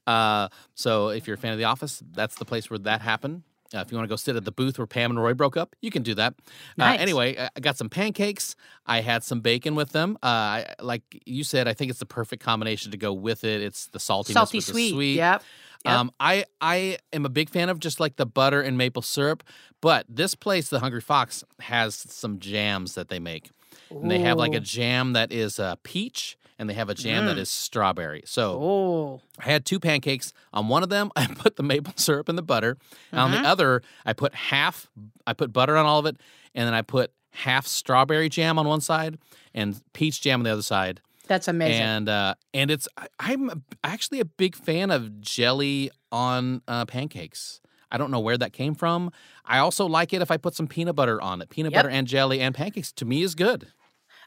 Uh, 0.07 0.49
so 0.75 1.09
if 1.09 1.27
you're 1.27 1.37
a 1.37 1.39
fan 1.39 1.53
of 1.53 1.59
The 1.59 1.65
Office, 1.65 2.03
that's 2.13 2.35
the 2.35 2.45
place 2.45 2.69
where 2.69 2.79
that 2.81 3.01
happened. 3.01 3.43
Uh, 3.75 3.79
if 3.79 3.91
you 3.91 3.97
want 3.99 4.07
to 4.07 4.13
go 4.13 4.17
sit 4.17 4.37
at 4.37 4.45
the 4.45 4.53
booth 4.53 4.79
where 4.79 4.87
Pam 4.87 5.11
and 5.11 5.23
Roy 5.23 5.35
broke 5.35 5.57
up, 5.57 5.75
you 5.81 5.91
can 5.91 6.03
do 6.03 6.15
that. 6.15 6.35
Nice. 6.77 6.99
Uh, 6.99 7.03
anyway, 7.03 7.37
I- 7.37 7.61
got 7.61 7.77
some 7.77 7.89
pancakes. 7.89 8.55
I 8.87 9.01
had 9.01 9.25
some 9.25 9.41
bacon 9.41 9.75
with 9.75 9.91
them. 9.91 10.17
Uh, 10.23 10.27
I, 10.27 10.75
like 10.81 11.03
you 11.27 11.43
said, 11.45 11.67
I 11.67 11.75
think 11.75 11.91
it's 11.91 11.99
the 11.99 12.07
perfect 12.07 12.43
combination 12.43 12.93
to 12.93 12.97
go 12.97 13.13
with 13.13 13.43
it. 13.45 13.63
It's 13.63 13.87
the 13.89 13.99
Salty 13.99 14.33
with 14.35 14.65
sweet. 14.65 14.93
sweet. 14.93 15.17
Yep. 15.17 15.43
Yep. 15.85 15.95
Um, 15.95 16.11
I 16.19 16.45
I 16.61 16.99
am 17.13 17.25
a 17.27 17.29
big 17.29 17.49
fan 17.51 17.69
of 17.69 17.79
just 17.79 18.01
like 18.01 18.17
the 18.17 18.27
butter 18.27 18.61
and 18.61 18.77
maple 18.77 19.03
syrup, 19.03 19.45
but 19.81 20.05
this 20.09 20.35
place, 20.35 20.69
the 20.69 20.81
Hungry 20.81 21.01
Fox, 21.01 21.45
has 21.61 21.95
some 21.95 22.39
jams 22.41 22.95
that 22.95 23.09
they 23.09 23.19
make. 23.21 23.51
And 23.91 24.11
they 24.11 24.19
have 24.21 24.37
like 24.39 24.55
a 24.55 24.61
jam 24.61 25.13
that 25.13 25.31
is 25.33 25.61
uh, 25.61 25.77
peach, 25.85 26.37
and 26.59 26.69
they 26.71 26.75
have 26.75 26.89
a 26.89 26.95
jam 26.95 27.27
that 27.27 27.37
Mm. 27.37 27.41
is 27.41 27.51
strawberry. 27.51 28.23
So 28.27 28.59
Oh. 28.61 29.23
I 29.39 29.45
had 29.45 29.65
two 29.67 29.79
pancakes. 29.81 30.33
On 30.53 30.69
one 30.69 30.83
of 30.83 30.89
them, 30.89 31.11
I 31.17 31.27
put 31.27 31.57
the 31.57 31.63
maple 31.63 31.93
syrup 31.97 32.29
and 32.29 32.37
the 32.39 32.43
butter. 32.43 32.77
And 33.13 33.21
on 33.21 33.31
the 33.31 33.39
other, 33.39 33.83
I 34.05 34.13
put 34.13 34.35
half. 34.35 34.89
I 35.27 35.33
put 35.33 35.53
butter 35.53 35.77
on 35.77 35.87
all 35.87 35.99
of 35.99 36.07
it, 36.07 36.17
and 36.55 36.67
then 36.67 36.75
I 36.75 36.83
put 36.83 37.13
half 37.31 37.67
strawberry 37.67 38.29
jam 38.31 38.59
on 38.59 38.67
one 38.67 38.81
side 38.81 39.19
and 39.55 39.81
peach 39.93 40.21
jam 40.23 40.41
on 40.41 40.45
the 40.45 40.51
other 40.53 40.63
side. 40.63 41.01
That's 41.29 41.49
amazing. 41.49 41.83
And 41.83 42.09
uh, 42.09 42.35
and 42.55 42.71
it's 42.71 42.87
I, 42.97 43.09
I'm 43.19 43.65
actually 43.85 44.21
a 44.21 44.25
big 44.25 44.55
fan 44.55 44.91
of 44.91 45.21
jelly 45.21 45.91
on 46.13 46.63
uh, 46.69 46.85
pancakes. 46.87 47.61
I 47.91 47.99
don't 47.99 48.11
know 48.11 48.21
where 48.21 48.39
that 48.39 48.53
came 48.53 48.75
from. 48.75 49.11
I 49.45 49.59
also 49.59 49.87
like 49.87 50.13
it 50.13 50.21
if 50.23 50.31
I 50.31 50.37
put 50.39 50.55
some 50.55 50.67
peanut 50.67 50.97
butter 50.97 51.21
on 51.21 51.41
it. 51.43 51.51
Peanut 51.51 51.73
Yep. 51.73 51.79
butter 51.85 51.89
and 51.95 52.07
jelly 52.07 52.41
and 52.41 52.55
pancakes 52.55 52.91
to 52.93 53.05
me 53.05 53.23
is 53.23 53.35
good. 53.35 53.69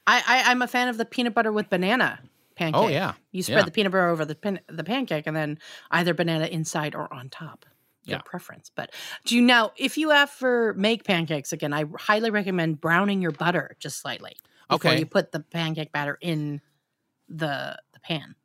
I, 0.10 0.24
I 0.28 0.52
I'm 0.52 0.62
a 0.62 0.68
fan 0.68 0.88
of 0.88 0.98
the 0.98 1.06
peanut 1.06 1.34
butter 1.34 1.52
with 1.52 1.70
banana 1.70 2.20
pancake. 2.56 2.82
Oh 2.82 2.88
yeah, 2.88 3.14
You 3.32 3.44
spread 3.44 3.60
Yeah. 3.60 3.66
the 3.66 3.72
peanut 3.72 3.92
butter 3.92 4.10
over 4.10 4.26
the 4.26 4.36
pan, 4.36 4.60
the 4.68 4.84
pancake, 4.84 5.28
and 5.28 5.36
then 5.36 5.60
either 5.92 6.14
banana 6.14 6.46
inside 6.48 6.96
or 6.96 7.12
on 7.14 7.30
top. 7.30 7.66
Your 8.06 8.18
Yeah. 8.18 8.22
preference. 8.26 8.72
But 8.74 8.94
do 9.26 9.36
you 9.36 9.42
now, 9.42 9.72
if 9.78 9.98
you 9.98 10.12
ever 10.12 10.74
make 10.74 11.04
pancakes 11.04 11.52
again, 11.54 11.74
I 11.74 11.86
highly 12.00 12.32
recommend 12.32 12.82
browning 12.82 13.22
your 13.22 13.32
butter 13.32 13.76
just 13.80 14.00
slightly 14.02 14.38
before 14.70 14.92
Okay. 14.92 15.00
you 15.00 15.06
put 15.06 15.32
the 15.32 15.42
pancake 15.42 15.92
batter 15.92 16.18
in 16.22 16.62
the 17.28 17.78
the 17.94 18.00
pan. 18.00 18.36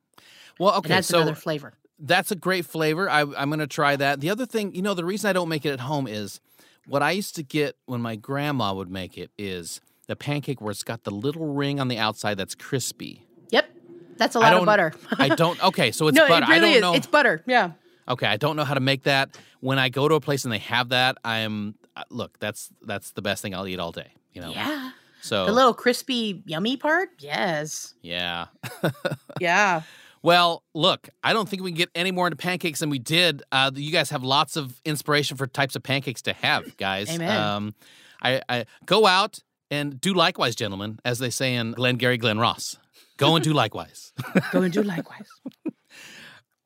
Well, 0.59 0.73
it 0.75 0.79
okay, 0.79 0.95
adds 0.95 1.07
so 1.07 1.21
another 1.21 1.35
flavor. 1.35 1.75
that's 1.99 2.31
a 2.31 2.37
great 2.37 2.67
flavor. 2.67 3.09
I, 3.09 3.21
I'm 3.21 3.49
going 3.49 3.59
to 3.61 3.67
try 3.67 3.97
that. 3.97 4.21
The 4.21 4.29
other 4.31 4.45
thing, 4.47 4.75
you 4.75 4.83
know, 4.83 4.95
the 4.95 5.05
reason 5.05 5.31
I 5.31 5.33
don't 5.33 5.49
make 5.49 5.65
it 5.65 5.71
at 5.71 5.81
home 5.81 6.07
is 6.07 6.41
what 6.87 7.03
I 7.03 7.13
used 7.13 7.35
to 7.37 7.43
get 7.43 7.77
when 7.87 8.01
my 8.03 8.17
grandma 8.17 8.75
would 8.75 8.91
make 8.91 9.17
it 9.17 9.31
is 9.39 9.81
the 10.05 10.17
pancake 10.17 10.61
where 10.61 10.71
it's 10.71 10.83
got 10.83 11.05
the 11.05 11.11
little 11.11 11.55
ring 11.55 11.81
on 11.81 11.89
the 11.89 11.99
outside 11.99 12.37
that's 12.39 12.55
crispy. 12.55 13.27
Yep, 13.51 13.69
that's 14.17 14.35
a 14.35 14.41
lot 14.41 14.55
of 14.55 14.65
butter. 14.65 14.93
I 15.19 15.29
don't. 15.29 15.63
Okay, 15.65 15.91
so 15.93 16.09
it's 16.09 16.17
no, 16.17 16.29
butter. 16.29 16.45
it 16.45 16.49
really 16.49 16.57
I 16.57 16.61
don't 16.61 16.77
is. 16.77 16.81
know. 16.83 16.95
It's 16.95 17.07
butter. 17.07 17.43
Yeah. 17.47 17.73
Okay, 18.09 18.27
I 18.27 18.37
don't 18.37 18.57
know 18.57 18.65
how 18.65 18.75
to 18.75 18.81
make 18.81 19.05
that. 19.05 19.37
When 19.61 19.79
I 19.79 19.89
go 19.89 20.09
to 20.09 20.15
a 20.15 20.21
place 20.21 20.45
and 20.45 20.53
they 20.53 20.59
have 20.59 20.91
that, 20.91 21.17
I'm 21.25 21.75
uh, 21.97 22.03
look. 22.11 22.39
That's 22.39 22.71
that's 22.83 23.13
the 23.13 23.23
best 23.23 23.41
thing 23.43 23.55
I'll 23.55 23.67
eat 23.67 23.79
all 23.81 23.93
day. 23.93 24.13
You 24.33 24.43
know. 24.43 24.51
Yeah. 24.51 24.91
So 25.23 25.47
The 25.47 25.53
little 25.53 25.73
crispy, 25.73 26.43
yummy 26.45 26.77
part. 26.77 27.09
Yes. 27.19 27.95
yeah. 28.03 28.47
Yeah. 29.41 29.83
Well, 30.23 30.63
look, 30.75 31.09
I 31.23 31.33
don't 31.33 31.49
think 31.49 31.63
we 31.63 31.71
can 31.71 31.77
get 31.77 31.91
any 31.95 32.11
more 32.11 32.27
into 32.27 32.37
pancakes 32.37 32.81
than 32.81 32.89
we 32.89 32.99
did. 32.99 33.43
Uh, 33.53 33.71
you 33.75 33.91
guys 33.91 34.09
have 34.11 34.23
lots 34.23 34.57
of 34.57 34.81
inspiration 34.85 35.37
for 35.37 35.47
types 35.47 35.77
of 35.77 35.83
pancakes 35.83 36.23
to 36.23 36.33
have, 36.35 36.77
guys. 36.79 37.11
Amen. 37.11 37.41
Um, 37.41 37.75
I, 38.23 38.41
I 38.49 38.65
go 38.87 39.07
out 39.07 39.41
and 39.75 40.01
do 40.01 40.15
likewise, 40.15 40.55
gentlemen, 40.55 40.99
as 41.05 41.19
they 41.19 41.31
say 41.31 41.55
in 41.55 41.73
Glengarry 41.73 42.17
Glen 42.17 42.39
Ross. 42.39 42.77
Go 43.17 43.35
and 43.37 43.45
do 43.45 43.53
likewise. 43.63 44.13
Go 44.53 44.63
and 44.63 44.73
do 44.73 44.83
likewise. 44.83 45.27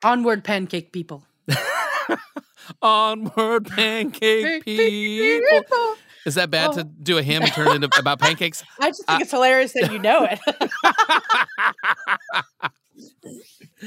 Onward, 0.05 0.45
pancake 0.45 0.93
people. 0.93 1.25
Onward, 2.83 3.67
pancake 3.67 4.65
people. 4.65 5.95
Is 6.27 6.35
that 6.35 6.51
bad 6.51 6.71
Oh. 6.71 6.75
to 6.75 6.85
do 6.85 7.17
a 7.19 7.23
hymn 7.23 7.43
and 7.43 7.53
turn 7.53 7.69
it 7.69 7.75
into 7.85 7.89
about 7.99 8.19
pancakes? 8.21 8.63
I 8.81 8.91
just 8.91 9.07
think 9.07 9.23
it's 9.23 9.31
hilarious 9.31 9.73
that 9.73 9.91
you 9.91 9.99
know 9.99 10.25
it. 10.31 10.39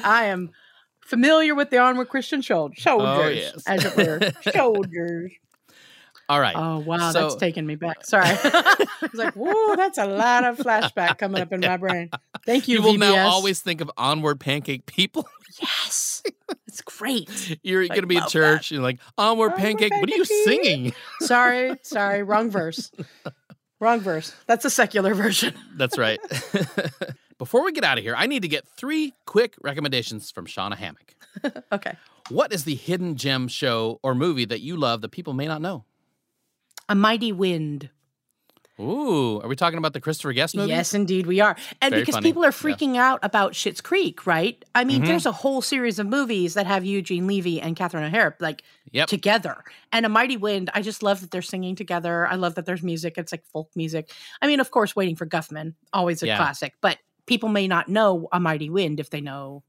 I 0.04 0.26
am 0.26 0.50
familiar 1.02 1.54
with 1.54 1.70
the 1.70 1.78
Onward 1.78 2.10
Christian 2.10 2.42
Soldiers, 2.42 2.82
soldiers 2.82 3.08
oh, 3.08 3.28
yes. 3.30 3.64
as 3.68 3.86
it 3.86 3.96
were, 3.96 4.32
soldiers. 4.52 5.32
All 6.32 6.40
right. 6.40 6.56
Oh 6.56 6.80
wow, 6.80 7.12
So- 7.12 7.22
that's 7.24 7.36
taking 7.36 7.66
me 7.66 7.76
back. 7.76 8.06
Sorry, 8.06 8.24
I 8.28 8.86
was 9.02 9.14
like, 9.16 9.34
"Whoa, 9.34 9.76
that's 9.76 9.98
a 9.98 10.06
lot 10.06 10.46
of 10.46 10.58
flashback 10.58 11.18
coming 11.18 11.42
up 11.42 11.52
in 11.52 11.60
my 11.60 11.76
brain." 11.78 12.10
Thank 12.46 12.68
you, 12.70 12.78
you 12.78 12.82
will 12.84 12.94
VBS. 12.94 13.00
now 13.00 13.28
always 13.28 13.60
think 13.60 13.82
of 13.82 13.92
onward 13.98 14.40
pancake 14.40 14.86
people. 14.86 15.28
yes, 15.62 16.24
it's 16.68 16.80
great. 16.82 17.60
You're 17.64 17.84
I 17.84 17.88
going 17.88 18.02
to 18.02 18.08
be 18.08 18.16
in 18.16 18.22
love 18.22 18.32
that. 18.32 18.40
church. 18.40 18.72
You're 18.72 18.82
like, 18.82 19.00
onward 19.18 19.52
Onward 19.52 19.60
pancake. 19.62 19.92
What 19.92 20.10
are 20.10 20.16
you 20.16 20.24
singing? 20.26 20.94
Sorry, 21.20 21.76
sorry, 21.82 22.24
wrong 22.24 22.50
verse. 22.50 22.90
Wrong 23.82 24.00
verse. 24.00 24.34
That's 24.48 24.64
a 24.64 24.70
secular 24.70 25.14
version. 25.14 25.54
That's 25.76 25.98
right. 25.98 26.20
Before 27.38 27.64
we 27.66 27.72
get 27.72 27.84
out 27.84 27.98
of 27.98 28.04
here, 28.04 28.14
I 28.16 28.28
need 28.28 28.44
to 28.44 28.48
get 28.48 28.68
three 28.68 29.14
quick 29.26 29.56
recommendations 29.62 30.30
from 30.32 30.46
Shawna 30.46 30.76
Hamic. 30.78 31.16
Okay, 31.72 31.96
What 32.30 32.54
is 32.54 32.64
the 32.66 32.76
hidden 32.76 33.16
gem 33.16 33.48
show 33.48 34.00
or 34.04 34.14
movie 34.14 34.46
that 34.46 34.62
you 34.62 34.78
love 34.78 35.02
that 35.02 35.10
people 35.10 35.34
may 35.34 35.48
not 35.48 35.62
know? 35.62 35.84
A 36.92 36.96
mighty 36.96 37.32
wind. 37.32 37.90
Ooh, 38.80 39.40
are 39.42 39.48
we 39.48 39.56
talking 39.56 39.78
about 39.78 39.94
the 39.94 40.02
Christopher 40.02 40.34
Guest 40.34 40.56
movie? 40.56 40.70
Yes, 40.72 40.94
indeed, 40.94 41.26
we 41.28 41.40
are. 41.40 41.56
And 41.82 41.92
Very 41.92 42.02
because 42.02 42.16
funny. 42.16 42.30
people 42.30 42.44
are 42.44 42.48
Yeah. 42.48 42.52
freaking 42.52 42.98
out 42.98 43.20
about 43.24 43.54
Schitt's 43.54 43.80
Creek, 43.80 44.26
right? 44.26 44.64
I 44.76 44.84
mean, 44.84 45.04
Mhm. 45.04 45.06
there's 45.06 45.26
a 45.28 45.32
whole 45.32 45.62
series 45.62 46.00
of 46.00 46.08
movies 46.08 46.56
that 46.56 46.66
have 46.66 46.84
Eugene 46.84 47.28
Levy 47.28 47.62
and 47.62 47.76
Catherine 47.76 48.04
O'Hara 48.04 48.34
like 48.40 48.64
Yep. 48.92 49.08
together. 49.08 49.64
And 49.94 50.06
A 50.06 50.10
Mighty 50.10 50.36
Wind, 50.36 50.70
I 50.74 50.82
just 50.82 51.04
love 51.04 51.22
that 51.22 51.32
they're 51.32 51.42
singing 51.44 51.76
together. 51.76 52.28
I 52.28 52.36
love 52.36 52.56
that 52.56 52.66
there's 52.66 52.82
music. 52.84 53.18
It's 53.18 53.32
like 53.32 53.46
folk 53.54 53.70
music. 53.76 54.12
I 54.42 54.48
mean, 54.48 54.60
of 54.60 54.72
course, 54.72 54.96
Waiting 54.96 55.16
for 55.16 55.28
Guffman, 55.28 55.76
always 55.94 56.24
a 56.24 56.28
Yeah. 56.28 56.38
classic, 56.38 56.74
but 56.82 56.98
people 57.28 57.50
may 57.50 57.68
not 57.68 57.88
know 57.88 58.28
A 58.34 58.40
Mighty 58.40 58.70
Wind 58.70 59.00
if 59.00 59.12
they 59.12 59.22
know 59.22 59.64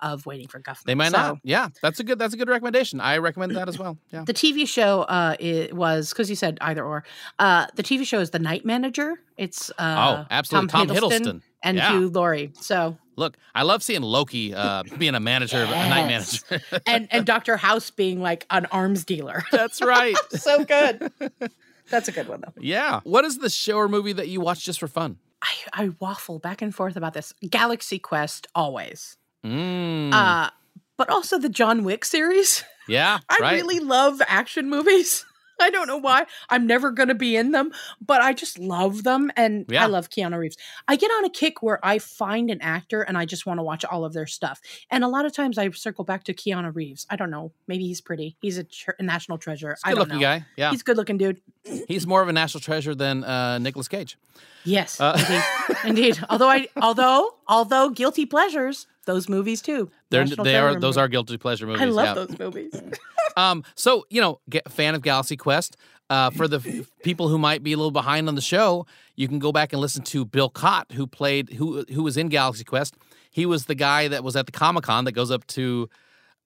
of 0.00 0.26
Waiting 0.26 0.48
for 0.48 0.60
Guffman. 0.60 0.84
They 0.84 0.94
might 0.94 1.12
So, 1.12 1.18
not. 1.18 1.38
Yeah, 1.42 1.68
that's 1.82 2.00
a 2.00 2.04
good. 2.04 2.18
That's 2.18 2.34
a 2.34 2.36
good 2.36 2.48
recommendation. 2.48 3.00
I 3.00 3.18
recommend 3.18 3.54
that 3.56 3.68
as 3.68 3.78
well. 3.78 3.98
Yeah. 4.12 4.24
The 4.24 4.34
TV 4.34 4.66
show 4.66 5.02
uh, 5.02 5.36
it 5.38 5.74
was 5.74 6.10
because 6.10 6.30
you 6.30 6.36
said 6.36 6.58
either 6.60 6.84
or. 6.84 7.04
Uh, 7.38 7.66
the 7.74 7.82
TV 7.82 8.06
show 8.06 8.20
is 8.20 8.30
The 8.30 8.38
Night 8.38 8.64
Manager. 8.64 9.14
It's 9.36 9.70
uh, 9.78 10.18
oh, 10.22 10.26
absolutely. 10.30 10.68
Tom, 10.68 10.88
Hiddleston. 10.88 11.42
and 11.62 11.76
Yeah. 11.76 11.92
Hugh 11.92 12.08
Laurie. 12.08 12.52
So 12.60 12.96
Look, 13.16 13.36
I 13.52 13.62
love 13.62 13.82
seeing 13.82 14.02
Loki 14.02 14.54
uh, 14.54 14.84
being 14.96 15.16
a 15.16 15.20
manager, 15.20 15.58
a 15.64 15.66
night 15.66 16.06
manager. 16.06 16.60
and 16.86 17.08
and 17.10 17.26
Dr. 17.26 17.56
House 17.56 17.90
being 17.90 18.20
like 18.20 18.46
an 18.50 18.66
arms 18.66 19.04
dealer. 19.04 19.42
That's 19.50 19.82
right. 19.82 20.14
so 20.30 20.64
good. 20.64 21.10
That's 21.90 22.06
a 22.06 22.12
good 22.12 22.28
one 22.28 22.42
though. 22.42 22.52
Yeah. 22.60 23.00
What 23.02 23.24
is 23.24 23.38
the 23.38 23.50
show 23.50 23.76
or 23.76 23.88
movie 23.88 24.12
that 24.12 24.28
you 24.28 24.40
watch 24.40 24.64
just 24.64 24.78
for 24.78 24.86
fun? 24.86 25.18
I, 25.42 25.54
I 25.84 25.90
waffle 26.00 26.38
back 26.38 26.62
and 26.62 26.72
forth 26.74 26.96
about 26.96 27.12
this. 27.14 27.32
Galaxy 27.48 27.98
Quest 27.98 28.46
always. 28.54 29.16
Mm, 29.44 30.12
Uh 30.12 30.50
but 30.96 31.08
also 31.10 31.38
the 31.38 31.48
John 31.48 31.84
Wick 31.84 32.04
series. 32.04 32.64
yeah. 32.88 33.20
I 33.28 33.36
right. 33.40 33.54
really 33.54 33.78
love 33.78 34.20
action 34.26 34.68
movies. 34.68 35.24
I 35.60 35.70
don't 35.70 35.86
know 35.86 35.96
why. 35.96 36.26
I'm 36.48 36.66
never 36.66 36.90
going 36.90 37.08
to 37.08 37.14
be 37.14 37.36
in 37.36 37.50
them, 37.52 37.72
but 38.04 38.20
I 38.20 38.32
just 38.32 38.58
love 38.58 39.02
them. 39.04 39.30
And 39.36 39.64
Yeah. 39.68 39.84
I 39.84 39.86
love 39.86 40.10
Keanu 40.10 40.38
Reeves. 40.38 40.56
I 40.86 40.96
get 40.96 41.10
on 41.10 41.24
a 41.24 41.30
kick 41.30 41.62
where 41.62 41.84
I 41.84 41.98
find 41.98 42.50
an 42.50 42.60
actor 42.62 43.02
and 43.02 43.18
I 43.18 43.24
just 43.24 43.46
want 43.46 43.58
to 43.58 43.62
watch 43.62 43.84
all 43.84 44.04
of 44.04 44.12
their 44.12 44.26
stuff. 44.26 44.60
And 44.90 45.04
a 45.04 45.08
lot 45.08 45.24
of 45.26 45.32
times 45.32 45.58
I 45.58 45.70
circle 45.70 46.04
back 46.04 46.24
to 46.24 46.34
Keanu 46.34 46.74
Reeves. 46.74 47.06
I 47.10 47.16
don't 47.16 47.30
know. 47.30 47.52
Maybe 47.66 47.86
he's 47.86 48.00
pretty. 48.00 48.36
He's 48.40 48.58
a, 48.58 48.64
tr- 48.64 48.92
a 48.98 49.02
national 49.02 49.38
treasure. 49.38 49.76
I 49.84 49.90
Good 49.90 49.96
don't 49.96 50.08
looking 50.08 50.20
know. 50.20 50.26
guy. 50.38 50.46
Yeah. 50.56 50.70
He's 50.70 50.80
a 50.80 50.84
good 50.84 50.96
looking 50.96 51.18
dude. 51.18 51.40
He's 51.88 52.06
more 52.06 52.22
of 52.22 52.28
a 52.28 52.32
national 52.32 52.60
treasure 52.60 52.94
than 52.94 53.24
uh, 53.24 53.58
Nicolas 53.58 53.88
Cage. 53.88 54.16
Yes, 54.64 55.00
Uh, 55.00 55.16
indeed. 55.18 55.76
indeed. 56.14 56.24
Although 56.28 56.48
I, 56.48 56.68
although, 56.76 57.36
although 57.46 57.90
guilty 57.90 58.26
pleasures, 58.26 58.86
those 59.06 59.28
movies 59.28 59.62
too. 59.62 59.90
They're, 60.10 60.24
National 60.24 60.44
they 60.44 60.56
are 60.56 60.74
those 60.74 60.96
movie. 60.96 61.04
are 61.04 61.08
guilty 61.08 61.36
pleasure 61.38 61.66
movies. 61.66 61.82
I 61.82 61.86
love 61.86 62.06
yeah. 62.06 62.14
those 62.14 62.38
movies. 62.38 62.82
Um, 63.36 63.62
so 63.76 64.04
you 64.10 64.20
know, 64.20 64.40
get, 64.50 64.68
fan 64.72 64.96
of 64.96 65.02
Galaxy 65.02 65.36
Quest. 65.36 65.76
Uh, 66.10 66.30
for 66.30 66.48
the 66.48 66.56
f- 66.56 66.90
people 67.04 67.28
who 67.28 67.38
might 67.38 67.62
be 67.62 67.72
a 67.72 67.76
little 67.76 67.92
behind 67.92 68.26
on 68.26 68.34
the 68.34 68.40
show, 68.40 68.84
you 69.14 69.28
can 69.28 69.38
go 69.38 69.52
back 69.52 69.72
and 69.72 69.80
listen 69.80 70.02
to 70.02 70.24
Bill 70.24 70.48
Cott, 70.48 70.90
who 70.92 71.06
played 71.06 71.52
who 71.52 71.84
who 71.92 72.02
was 72.02 72.16
in 72.16 72.30
Galaxy 72.30 72.64
Quest. 72.64 72.96
He 73.30 73.46
was 73.46 73.66
the 73.66 73.76
guy 73.76 74.08
that 74.08 74.24
was 74.24 74.34
at 74.34 74.46
the 74.46 74.52
Comic 74.52 74.84
Con 74.84 75.04
that 75.04 75.12
goes 75.12 75.30
up 75.30 75.46
to 75.48 75.88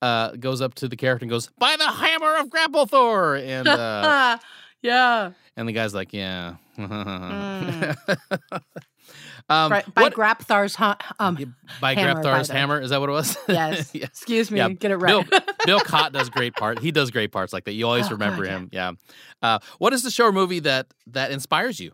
uh, 0.02 0.32
goes 0.32 0.60
up 0.60 0.74
to 0.74 0.88
the 0.88 0.96
character 0.96 1.24
and 1.24 1.30
goes, 1.30 1.48
"By 1.56 1.76
the 1.76 1.86
hammer 1.88 2.36
of 2.36 2.48
Grapplethor," 2.48 3.40
and 3.42 3.68
uh, 3.68 4.38
yeah. 4.82 5.30
and 5.56 5.68
the 5.68 5.72
guy's 5.72 5.94
like, 5.94 6.12
"Yeah." 6.12 6.56
Mm. 6.78 7.96
Um, 9.48 9.70
by 9.70 9.82
what- 9.94 10.14
Grabthar's 10.14 10.76
hu- 10.76 10.94
um, 11.18 11.54
by 11.80 11.94
Hammer, 11.94 12.22
Grabthar's 12.22 12.48
the- 12.48 12.54
hammer. 12.54 12.80
Is 12.80 12.90
that 12.90 13.00
what 13.00 13.08
it 13.08 13.12
was? 13.12 13.36
Yes. 13.48 13.90
yes. 13.94 14.04
Excuse 14.08 14.50
me, 14.50 14.58
Yeah, 14.58 14.68
get 14.70 14.90
it 14.90 14.96
right. 14.96 15.26
Bill 15.66 15.80
Cott 15.80 16.12
does 16.12 16.30
great 16.30 16.54
part. 16.54 16.78
He 16.78 16.90
does 16.92 17.10
great 17.10 17.32
parts 17.32 17.52
like 17.52 17.64
that. 17.64 17.72
You 17.72 17.86
always 17.86 18.06
Oh, 18.06 18.10
remember 18.12 18.44
God, 18.44 18.50
yeah. 18.72 18.88
him. 18.88 18.98
Yeah. 19.42 19.54
Uh, 19.54 19.58
what 19.78 19.92
is 19.92 20.02
the 20.02 20.10
show 20.10 20.26
or 20.26 20.32
movie 20.32 20.60
that 20.60 20.86
that 21.08 21.30
inspires 21.32 21.80
you? 21.80 21.92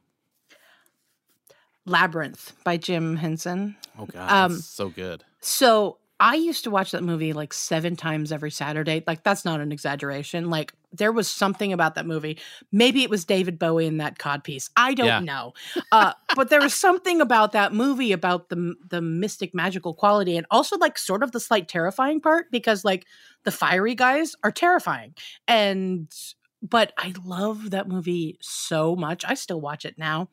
Labyrinth 1.87 2.53
by 2.65 2.77
Jim 2.77 3.17
Henson. 3.17 3.77
Oh 3.99 4.07
God, 4.07 4.31
Um, 4.31 4.57
so 4.59 4.89
good. 4.91 5.25
So 5.41 5.99
I 6.21 6.35
used 6.35 6.65
to 6.65 6.71
watch 6.71 6.91
that 6.91 7.03
movie 7.03 7.33
like 7.33 7.53
seven 7.55 7.97
times 7.97 8.31
every 8.33 8.51
Saturday. 8.51 9.03
Like 9.07 9.23
that's 9.23 9.45
not 9.45 9.61
an 9.61 9.73
exaggeration. 9.73 10.51
Like 10.51 10.73
there 10.93 11.13
was 11.13 11.31
something 11.31 11.73
about 11.73 11.95
that 11.97 12.07
movie. 12.07 12.39
Maybe 12.73 13.03
it 13.03 13.11
was 13.11 13.25
David 13.25 13.59
Bowie 13.59 13.87
in 13.87 13.99
that 13.99 14.19
codpiece. 14.19 14.71
I 14.77 14.95
don't 14.95 15.07
Yeah. 15.07 15.21
know. 15.21 15.53
Uh, 15.93 16.13
but 16.35 16.49
there 16.51 16.61
was 16.63 16.75
something 16.75 17.21
about 17.21 17.53
that 17.53 17.73
movie 17.73 18.13
about 18.13 18.49
the 18.49 18.75
the 18.89 19.01
mystic 19.03 19.55
magical 19.55 19.95
quality 19.95 20.37
and 20.37 20.47
also 20.51 20.77
like 20.79 20.99
sort 20.99 21.23
of 21.23 21.33
the 21.33 21.41
slight 21.41 21.69
terrifying 21.69 22.21
part 22.21 22.51
because 22.51 22.85
like 22.85 23.07
the 23.45 23.51
fiery 23.51 23.95
guys 23.95 24.35
are 24.43 24.53
terrifying 24.53 25.15
and 25.47 26.13
but 26.61 26.93
I 26.99 27.15
love 27.25 27.71
that 27.71 27.87
movie 27.89 28.37
so 28.41 28.97
much. 28.97 29.25
I 29.25 29.35
still 29.35 29.61
watch 29.61 29.85
it 29.85 29.97
now. 29.97 30.29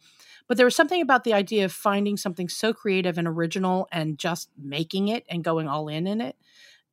But 0.47 0.57
there 0.57 0.65
was 0.65 0.75
something 0.75 1.01
about 1.01 1.23
the 1.23 1.33
idea 1.33 1.65
of 1.65 1.71
finding 1.71 2.17
something 2.17 2.49
so 2.49 2.73
creative 2.73 3.17
and 3.17 3.27
original 3.27 3.87
and 3.91 4.17
just 4.17 4.49
making 4.57 5.07
it 5.09 5.23
and 5.29 5.43
going 5.43 5.67
all 5.67 5.87
in 5.87 6.07
in 6.07 6.21
it. 6.21 6.35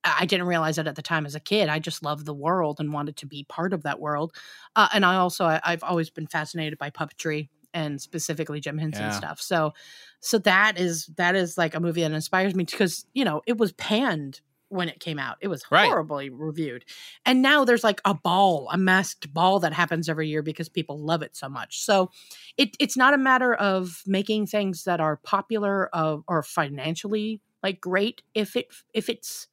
I 0.04 0.26
didn't 0.26 0.46
realize 0.46 0.76
that 0.76 0.86
at 0.88 0.96
the 0.96 1.02
time 1.02 1.26
as 1.26 1.34
a 1.34 1.40
kid. 1.40 1.68
I 1.68 1.78
just 1.78 2.02
loved 2.02 2.26
the 2.26 2.34
world 2.34 2.80
and 2.80 2.92
wanted 2.92 3.16
to 3.18 3.26
be 3.26 3.44
part 3.48 3.72
of 3.72 3.82
that 3.84 4.00
world. 4.00 4.34
Uh, 4.74 4.88
and 4.92 5.04
I 5.04 5.16
also 5.16 5.44
I, 5.44 5.60
I've 5.64 5.84
always 5.84 6.10
been 6.10 6.26
fascinated 6.26 6.78
by 6.78 6.90
puppetry 6.90 7.48
and 7.74 8.00
specifically 8.00 8.60
Jim 8.60 8.78
Henson 8.78 9.06
Yeah. 9.06 9.10
stuff. 9.10 9.40
So 9.40 9.72
so 10.20 10.38
that 10.38 10.78
is 10.78 11.06
that 11.16 11.34
is 11.34 11.56
like 11.56 11.74
a 11.74 11.80
movie 11.80 12.02
that 12.02 12.12
inspires 12.12 12.54
me 12.54 12.64
because 12.64 13.06
you 13.14 13.24
know 13.24 13.42
it 13.46 13.58
was 13.58 13.72
panned 13.72 14.40
when 14.68 14.88
it 14.88 15.00
came 15.00 15.18
out. 15.18 15.36
It 15.42 15.48
was 15.48 15.62
Right. 15.70 15.88
horribly 15.88 16.30
reviewed. 16.30 16.84
And 17.26 17.42
now 17.42 17.62
there's 17.64 17.84
like 17.84 18.00
a 18.06 18.14
ball, 18.14 18.68
a 18.72 18.78
masked 18.78 19.32
ball 19.32 19.60
that 19.60 19.74
happens 19.74 20.08
every 20.08 20.28
year 20.28 20.42
because 20.42 20.70
people 20.70 20.98
love 20.98 21.20
it 21.20 21.36
so 21.36 21.46
much. 21.46 21.80
So 21.80 22.10
it, 22.56 22.70
it's 22.80 22.96
not 22.96 23.12
a 23.12 23.18
matter 23.18 23.52
of 23.54 24.02
making 24.06 24.46
things 24.46 24.84
that 24.84 24.98
are 24.98 25.18
popular 25.18 25.88
of, 25.94 26.24
or 26.26 26.42
financially 26.42 27.42
like 27.62 27.80
great 27.80 28.22
if 28.34 28.56
it 28.56 28.68
if 28.94 29.08
it's 29.10 29.46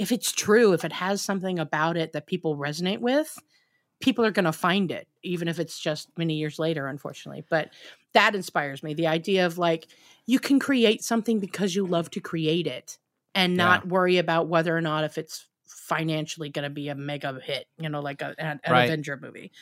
if 0.00 0.10
it's 0.12 0.32
true 0.32 0.72
if 0.72 0.84
it 0.84 0.92
has 0.92 1.22
something 1.22 1.58
about 1.60 1.96
it 1.96 2.12
that 2.12 2.26
people 2.26 2.56
resonate 2.56 3.00
with 3.00 3.38
people 4.00 4.24
are 4.24 4.30
going 4.30 4.46
to 4.46 4.52
find 4.52 4.90
it 4.90 5.06
even 5.22 5.46
if 5.48 5.58
it's 5.58 5.78
just 5.78 6.08
many 6.18 6.34
years 6.34 6.58
later 6.58 6.86
unfortunately 6.88 7.44
but 7.50 7.70
that 8.12 8.34
inspires 8.34 8.82
me 8.82 8.94
the 8.94 9.06
idea 9.06 9.46
of 9.46 9.58
like 9.58 9.86
you 10.26 10.40
can 10.40 10.58
create 10.58 11.04
something 11.04 11.38
because 11.38 11.74
you 11.76 11.86
love 11.86 12.10
to 12.10 12.20
create 12.20 12.66
it 12.66 12.98
and 13.34 13.56
Yeah. 13.56 13.64
not 13.64 13.88
worry 13.88 14.18
about 14.18 14.48
whether 14.48 14.76
or 14.76 14.80
not 14.80 15.04
if 15.04 15.18
it's 15.18 15.46
financially 15.66 16.48
going 16.48 16.64
to 16.64 16.70
be 16.70 16.88
a 16.88 16.94
mega 16.94 17.38
hit 17.42 17.66
you 17.78 17.88
know 17.88 18.00
like 18.00 18.22
a, 18.22 18.34
an, 18.38 18.60
an 18.64 18.72
Right. 18.72 18.84
avenger 18.84 19.18
movie 19.20 19.52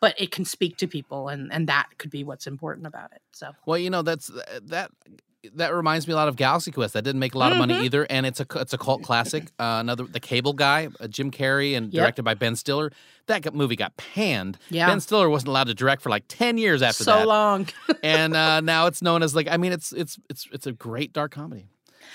but 0.00 0.18
it 0.18 0.30
can 0.30 0.44
speak 0.44 0.76
to 0.78 0.86
people 0.86 1.28
and 1.28 1.52
and 1.52 1.68
that 1.68 1.88
could 1.98 2.10
be 2.10 2.24
what's 2.24 2.46
important 2.46 2.86
about 2.86 3.12
it 3.12 3.22
so 3.32 3.52
Well, 3.66 3.78
you 3.78 3.90
know 3.90 4.02
that's 4.02 4.30
uh, 4.30 4.60
that 4.64 4.90
that 5.54 5.74
reminds 5.74 6.06
me 6.06 6.12
a 6.12 6.16
lot 6.16 6.28
of 6.28 6.36
Galaxy 6.36 6.70
Quest. 6.70 6.94
That 6.94 7.02
didn't 7.02 7.18
make 7.20 7.34
a 7.34 7.38
lot 7.38 7.52
of 7.52 7.58
money 7.58 7.74
Mhm. 7.74 7.84
either, 7.84 8.06
and 8.10 8.26
it's 8.26 8.40
a 8.40 8.46
it's 8.56 8.72
a 8.72 8.78
cult 8.78 9.02
classic. 9.02 9.44
Uh, 9.58 9.78
another 9.80 10.04
the 10.04 10.20
Cable 10.20 10.52
Guy, 10.52 10.88
uh, 11.00 11.06
Jim 11.08 11.30
Carrey, 11.30 11.76
and 11.76 11.92
Yep. 11.92 12.00
directed 12.02 12.22
by 12.24 12.34
Ben 12.34 12.56
Stiller. 12.56 12.92
That 13.26 13.54
movie 13.54 13.76
got 13.76 13.96
panned. 13.96 14.58
Yeah. 14.70 14.86
Ben 14.88 15.00
Stiller 15.00 15.28
wasn't 15.30 15.48
allowed 15.48 15.68
to 15.68 15.74
direct 15.74 16.02
for 16.02 16.10
like 16.10 16.24
ten 16.28 16.58
years 16.58 16.82
after 16.82 17.04
so 17.04 17.12
that, 17.12 17.22
So 17.22 17.28
long 17.28 17.68
and 18.02 18.34
uh, 18.36 18.60
now 18.74 18.86
it's 18.86 19.02
known 19.02 19.22
as 19.22 19.34
like 19.34 19.48
I 19.50 19.56
mean 19.56 19.72
it's 19.72 19.92
it's 19.92 20.18
it's 20.28 20.46
it's 20.52 20.66
a 20.66 20.72
great 20.72 21.12
dark 21.12 21.32
comedy. 21.32 21.66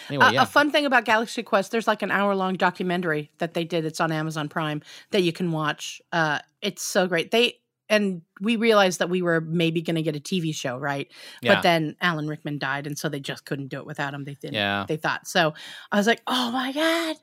Anyway, 0.09 0.31
yeah. 0.33 0.43
A 0.43 0.45
fun 0.45 0.71
thing 0.71 0.85
about 0.85 1.05
Galaxy 1.05 1.41
Quest, 1.41 1.71
there's 1.71 1.87
like 1.87 2.01
an 2.01 2.11
hour 2.11 2.35
long 2.35 2.55
documentary 2.55 3.31
that 3.37 3.53
they 3.53 3.63
did. 3.63 3.85
It's 3.85 4.01
on 4.01 4.11
Amazon 4.11 4.49
Prime 4.49 4.81
that 5.11 5.21
you 5.21 5.31
can 5.31 5.51
watch. 5.51 6.01
Uh, 6.11 6.39
it's 6.61 6.83
so 6.83 7.07
great. 7.07 7.31
They 7.31 7.59
and 7.89 8.21
we 8.41 8.55
realized 8.55 8.99
that 8.99 9.09
we 9.09 9.21
were 9.21 9.41
maybe 9.41 9.81
going 9.81 9.95
to 9.95 10.01
get 10.01 10.15
a 10.15 10.19
TV 10.19 10.53
show, 10.55 10.77
right? 10.77 11.07
Yeah. 11.41 11.55
But 11.55 11.61
then 11.63 11.95
Alan 12.01 12.27
Rickman 12.27 12.57
died, 12.59 12.87
and 12.87 12.97
so 12.97 13.09
they 13.09 13.19
just 13.19 13.45
couldn't 13.45 13.67
do 13.67 13.77
it 13.79 13.85
without 13.85 14.13
him. 14.13 14.23
They 14.23 14.33
didn't. 14.35 14.55
Yeah. 14.55 14.85
They 14.87 14.97
thought 14.97 15.27
so. 15.27 15.53
I 15.91 15.97
was 15.97 16.07
like, 16.07 16.21
oh 16.27 16.51
my 16.51 16.71
god, 16.71 17.15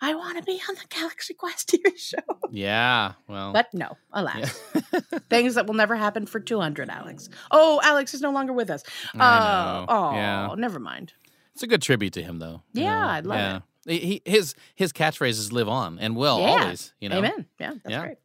I 0.00 0.14
want 0.14 0.38
to 0.38 0.42
be 0.44 0.60
on 0.68 0.74
the 0.74 0.84
Galaxy 0.88 1.34
Quest 1.34 1.68
TV 1.70 1.96
show. 1.96 2.18
Yeah. 2.50 3.12
Well. 3.28 3.52
But 3.52 3.72
no, 3.72 3.96
alas. 4.12 4.60
yeah. 4.74 4.80
Things 5.30 5.54
that 5.56 5.66
will 5.66 5.74
never 5.74 5.96
happen 5.96 6.26
for 6.26 6.40
200, 6.40 6.88
Alex. 6.90 7.28
Oh, 7.50 7.80
Alex 7.82 8.14
is 8.14 8.20
no 8.20 8.30
longer 8.30 8.52
with 8.52 8.70
us. 8.70 8.82
I 9.14 9.18
know. 9.18 9.86
Oh, 9.88 10.12
Yeah. 10.14 10.54
never 10.56 10.78
mind. 10.78 11.12
It's 11.54 11.62
a 11.62 11.66
good 11.66 11.82
tribute 11.82 12.12
to 12.14 12.22
him, 12.22 12.38
though. 12.38 12.62
Yeah? 12.72 13.06
I'd 13.08 13.26
love 13.26 13.56
it. 13.56 13.62
He, 14.02 14.20
his 14.26 14.54
his 14.74 14.92
catchphrases 14.92 15.50
live 15.50 15.66
on 15.68 15.98
and 15.98 16.14
will 16.14 16.36
always. 16.36 16.92
You 17.00 17.08
know. 17.08 17.18
Amen. 17.18 17.46
Yeah, 17.58 17.70
that's 17.82 17.90
Yeah. 17.90 18.00
great. 18.02 18.18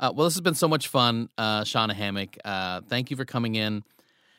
Uh, 0.00 0.12
well, 0.14 0.26
this 0.26 0.34
has 0.34 0.40
been 0.40 0.54
so 0.54 0.68
much 0.68 0.88
fun, 0.88 1.28
uh, 1.38 1.62
Shawna 1.62 1.94
Hamic. 1.94 2.38
Uh, 2.44 2.80
thank 2.88 3.10
you 3.10 3.16
for 3.16 3.24
coming 3.24 3.54
in. 3.54 3.82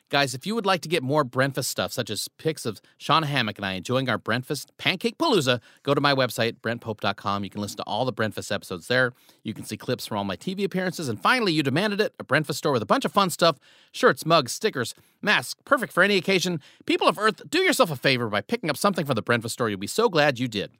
Guys, 0.09 0.33
if 0.33 0.47
you 0.47 0.55
would 0.55 0.65
like 0.65 0.81
to 0.81 0.89
get 0.89 1.03
more 1.03 1.23
breakfast 1.23 1.69
stuff, 1.69 1.91
such 1.91 2.09
as 2.09 2.27
pics 2.39 2.65
of 2.65 2.81
Shawna 2.99 3.25
Hamic 3.25 3.57
and 3.57 3.65
I 3.65 3.73
enjoying 3.73 4.09
our 4.09 4.17
breakfast 4.17 4.71
pancake 4.79 5.19
palooza, 5.19 5.61
go 5.83 5.93
to 5.93 6.01
my 6.01 6.15
website, 6.15 6.53
brentpope.com. 6.61 7.43
You 7.43 7.49
can 7.51 7.61
listen 7.61 7.77
to 7.77 7.83
all 7.83 8.05
the 8.05 8.11
breakfast 8.11 8.51
episodes 8.51 8.87
there. 8.87 9.13
You 9.43 9.53
can 9.53 9.65
see 9.65 9.77
clips 9.77 10.07
from 10.07 10.17
all 10.17 10.23
my 10.23 10.35
TV 10.35 10.63
appearances. 10.63 11.09
And 11.09 11.21
finally, 11.21 11.53
you 11.53 11.61
demanded 11.61 12.01
it 12.01 12.15
a 12.17 12.23
breakfast 12.23 12.57
store 12.57 12.71
with 12.71 12.81
a 12.81 12.87
bunch 12.87 13.05
of 13.05 13.11
fun 13.11 13.29
stuff 13.29 13.57
shirts, 13.91 14.25
mugs, 14.25 14.51
stickers, 14.51 14.95
masks, 15.21 15.61
perfect 15.63 15.93
for 15.93 16.01
any 16.01 16.17
occasion. 16.17 16.59
People 16.87 17.07
of 17.07 17.19
Earth, 17.19 17.47
do 17.47 17.59
yourself 17.59 17.91
a 17.91 17.95
favor 17.95 18.29
by 18.29 18.41
picking 18.41 18.71
up 18.71 18.77
something 18.77 19.05
from 19.05 19.15
the 19.15 19.21
breakfast 19.21 19.53
store. 19.53 19.69
You'll 19.69 19.77
be 19.77 19.85
so 19.85 20.09
glad 20.09 20.39
you 20.39 20.47
did. 20.47 20.71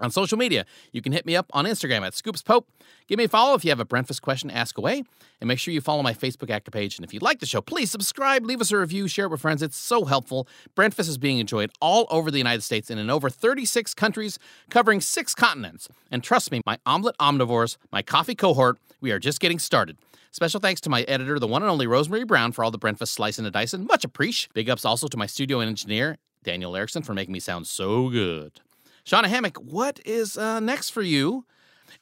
On 0.00 0.10
social 0.10 0.36
media, 0.36 0.66
you 0.92 1.00
can 1.00 1.12
hit 1.12 1.24
me 1.24 1.36
up 1.36 1.46
on 1.52 1.66
Instagram 1.66 2.04
at 2.04 2.14
Scoops 2.14 2.42
Pope. 2.42 2.68
Give 3.06 3.16
me 3.16 3.24
a 3.24 3.28
follow 3.28 3.54
if 3.54 3.64
you 3.64 3.70
have 3.70 3.80
a 3.80 3.84
breakfast 3.84 4.22
question, 4.22 4.50
ask 4.50 4.76
away. 4.76 5.04
And 5.40 5.48
make 5.48 5.58
sure 5.58 5.72
you 5.74 5.80
follow 5.80 6.02
my 6.02 6.14
Facebook 6.14 6.50
actor 6.50 6.70
page. 6.70 6.96
And 6.96 7.04
if 7.04 7.12
you 7.12 7.20
like 7.20 7.40
the 7.40 7.46
show, 7.46 7.60
please 7.60 7.90
subscribe, 7.90 8.44
leave 8.44 8.60
us 8.60 8.72
a 8.72 8.78
review, 8.78 9.06
share 9.08 9.26
it 9.26 9.30
with 9.30 9.40
friends. 9.40 9.62
It's 9.62 9.76
so 9.76 10.04
helpful. 10.04 10.48
Breakfast 10.74 11.08
is 11.08 11.18
being 11.18 11.38
enjoyed 11.38 11.70
all 11.80 12.06
over 12.10 12.30
the 12.30 12.38
United 12.38 12.62
States 12.62 12.90
and 12.90 12.98
in 12.98 13.10
over 13.10 13.30
36 13.30 13.94
countries, 13.94 14.38
covering 14.70 15.00
six 15.00 15.34
continents. 15.34 15.88
And 16.10 16.22
trust 16.22 16.50
me, 16.50 16.60
my 16.66 16.78
omelet 16.86 17.16
omnivores, 17.18 17.76
my 17.92 18.02
coffee 18.02 18.34
cohort, 18.34 18.78
we 19.00 19.12
are 19.12 19.18
just 19.18 19.38
getting 19.38 19.58
started. 19.58 19.98
Special 20.32 20.58
thanks 20.58 20.80
to 20.80 20.90
my 20.90 21.02
editor, 21.02 21.38
the 21.38 21.46
one 21.46 21.62
and 21.62 21.70
only 21.70 21.86
Rosemary 21.86 22.24
Brown, 22.24 22.50
for 22.50 22.64
all 22.64 22.72
the 22.72 22.78
breakfast 22.78 23.14
slicing 23.14 23.44
and 23.44 23.52
dicing. 23.52 23.86
Much 23.86 24.04
appreciate. 24.04 24.52
Big 24.52 24.68
ups 24.68 24.84
also 24.84 25.06
to 25.06 25.16
my 25.16 25.26
studio 25.26 25.60
engineer, 25.60 26.18
Daniel 26.42 26.74
Erickson, 26.74 27.02
for 27.02 27.14
making 27.14 27.32
me 27.32 27.38
sound 27.38 27.68
so 27.68 28.08
good. 28.08 28.60
Shawna 29.04 29.26
Hamic, 29.26 29.58
what 29.62 30.00
is 30.06 30.38
uh, 30.38 30.60
next 30.60 30.90
for 30.90 31.02
you? 31.02 31.44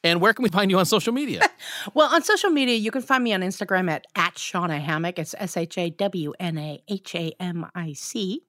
And 0.05 0.21
where 0.21 0.33
can 0.33 0.43
we 0.43 0.49
find 0.49 0.71
you 0.71 0.79
on 0.79 0.85
social 0.85 1.13
media? 1.13 1.41
Well, 1.93 2.13
on 2.13 2.23
social 2.23 2.49
media, 2.49 2.75
you 2.75 2.91
can 2.91 3.01
find 3.01 3.23
me 3.23 3.33
on 3.33 3.41
Instagram 3.41 3.89
at, 3.89 4.05
at 4.15 4.35
Shawna 4.35 4.83
Hamic. 4.83 5.17
It's 5.17 5.33
S 5.37 5.57
H 5.57 5.77
A 5.77 5.89
W 5.89 6.33
N 6.39 6.57
A 6.57 6.81
H 6.87 7.15
A 7.15 7.33
M 7.39 7.65
I 7.75 7.93
C. 7.93 8.41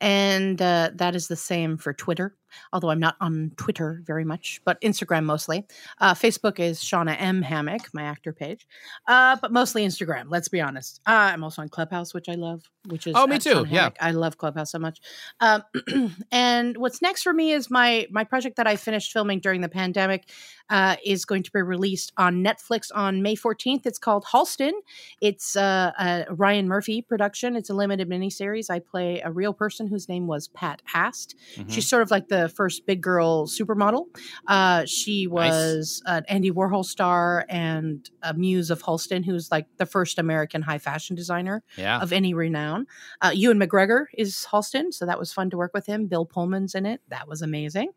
And 0.00 0.60
uh, 0.60 0.90
that 0.94 1.14
is 1.14 1.28
the 1.28 1.36
same 1.36 1.76
for 1.76 1.92
Twitter, 1.92 2.34
although 2.72 2.90
I'm 2.90 3.00
not 3.00 3.16
on 3.20 3.52
Twitter 3.56 4.02
very 4.04 4.24
much, 4.24 4.60
but 4.64 4.80
Instagram 4.80 5.24
mostly. 5.24 5.66
Uh, 6.00 6.14
Facebook 6.14 6.58
is 6.60 6.80
Shawna 6.80 7.16
M. 7.18 7.42
Hamic, 7.42 7.86
my 7.92 8.02
actor 8.02 8.32
page, 8.32 8.66
uh, 9.08 9.36
but 9.40 9.52
mostly 9.52 9.86
Instagram, 9.86 10.26
let's 10.28 10.48
be 10.48 10.60
honest. 10.60 11.00
Uh, 11.06 11.30
I'm 11.32 11.44
also 11.44 11.62
on 11.62 11.68
Clubhouse, 11.68 12.14
which 12.14 12.28
I 12.28 12.34
love, 12.34 12.62
which 12.88 13.06
is 13.06 13.14
Oh, 13.16 13.26
me 13.26 13.38
too, 13.38 13.66
yeah. 13.68 13.90
I 14.00 14.12
love 14.12 14.38
Clubhouse 14.38 14.72
so 14.72 14.78
much. 14.78 15.00
Um, 15.40 15.62
and 16.32 16.76
what's 16.76 17.02
next 17.02 17.22
for 17.22 17.32
me 17.32 17.52
is 17.52 17.70
my 17.70 18.06
my 18.10 18.24
project 18.24 18.56
that 18.56 18.66
I 18.66 18.76
finished 18.76 19.12
filming 19.12 19.40
during 19.40 19.60
the 19.60 19.68
pandemic 19.68 20.28
uh, 20.70 20.96
is 21.04 21.24
going 21.24 21.42
to 21.42 21.50
be 21.52 21.60
released 21.62 22.12
on 22.16 22.42
Netflix 22.42 22.90
on 22.94 23.22
May 23.22 23.36
14th. 23.36 23.86
It's 23.86 23.98
called 23.98 24.24
Halston. 24.24 24.72
It's 25.20 25.56
uh, 25.56 25.92
a 25.98 26.26
Ryan 26.30 26.68
Murphy 26.68 27.02
production. 27.02 27.56
It's 27.56 27.70
a 27.70 27.74
limited 27.74 28.08
miniseries. 28.08 28.70
I 28.70 28.78
play 28.78 29.20
a 29.20 29.30
real 29.30 29.52
person 29.52 29.86
whose 29.86 30.08
name 30.08 30.26
was 30.26 30.48
Pat 30.48 30.82
Ast. 30.94 31.34
Mhm. 31.56 31.70
She's 31.70 31.88
sort 31.88 32.02
of 32.02 32.10
like 32.10 32.28
the 32.28 32.43
first 32.48 32.86
big 32.86 33.00
girl 33.00 33.46
supermodel. 33.46 34.06
Uh, 34.46 34.84
she 34.86 35.26
was 35.26 36.02
an 36.06 36.24
Andy 36.28 36.50
Warhol 36.50 36.84
star 36.84 37.44
and 37.48 38.08
a 38.22 38.34
muse 38.34 38.70
of 38.70 38.82
Halston, 38.82 39.24
who's 39.24 39.50
like 39.50 39.66
the 39.76 39.86
first 39.86 40.18
American 40.18 40.62
high 40.62 40.78
fashion 40.78 41.16
designer 41.16 41.62
yeah. 41.76 42.00
of 42.00 42.12
any 42.12 42.34
renown. 42.34 42.86
Uh, 43.20 43.32
Ewan 43.34 43.58
McGregor 43.58 44.06
is 44.16 44.46
Halston, 44.50 44.92
so 44.92 45.06
that 45.06 45.18
was 45.18 45.32
fun 45.32 45.50
to 45.50 45.56
work 45.56 45.72
with 45.74 45.86
him. 45.86 46.06
Bill 46.06 46.26
Pullman's 46.26 46.74
in 46.74 46.86
it. 46.86 47.00
That 47.08 47.28
was 47.28 47.42
amazing. 47.42 47.90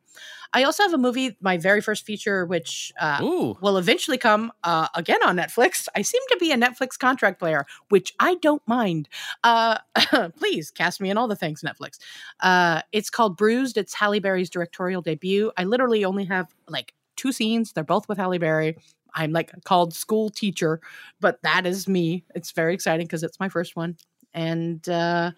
I 0.53 0.63
also 0.63 0.83
have 0.83 0.93
a 0.93 0.97
movie, 0.97 1.37
my 1.41 1.57
very 1.57 1.81
first 1.81 2.05
feature, 2.05 2.45
which 2.45 2.91
uh, 2.99 3.19
will 3.61 3.77
eventually 3.77 4.17
come 4.17 4.51
uh, 4.63 4.87
again 4.95 5.21
on 5.23 5.35
Netflix. 5.35 5.87
I 5.95 6.01
seem 6.01 6.21
to 6.29 6.37
be 6.37 6.51
a 6.51 6.55
Netflix 6.55 6.97
contract 6.97 7.39
player, 7.39 7.65
which 7.89 8.13
I 8.19 8.35
don't 8.35 8.61
mind. 8.67 9.09
Uh, 9.43 9.77
please 10.37 10.71
cast 10.71 11.01
me 11.01 11.09
in 11.09 11.17
all 11.17 11.27
the 11.27 11.35
things, 11.35 11.61
Netflix. 11.61 11.97
Uh, 12.39 12.81
it's 12.91 13.09
called 13.09 13.37
Bruised. 13.37 13.77
It's 13.77 13.93
Halle 13.93 14.19
Berry's 14.19 14.49
directorial 14.49 15.01
debut. 15.01 15.51
I 15.57 15.63
literally 15.63 16.05
only 16.05 16.25
have 16.25 16.53
like 16.67 16.93
two 17.15 17.31
scenes. 17.31 17.73
They're 17.73 17.83
both 17.83 18.07
with 18.07 18.17
Halle 18.17 18.37
Berry. 18.37 18.77
I'm 19.13 19.31
like 19.31 19.51
called 19.63 19.93
school 19.93 20.29
teacher, 20.29 20.79
but 21.19 21.41
that 21.43 21.65
is 21.65 21.87
me. 21.87 22.23
It's 22.35 22.51
very 22.51 22.73
exciting 22.73 23.07
because 23.07 23.23
it's 23.23 23.39
my 23.39 23.49
first 23.49 23.75
one. 23.75 23.97
And 24.33 24.87
uh, 24.87 25.31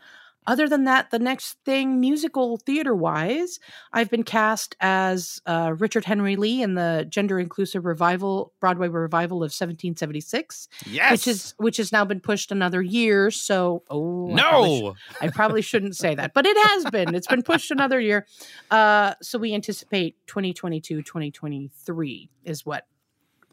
other 0.50 0.68
than 0.68 0.84
that, 0.86 1.12
the 1.12 1.20
next 1.20 1.54
thing, 1.64 2.00
musical 2.00 2.58
theater 2.58 2.94
wise, 2.96 3.60
I've 3.94 4.10
been 4.10 4.24
cast 4.24 4.76
as 4.82 5.40
uh, 5.46 5.76
Richard 5.78 6.04
Henry 6.06 6.36
Lee 6.36 6.62
in 6.62 6.74
the 6.74 7.06
gender 7.08 7.40
inclusive 7.40 7.86
revival 7.86 8.52
Broadway 8.60 8.88
revival 8.90 9.38
of 9.38 9.52
1776, 9.54 10.68
Yes. 10.88 11.12
which 11.12 11.28
is 11.28 11.54
which 11.58 11.78
has 11.78 11.92
now 11.92 12.04
been 12.04 12.20
pushed 12.20 12.52
another 12.52 12.82
year. 12.82 13.32
So 13.32 13.84
oh 13.90 14.36
I 14.36 14.42
probably, 14.42 14.82
no. 14.82 14.94
sh- 14.94 15.14
I 15.22 15.28
probably 15.30 15.62
shouldn't 15.62 15.96
say 15.96 16.16
that, 16.16 16.34
but 16.34 16.46
it 16.46 16.58
has 16.70 16.86
been. 16.92 17.16
It's 17.16 17.28
been 17.28 17.44
pushed 17.44 17.72
another 17.72 18.00
year. 18.00 18.26
Uh, 18.72 19.14
so 19.22 19.38
we 19.40 19.54
anticipate 19.54 20.16
2022, 20.28 21.04
2023 21.04 22.30
is 22.44 22.66
what 22.66 22.86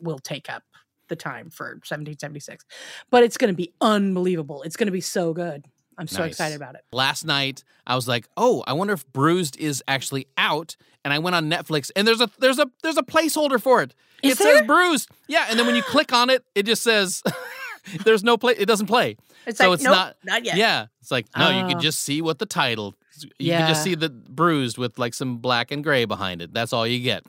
will 0.00 0.18
take 0.18 0.50
up 0.50 0.62
the 1.08 1.16
time 1.16 1.50
for 1.50 1.66
1776. 1.66 2.64
But 3.10 3.22
it's 3.22 3.36
going 3.36 3.52
to 3.52 3.56
be 3.56 3.72
unbelievable. 3.80 4.62
It's 4.62 4.76
going 4.76 4.86
to 4.88 4.92
be 4.92 5.00
so 5.00 5.32
good. 5.32 5.66
I'm 5.98 6.06
so 6.06 6.20
Nice. 6.20 6.32
excited 6.32 6.56
about 6.56 6.74
it. 6.74 6.82
Last 6.92 7.24
night, 7.24 7.64
I 7.86 7.94
was 7.94 8.06
like, 8.06 8.28
"Oh, 8.36 8.62
I 8.66 8.72
wonder 8.74 8.92
if 8.92 9.06
Bruised 9.12 9.56
is 9.58 9.82
actually 9.88 10.26
out." 10.36 10.76
And 11.04 11.12
I 11.14 11.18
went 11.20 11.36
on 11.36 11.48
Netflix, 11.48 11.90
and 11.96 12.06
there's 12.06 12.20
a 12.20 12.28
there's 12.38 12.58
a 12.58 12.68
there's 12.82 12.96
a 12.98 13.02
placeholder 13.02 13.60
for 13.60 13.82
it. 13.82 13.94
Is 14.22 14.32
it 14.32 14.38
says? 14.42 14.62
Bruised. 14.66 15.08
Yeah, 15.28 15.46
and 15.48 15.58
then 15.58 15.66
when 15.66 15.76
you 15.76 15.82
click 15.94 16.12
on 16.12 16.30
it, 16.30 16.44
it 16.54 16.64
just 16.66 16.82
says 16.82 17.22
there's 18.04 18.24
no 18.24 18.36
play. 18.36 18.54
It 18.58 18.66
doesn't 18.66 18.86
play. 18.88 19.16
It's 19.46 19.58
So 19.58 19.68
like, 19.70 19.74
it's 19.76 19.84
nope, 19.84 19.94
not- 19.94 20.16
not 20.24 20.44
yet. 20.44 20.56
Yeah, 20.56 20.86
it's 21.00 21.10
like 21.12 21.26
no, 21.36 21.50
you 21.50 21.64
Oh. 21.64 21.68
can 21.68 21.80
just 21.80 22.00
see 22.00 22.20
what 22.20 22.38
the 22.40 22.46
title. 22.46 22.94
You 23.38 23.52
can 23.52 23.68
just 23.68 23.82
see 23.82 23.94
the 23.94 24.10
bruised 24.10 24.76
with 24.76 24.98
like 24.98 25.14
some 25.14 25.38
black 25.38 25.70
and 25.70 25.82
gray 25.82 26.04
behind 26.04 26.42
it. 26.42 26.52
That's 26.52 26.72
all 26.72 26.86
you 26.86 27.00
get. 27.00 27.24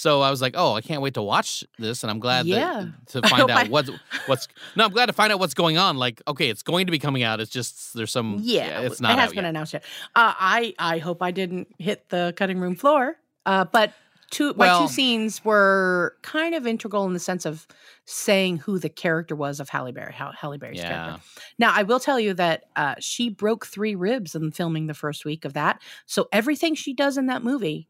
So 0.00 0.22
I 0.22 0.30
was 0.30 0.40
like, 0.40 0.54
oh, 0.56 0.72
I 0.72 0.80
can't 0.80 1.02
wait 1.02 1.12
to 1.14 1.22
watch 1.22 1.62
this, 1.78 2.02
and 2.02 2.10
I'm 2.10 2.20
glad 2.20 2.46
Yeah. 2.46 2.84
that, 3.06 3.06
to 3.22 3.28
find 3.28 3.50
out 3.50 3.68
what's 3.68 3.90
what's. 4.26 4.48
No, 4.76 4.84
I'm 4.84 4.92
glad 4.92 5.06
to 5.06 5.12
find 5.12 5.30
out 5.30 5.38
what's 5.40 5.52
going 5.52 5.76
on. 5.76 5.98
Like, 5.98 6.22
okay, 6.26 6.48
it's 6.48 6.62
going 6.62 6.86
to 6.86 6.90
be 6.92 6.98
coming 6.98 7.22
out. 7.22 7.38
It's 7.40 7.50
just 7.50 7.92
there's 7.92 8.10
some. 8.10 8.40
Yeah, 8.42 8.80
it's 8.80 9.00
not 9.02 9.12
It 9.12 9.18
has 9.20 9.30
been 9.32 9.44
yet. 9.44 9.50
announced 9.50 9.74
yet. 9.74 9.84
Uh, 10.16 10.32
I 10.38 10.74
I 10.78 10.98
hope 10.98 11.22
I 11.22 11.32
didn't 11.32 11.68
hit 11.78 12.08
the 12.08 12.32
cutting 12.36 12.58
room 12.60 12.76
floor. 12.76 13.16
Uh, 13.44 13.64
but 13.66 13.92
two 14.30 14.54
my 14.56 14.68
two 14.78 14.88
scenes 14.88 15.44
were 15.44 16.14
kind 16.22 16.54
of 16.54 16.66
integral 16.66 17.04
in 17.04 17.12
the 17.12 17.18
sense 17.18 17.44
of 17.44 17.66
saying 18.06 18.56
who 18.58 18.78
the 18.78 18.88
character 18.88 19.34
was 19.36 19.60
of 19.60 19.68
Halle 19.68 19.92
Berry, 19.92 20.12
how 20.14 20.32
Halle 20.32 20.56
Berry's 20.56 20.78
Yeah. 20.78 20.88
character. 21.04 21.22
Now 21.58 21.72
I 21.74 21.82
will 21.82 22.00
tell 22.00 22.18
you 22.20 22.32
that 22.34 22.64
uh, 22.76 22.94
she 23.00 23.28
broke 23.28 23.66
three 23.66 23.94
ribs 23.96 24.34
in 24.34 24.50
filming 24.52 24.86
the 24.86 24.94
first 24.94 25.26
week 25.26 25.44
of 25.44 25.52
that. 25.54 25.82
So 26.06 26.28
everything 26.32 26.74
she 26.74 26.94
does 26.94 27.18
in 27.18 27.26
that 27.26 27.42
movie, 27.42 27.88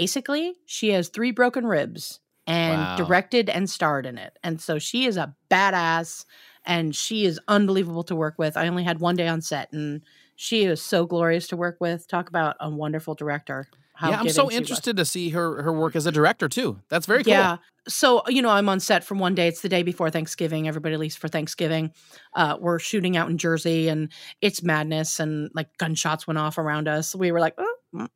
basically, 0.00 0.54
she 0.66 0.90
has 0.90 1.08
three 1.08 1.30
broken 1.30 1.66
ribs 1.66 2.20
and 2.46 2.80
Wow. 2.80 2.96
directed 2.96 3.48
and 3.48 3.68
starred 3.68 4.06
in 4.06 4.18
it. 4.18 4.38
And 4.44 4.60
so 4.60 4.78
she 4.78 5.06
is 5.06 5.16
a 5.16 5.34
badass 5.50 6.24
and 6.64 6.94
she 6.94 7.24
is 7.24 7.40
unbelievable 7.48 8.04
to 8.04 8.14
work 8.16 8.34
with. 8.38 8.56
I 8.56 8.68
only 8.68 8.84
had 8.84 9.00
one 9.00 9.16
day 9.16 9.26
on 9.28 9.40
set 9.40 9.72
and 9.72 10.02
she 10.36 10.64
is 10.64 10.82
so 10.82 11.06
glorious 11.06 11.48
to 11.48 11.56
work 11.56 11.78
with. 11.80 12.06
Talk 12.08 12.28
about 12.28 12.56
a 12.60 12.68
wonderful 12.70 13.14
director. 13.14 13.68
Yeah, 14.02 14.20
I'm 14.20 14.28
so 14.28 14.42
she 14.42 14.46
was. 14.46 14.54
interested 14.56 14.96
to 14.98 15.06
see 15.06 15.30
her 15.30 15.62
her 15.62 15.72
work 15.72 15.96
as 15.96 16.04
a 16.04 16.12
director 16.12 16.50
too. 16.50 16.78
That's 16.90 17.06
very 17.06 17.24
cool. 17.24 17.32
Yeah. 17.32 17.56
So, 17.88 18.22
you 18.28 18.42
know, 18.42 18.50
I'm 18.50 18.68
on 18.68 18.78
set 18.78 19.02
for 19.04 19.14
one 19.14 19.34
day. 19.34 19.48
It's 19.48 19.62
the 19.62 19.70
day 19.70 19.82
before 19.82 20.10
Thanksgiving. 20.10 20.68
Everybody 20.68 20.98
leaves 20.98 21.16
for 21.16 21.28
Thanksgiving. 21.28 21.92
Uh, 22.34 22.58
we're 22.60 22.78
shooting 22.78 23.16
out 23.16 23.30
in 23.30 23.38
Jersey 23.38 23.88
and 23.88 24.10
it's 24.42 24.62
madness 24.62 25.18
and 25.18 25.50
like 25.54 25.68
gunshots 25.78 26.26
went 26.26 26.36
off 26.36 26.58
around 26.58 26.88
us. 26.88 27.14
We 27.14 27.32
were 27.32 27.40
like, 27.40 27.54
oh, 27.56 27.74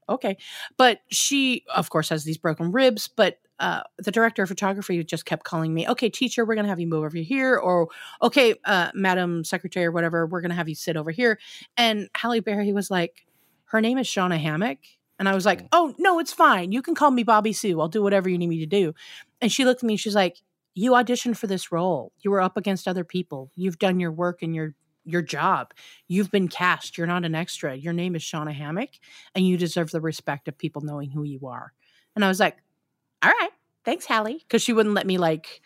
okay. 0.08 0.36
But 0.76 1.00
she, 1.10 1.64
of 1.74 1.90
course, 1.90 2.08
has 2.08 2.24
these 2.24 2.38
broken 2.38 2.72
ribs. 2.72 3.08
But 3.08 3.38
uh, 3.58 3.82
the 3.98 4.10
director 4.10 4.42
of 4.42 4.48
photography 4.48 5.02
just 5.04 5.26
kept 5.26 5.44
calling 5.44 5.74
me, 5.74 5.86
okay, 5.88 6.08
teacher, 6.08 6.44
we're 6.44 6.54
going 6.54 6.64
to 6.64 6.70
have 6.70 6.80
you 6.80 6.86
move 6.86 7.04
over 7.04 7.18
here. 7.18 7.56
Or, 7.56 7.88
okay, 8.22 8.54
uh, 8.64 8.90
madam 8.94 9.44
secretary 9.44 9.86
or 9.86 9.92
whatever, 9.92 10.26
we're 10.26 10.40
going 10.40 10.50
to 10.50 10.56
have 10.56 10.68
you 10.68 10.74
sit 10.74 10.96
over 10.96 11.10
here. 11.10 11.38
And 11.76 12.08
Halle 12.14 12.40
Berry 12.40 12.72
was 12.72 12.90
like, 12.90 13.26
her 13.66 13.80
name 13.80 13.98
is 13.98 14.06
Shawna 14.06 14.42
Hamic. 14.42 14.78
And 15.18 15.28
I 15.28 15.34
was 15.34 15.44
like, 15.44 15.66
oh, 15.72 15.94
no, 15.98 16.18
it's 16.18 16.32
fine. 16.32 16.72
You 16.72 16.80
can 16.80 16.94
call 16.94 17.10
me 17.10 17.22
Bobby 17.22 17.52
Sue. 17.52 17.78
I'll 17.78 17.88
do 17.88 18.02
whatever 18.02 18.30
you 18.30 18.38
need 18.38 18.48
me 18.48 18.60
to 18.60 18.66
do. 18.66 18.94
And 19.42 19.52
she 19.52 19.66
looked 19.66 19.84
at 19.84 19.86
me 19.86 19.92
and 19.94 20.00
she's 20.00 20.14
like, 20.14 20.38
You 20.74 20.92
auditioned 20.92 21.36
for 21.36 21.46
this 21.46 21.70
role. 21.70 22.12
You 22.20 22.30
were 22.30 22.40
up 22.40 22.56
against 22.56 22.88
other 22.88 23.04
people. 23.04 23.50
You've 23.54 23.78
done 23.78 24.00
your 24.00 24.12
work 24.12 24.42
and 24.42 24.54
your 24.54 24.74
your 25.04 25.22
job. 25.22 25.72
You've 26.08 26.30
been 26.30 26.48
cast. 26.48 26.98
You're 26.98 27.06
not 27.06 27.24
an 27.24 27.34
extra. 27.34 27.74
Your 27.74 27.92
name 27.92 28.14
is 28.14 28.22
Shawna 28.22 28.54
Hamic, 28.54 29.00
and 29.34 29.46
you 29.46 29.56
deserve 29.56 29.90
the 29.90 30.00
respect 30.00 30.48
of 30.48 30.58
people 30.58 30.82
knowing 30.82 31.10
who 31.10 31.22
you 31.22 31.46
are. 31.46 31.72
And 32.14 32.24
I 32.24 32.28
was 32.28 32.40
like, 32.40 32.56
all 33.22 33.30
right, 33.30 33.50
thanks, 33.84 34.04
Halle. 34.06 34.38
Because 34.38 34.62
she 34.62 34.72
wouldn't 34.72 34.94
let 34.94 35.06
me 35.06 35.18
like 35.18 35.62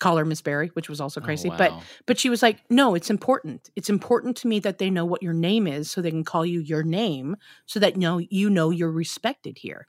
call 0.00 0.16
her 0.16 0.24
Miss 0.24 0.40
Berry, 0.40 0.68
which 0.74 0.88
was 0.88 1.00
also 1.00 1.20
Oh, 1.20 1.24
crazy. 1.24 1.48
But 1.50 1.72
wow. 1.72 1.82
but 2.06 2.18
she 2.18 2.30
was 2.30 2.42
like, 2.42 2.58
no, 2.70 2.94
it's 2.94 3.10
important. 3.10 3.70
It's 3.76 3.90
important 3.90 4.36
to 4.38 4.48
me 4.48 4.60
that 4.60 4.78
they 4.78 4.90
know 4.90 5.04
what 5.04 5.22
your 5.22 5.32
name 5.32 5.66
is 5.66 5.90
so 5.90 6.00
they 6.00 6.10
can 6.10 6.24
call 6.24 6.46
you 6.46 6.60
your 6.60 6.82
name 6.82 7.36
so 7.66 7.80
that 7.80 7.94
you 7.94 8.00
know 8.00 8.18
you 8.18 8.50
know 8.50 8.70
you're 8.70 8.92
respected 8.92 9.58
here. 9.58 9.86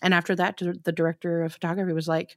And 0.00 0.12
after 0.14 0.34
that, 0.36 0.58
the 0.58 0.92
director 0.92 1.42
of 1.42 1.52
photography 1.52 1.92
was 1.92 2.08
like, 2.08 2.36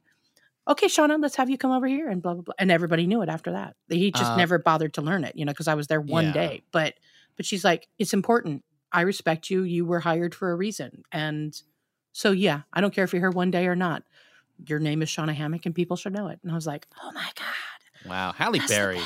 okay, 0.68 0.86
Shawna, 0.86 1.20
let's 1.20 1.36
have 1.36 1.48
you 1.50 1.58
come 1.58 1.70
over 1.70 1.86
here 1.86 2.08
and 2.08 2.22
blah, 2.22 2.34
blah, 2.34 2.42
blah. 2.42 2.54
And 2.58 2.70
everybody 2.70 3.06
knew 3.06 3.22
it 3.22 3.28
after 3.28 3.52
that. 3.52 3.76
He 3.88 4.10
just 4.10 4.32
Uh, 4.32 4.36
never 4.36 4.58
bothered 4.58 4.94
to 4.94 5.02
learn 5.02 5.24
it, 5.24 5.36
you 5.36 5.44
know, 5.44 5.52
because 5.52 5.68
I 5.68 5.74
was 5.74 5.86
there 5.86 6.00
one 6.00 6.26
Yeah. 6.26 6.32
day. 6.32 6.62
But 6.72 6.94
but 7.36 7.44
she's 7.46 7.64
like, 7.64 7.86
it's 7.98 8.14
important. 8.14 8.64
I 8.92 9.02
respect 9.02 9.50
you. 9.50 9.62
You 9.62 9.84
were 9.84 10.00
hired 10.00 10.34
for 10.34 10.50
a 10.50 10.54
reason. 10.56 11.02
And 11.12 11.54
so 12.12 12.32
yeah, 12.32 12.62
I 12.72 12.80
don't 12.80 12.94
care 12.94 13.04
if 13.04 13.12
you're 13.12 13.20
here 13.20 13.30
one 13.30 13.50
day 13.50 13.66
or 13.66 13.76
not. 13.76 14.02
Your 14.66 14.78
name 14.78 15.02
is 15.02 15.08
Shawna 15.10 15.34
Hamic 15.34 15.66
and 15.66 15.74
people 15.74 15.96
should 15.96 16.14
know 16.14 16.28
it. 16.28 16.38
And 16.42 16.50
I 16.50 16.54
was 16.54 16.66
like, 16.66 16.86
oh 17.02 17.12
my 17.12 17.30
God. 17.36 18.08
wow, 18.08 18.32
Halle 18.32 18.58
Berry. 18.66 19.00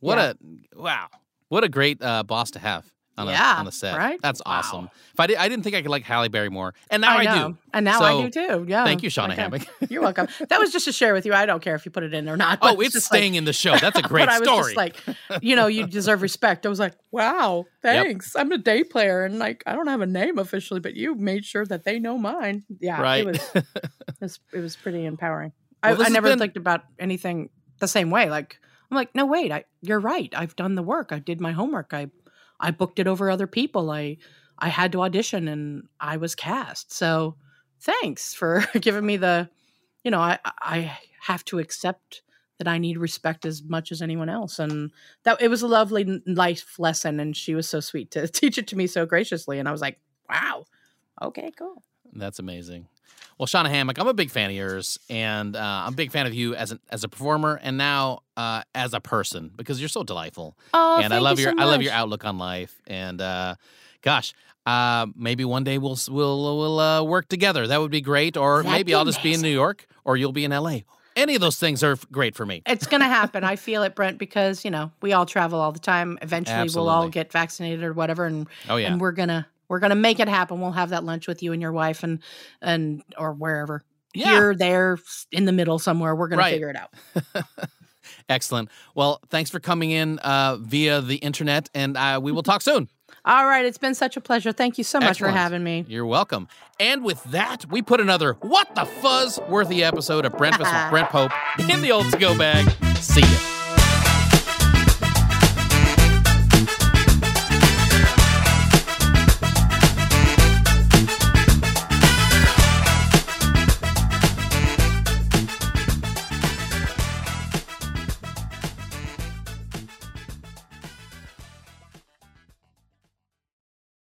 What 0.00 0.18
Yeah. 0.18 0.32
a 0.74 0.78
wow! 0.80 1.08
What 1.48 1.64
a 1.64 1.68
great 1.68 2.02
uh, 2.02 2.24
boss 2.24 2.50
to 2.52 2.58
have 2.58 2.90
on, 3.18 3.26
Yeah, 3.26 3.56
a, 3.56 3.58
on 3.58 3.64
the 3.66 3.72
set. 3.72 3.96
right? 3.98 4.18
That's 4.22 4.40
Wow. 4.44 4.52
awesome. 4.58 4.90
If 5.12 5.20
I 5.20 5.26
did, 5.26 5.36
I 5.36 5.48
didn't 5.48 5.64
think 5.64 5.76
I 5.76 5.82
could 5.82 5.90
like 5.90 6.02
Halle 6.04 6.28
Berry 6.28 6.48
more, 6.48 6.72
and 6.90 7.00
now 7.02 7.16
I, 7.18 7.24
know. 7.24 7.48
do. 7.50 7.58
And 7.74 7.84
now 7.84 8.00
I 8.00 8.22
do 8.22 8.30
too. 8.30 8.64
Yeah. 8.68 8.84
Thank 8.84 9.02
you, 9.02 9.10
Shawna 9.10 9.32
Okay. 9.32 9.42
Hamic. 9.42 9.68
You're 9.90 10.00
welcome. 10.02 10.28
That 10.48 10.58
was 10.58 10.72
just 10.72 10.86
to 10.86 10.92
share 10.92 11.12
with 11.12 11.26
you. 11.26 11.34
I 11.34 11.44
don't 11.46 11.62
care 11.62 11.74
if 11.74 11.84
you 11.84 11.90
put 11.90 12.02
it 12.04 12.14
in 12.14 12.28
or 12.28 12.36
not. 12.36 12.58
oh, 12.62 12.76
but 12.76 12.86
it's 12.86 12.94
just 12.94 13.10
like- 13.12 13.18
staying 13.18 13.34
in 13.34 13.44
the 13.44 13.52
show. 13.52 13.76
That's 13.76 13.98
a 13.98 14.02
great 14.08 14.26
but 14.26 14.28
I 14.30 14.38
was 14.40 14.48
story. 14.48 14.74
just 14.74 14.76
like, 14.76 14.96
you 15.42 15.56
know, 15.56 15.66
you 15.66 15.86
deserve 15.86 16.22
respect. 16.22 16.64
I 16.64 16.68
was 16.70 16.78
like, 16.80 16.94
wow, 17.10 17.66
thanks. 17.82 18.34
I'm 18.34 18.50
a 18.52 18.58
day 18.58 18.82
player, 18.84 19.24
and 19.24 19.38
like, 19.38 19.62
I 19.66 19.74
don't 19.74 19.88
have 19.88 20.00
a 20.00 20.06
name 20.06 20.38
officially, 20.38 20.80
but 20.80 20.94
you 20.94 21.14
made 21.14 21.44
sure 21.44 21.66
that 21.66 21.84
they 21.84 21.98
know 21.98 22.16
mine. 22.16 22.64
Yeah, 22.80 23.00
right. 23.00 23.26
It 23.26 23.26
was, 23.26 23.50
it 23.54 23.64
was, 24.20 24.40
it 24.54 24.58
was 24.60 24.76
pretty 24.76 25.04
empowering. 25.04 25.52
Well, 25.84 26.00
I, 26.00 26.06
I 26.06 26.08
never 26.08 26.28
been- 26.28 26.38
think 26.38 26.56
about 26.56 26.82
anything 26.98 27.50
the 27.80 27.88
same 27.88 28.10
way. 28.10 28.30
Like, 28.30 28.58
I'm 28.90 28.96
like, 28.96 29.14
no, 29.14 29.26
wait, 29.26 29.50
I, 29.50 29.64
you're 29.80 29.98
right. 30.00 30.32
I've 30.36 30.54
done 30.54 30.74
the 30.76 30.82
work. 30.82 31.12
I 31.12 31.18
did 31.18 31.40
my 31.40 31.52
homework. 31.52 31.92
I, 31.92 32.08
I 32.62 32.70
booked 32.70 32.98
it 32.98 33.06
over 33.06 33.30
other 33.30 33.46
people. 33.46 33.90
I, 33.90 34.16
I 34.58 34.68
had 34.68 34.92
to 34.92 35.02
audition, 35.02 35.48
and 35.48 35.88
I 36.00 36.16
was 36.16 36.34
cast. 36.34 36.92
So, 36.92 37.36
thanks 37.80 38.32
for 38.32 38.64
giving 38.80 39.04
me 39.04 39.18
the, 39.18 39.50
you 40.04 40.10
know, 40.10 40.20
I, 40.20 40.38
I 40.44 40.98
have 41.22 41.44
to 41.46 41.58
accept 41.58 42.22
that 42.58 42.68
I 42.68 42.78
need 42.78 42.96
respect 42.96 43.44
as 43.44 43.62
much 43.62 43.90
as 43.90 44.00
anyone 44.00 44.28
else. 44.28 44.60
And 44.60 44.92
that 45.24 45.42
it 45.42 45.48
was 45.48 45.62
a 45.62 45.66
lovely 45.66 46.22
life 46.26 46.78
lesson. 46.78 47.18
And 47.18 47.36
she 47.36 47.54
was 47.56 47.68
so 47.68 47.80
sweet 47.80 48.12
to 48.12 48.28
teach 48.28 48.56
it 48.56 48.68
to 48.68 48.76
me 48.76 48.86
so 48.86 49.04
graciously. 49.04 49.58
And 49.58 49.68
I 49.68 49.72
was 49.72 49.80
like, 49.80 49.98
wow, 50.30 50.64
okay, 51.20 51.50
cool. 51.58 51.82
That's 52.12 52.38
amazing. 52.38 52.86
Well, 53.38 53.46
Shawna 53.46 53.70
Hamic, 53.70 53.98
I'm 53.98 54.06
a 54.06 54.14
big 54.14 54.30
fan 54.30 54.50
of 54.50 54.56
yours, 54.56 54.98
and 55.08 55.56
uh, 55.56 55.82
I'm 55.86 55.94
a 55.94 55.96
big 55.96 56.12
fan 56.12 56.26
of 56.26 56.34
you 56.34 56.54
as 56.54 56.70
an 56.70 56.80
as 56.90 57.02
a 57.02 57.08
performer, 57.08 57.58
and 57.62 57.76
now 57.76 58.20
uh, 58.36 58.62
as 58.74 58.94
a 58.94 59.00
person 59.00 59.50
because 59.56 59.80
you're 59.80 59.88
so 59.88 60.04
delightful. 60.04 60.56
Oh, 60.72 61.00
and 61.02 61.12
I 61.12 61.18
love 61.18 61.38
you 61.38 61.46
your 61.46 61.54
I 61.58 61.64
love 61.64 61.82
your 61.82 61.92
outlook 61.92 62.24
on 62.24 62.38
life. 62.38 62.80
And 62.86 63.20
uh, 63.20 63.56
gosh, 64.02 64.34
uh, 64.66 65.06
maybe 65.16 65.44
one 65.44 65.64
day 65.64 65.78
we'll 65.78 65.98
we'll 66.08 66.58
we'll 66.58 66.78
uh, 66.78 67.02
work 67.02 67.28
together. 67.28 67.66
That 67.66 67.80
would 67.80 67.90
be 67.90 68.00
great. 68.00 68.36
Or 68.36 68.62
That'd 68.62 68.70
maybe 68.70 68.94
I'll 68.94 69.04
just 69.04 69.22
be 69.22 69.34
in 69.34 69.40
New. 69.40 69.48
York, 69.48 69.86
or 70.04 70.16
you'll 70.16 70.32
be 70.32 70.44
in 70.44 70.52
L.A. 70.52 70.84
Any 71.14 71.34
of 71.34 71.40
those 71.42 71.58
things 71.58 71.82
are 71.82 71.98
great 72.10 72.34
for 72.34 72.46
me. 72.46 72.62
It's 72.64 72.86
gonna 72.86 73.08
happen. 73.08 73.44
I 73.44 73.56
feel 73.56 73.82
it, 73.82 73.94
Brent, 73.94 74.18
because 74.18 74.64
you 74.64 74.70
know 74.70 74.92
we 75.02 75.12
all 75.12 75.26
travel 75.26 75.60
all 75.60 75.72
the 75.72 75.78
time. 75.78 76.18
Eventually, 76.22 76.70
we'll 76.74 76.88
all 76.88 77.08
get 77.08 77.32
vaccinated 77.32 77.82
or 77.82 77.92
whatever, 77.92 78.24
and 78.24 78.46
Oh 78.68 78.76
yeah, 78.76 78.92
and 78.92 79.00
we're 79.00 79.12
gonna 79.12 79.46
we're 79.72 79.78
gonna 79.78 79.94
make 79.94 80.20
it 80.20 80.28
happen. 80.28 80.60
We'll 80.60 80.72
have 80.72 80.90
that 80.90 81.02
lunch 81.02 81.26
with 81.26 81.42
you 81.42 81.54
and 81.54 81.62
your 81.62 81.72
wife, 81.72 82.02
and 82.02 82.18
and 82.60 83.02
or 83.16 83.32
wherever 83.32 83.82
yeah. 84.12 84.26
here, 84.32 84.54
there, 84.54 84.98
in 85.32 85.46
the 85.46 85.52
middle 85.52 85.78
somewhere. 85.78 86.14
We're 86.14 86.28
gonna 86.28 86.42
Right. 86.42 86.52
figure 86.52 86.68
it 86.68 86.76
out. 86.76 86.90
Excellent. 88.28 88.68
Well, 88.94 89.22
thanks 89.30 89.48
for 89.48 89.60
coming 89.60 89.90
in 89.90 90.18
uh, 90.18 90.56
via 90.60 91.00
the 91.00 91.16
internet, 91.16 91.70
and 91.74 91.96
uh, 91.96 92.20
we 92.22 92.32
will 92.32 92.42
talk 92.52 92.60
soon. 92.60 92.90
All 93.24 93.46
right, 93.46 93.64
it's 93.64 93.78
been 93.78 93.94
such 93.94 94.18
a 94.18 94.20
pleasure. 94.20 94.52
Thank 94.52 94.76
you 94.76 94.84
so 94.84 94.98
much 94.98 95.10
Excellent. 95.10 95.32
for 95.32 95.38
having 95.38 95.64
me. 95.64 95.86
You're 95.88 96.04
welcome. 96.04 96.48
And 96.78 97.02
with 97.02 97.24
that, 97.24 97.64
we 97.70 97.80
put 97.80 97.98
another 97.98 98.34
What 98.42 98.74
the 98.74 98.84
Fuzz 98.84 99.38
worthy 99.48 99.82
episode 99.82 100.26
of 100.26 100.36
Breakfast 100.36 100.70
with 100.70 100.90
Brent 100.90 101.08
Pope 101.08 101.32
in 101.58 101.80
the 101.80 101.92
old 101.92 102.10
to 102.10 102.18
go 102.18 102.36
bag. 102.36 102.68
See 102.96 103.22
ya. 103.22 103.51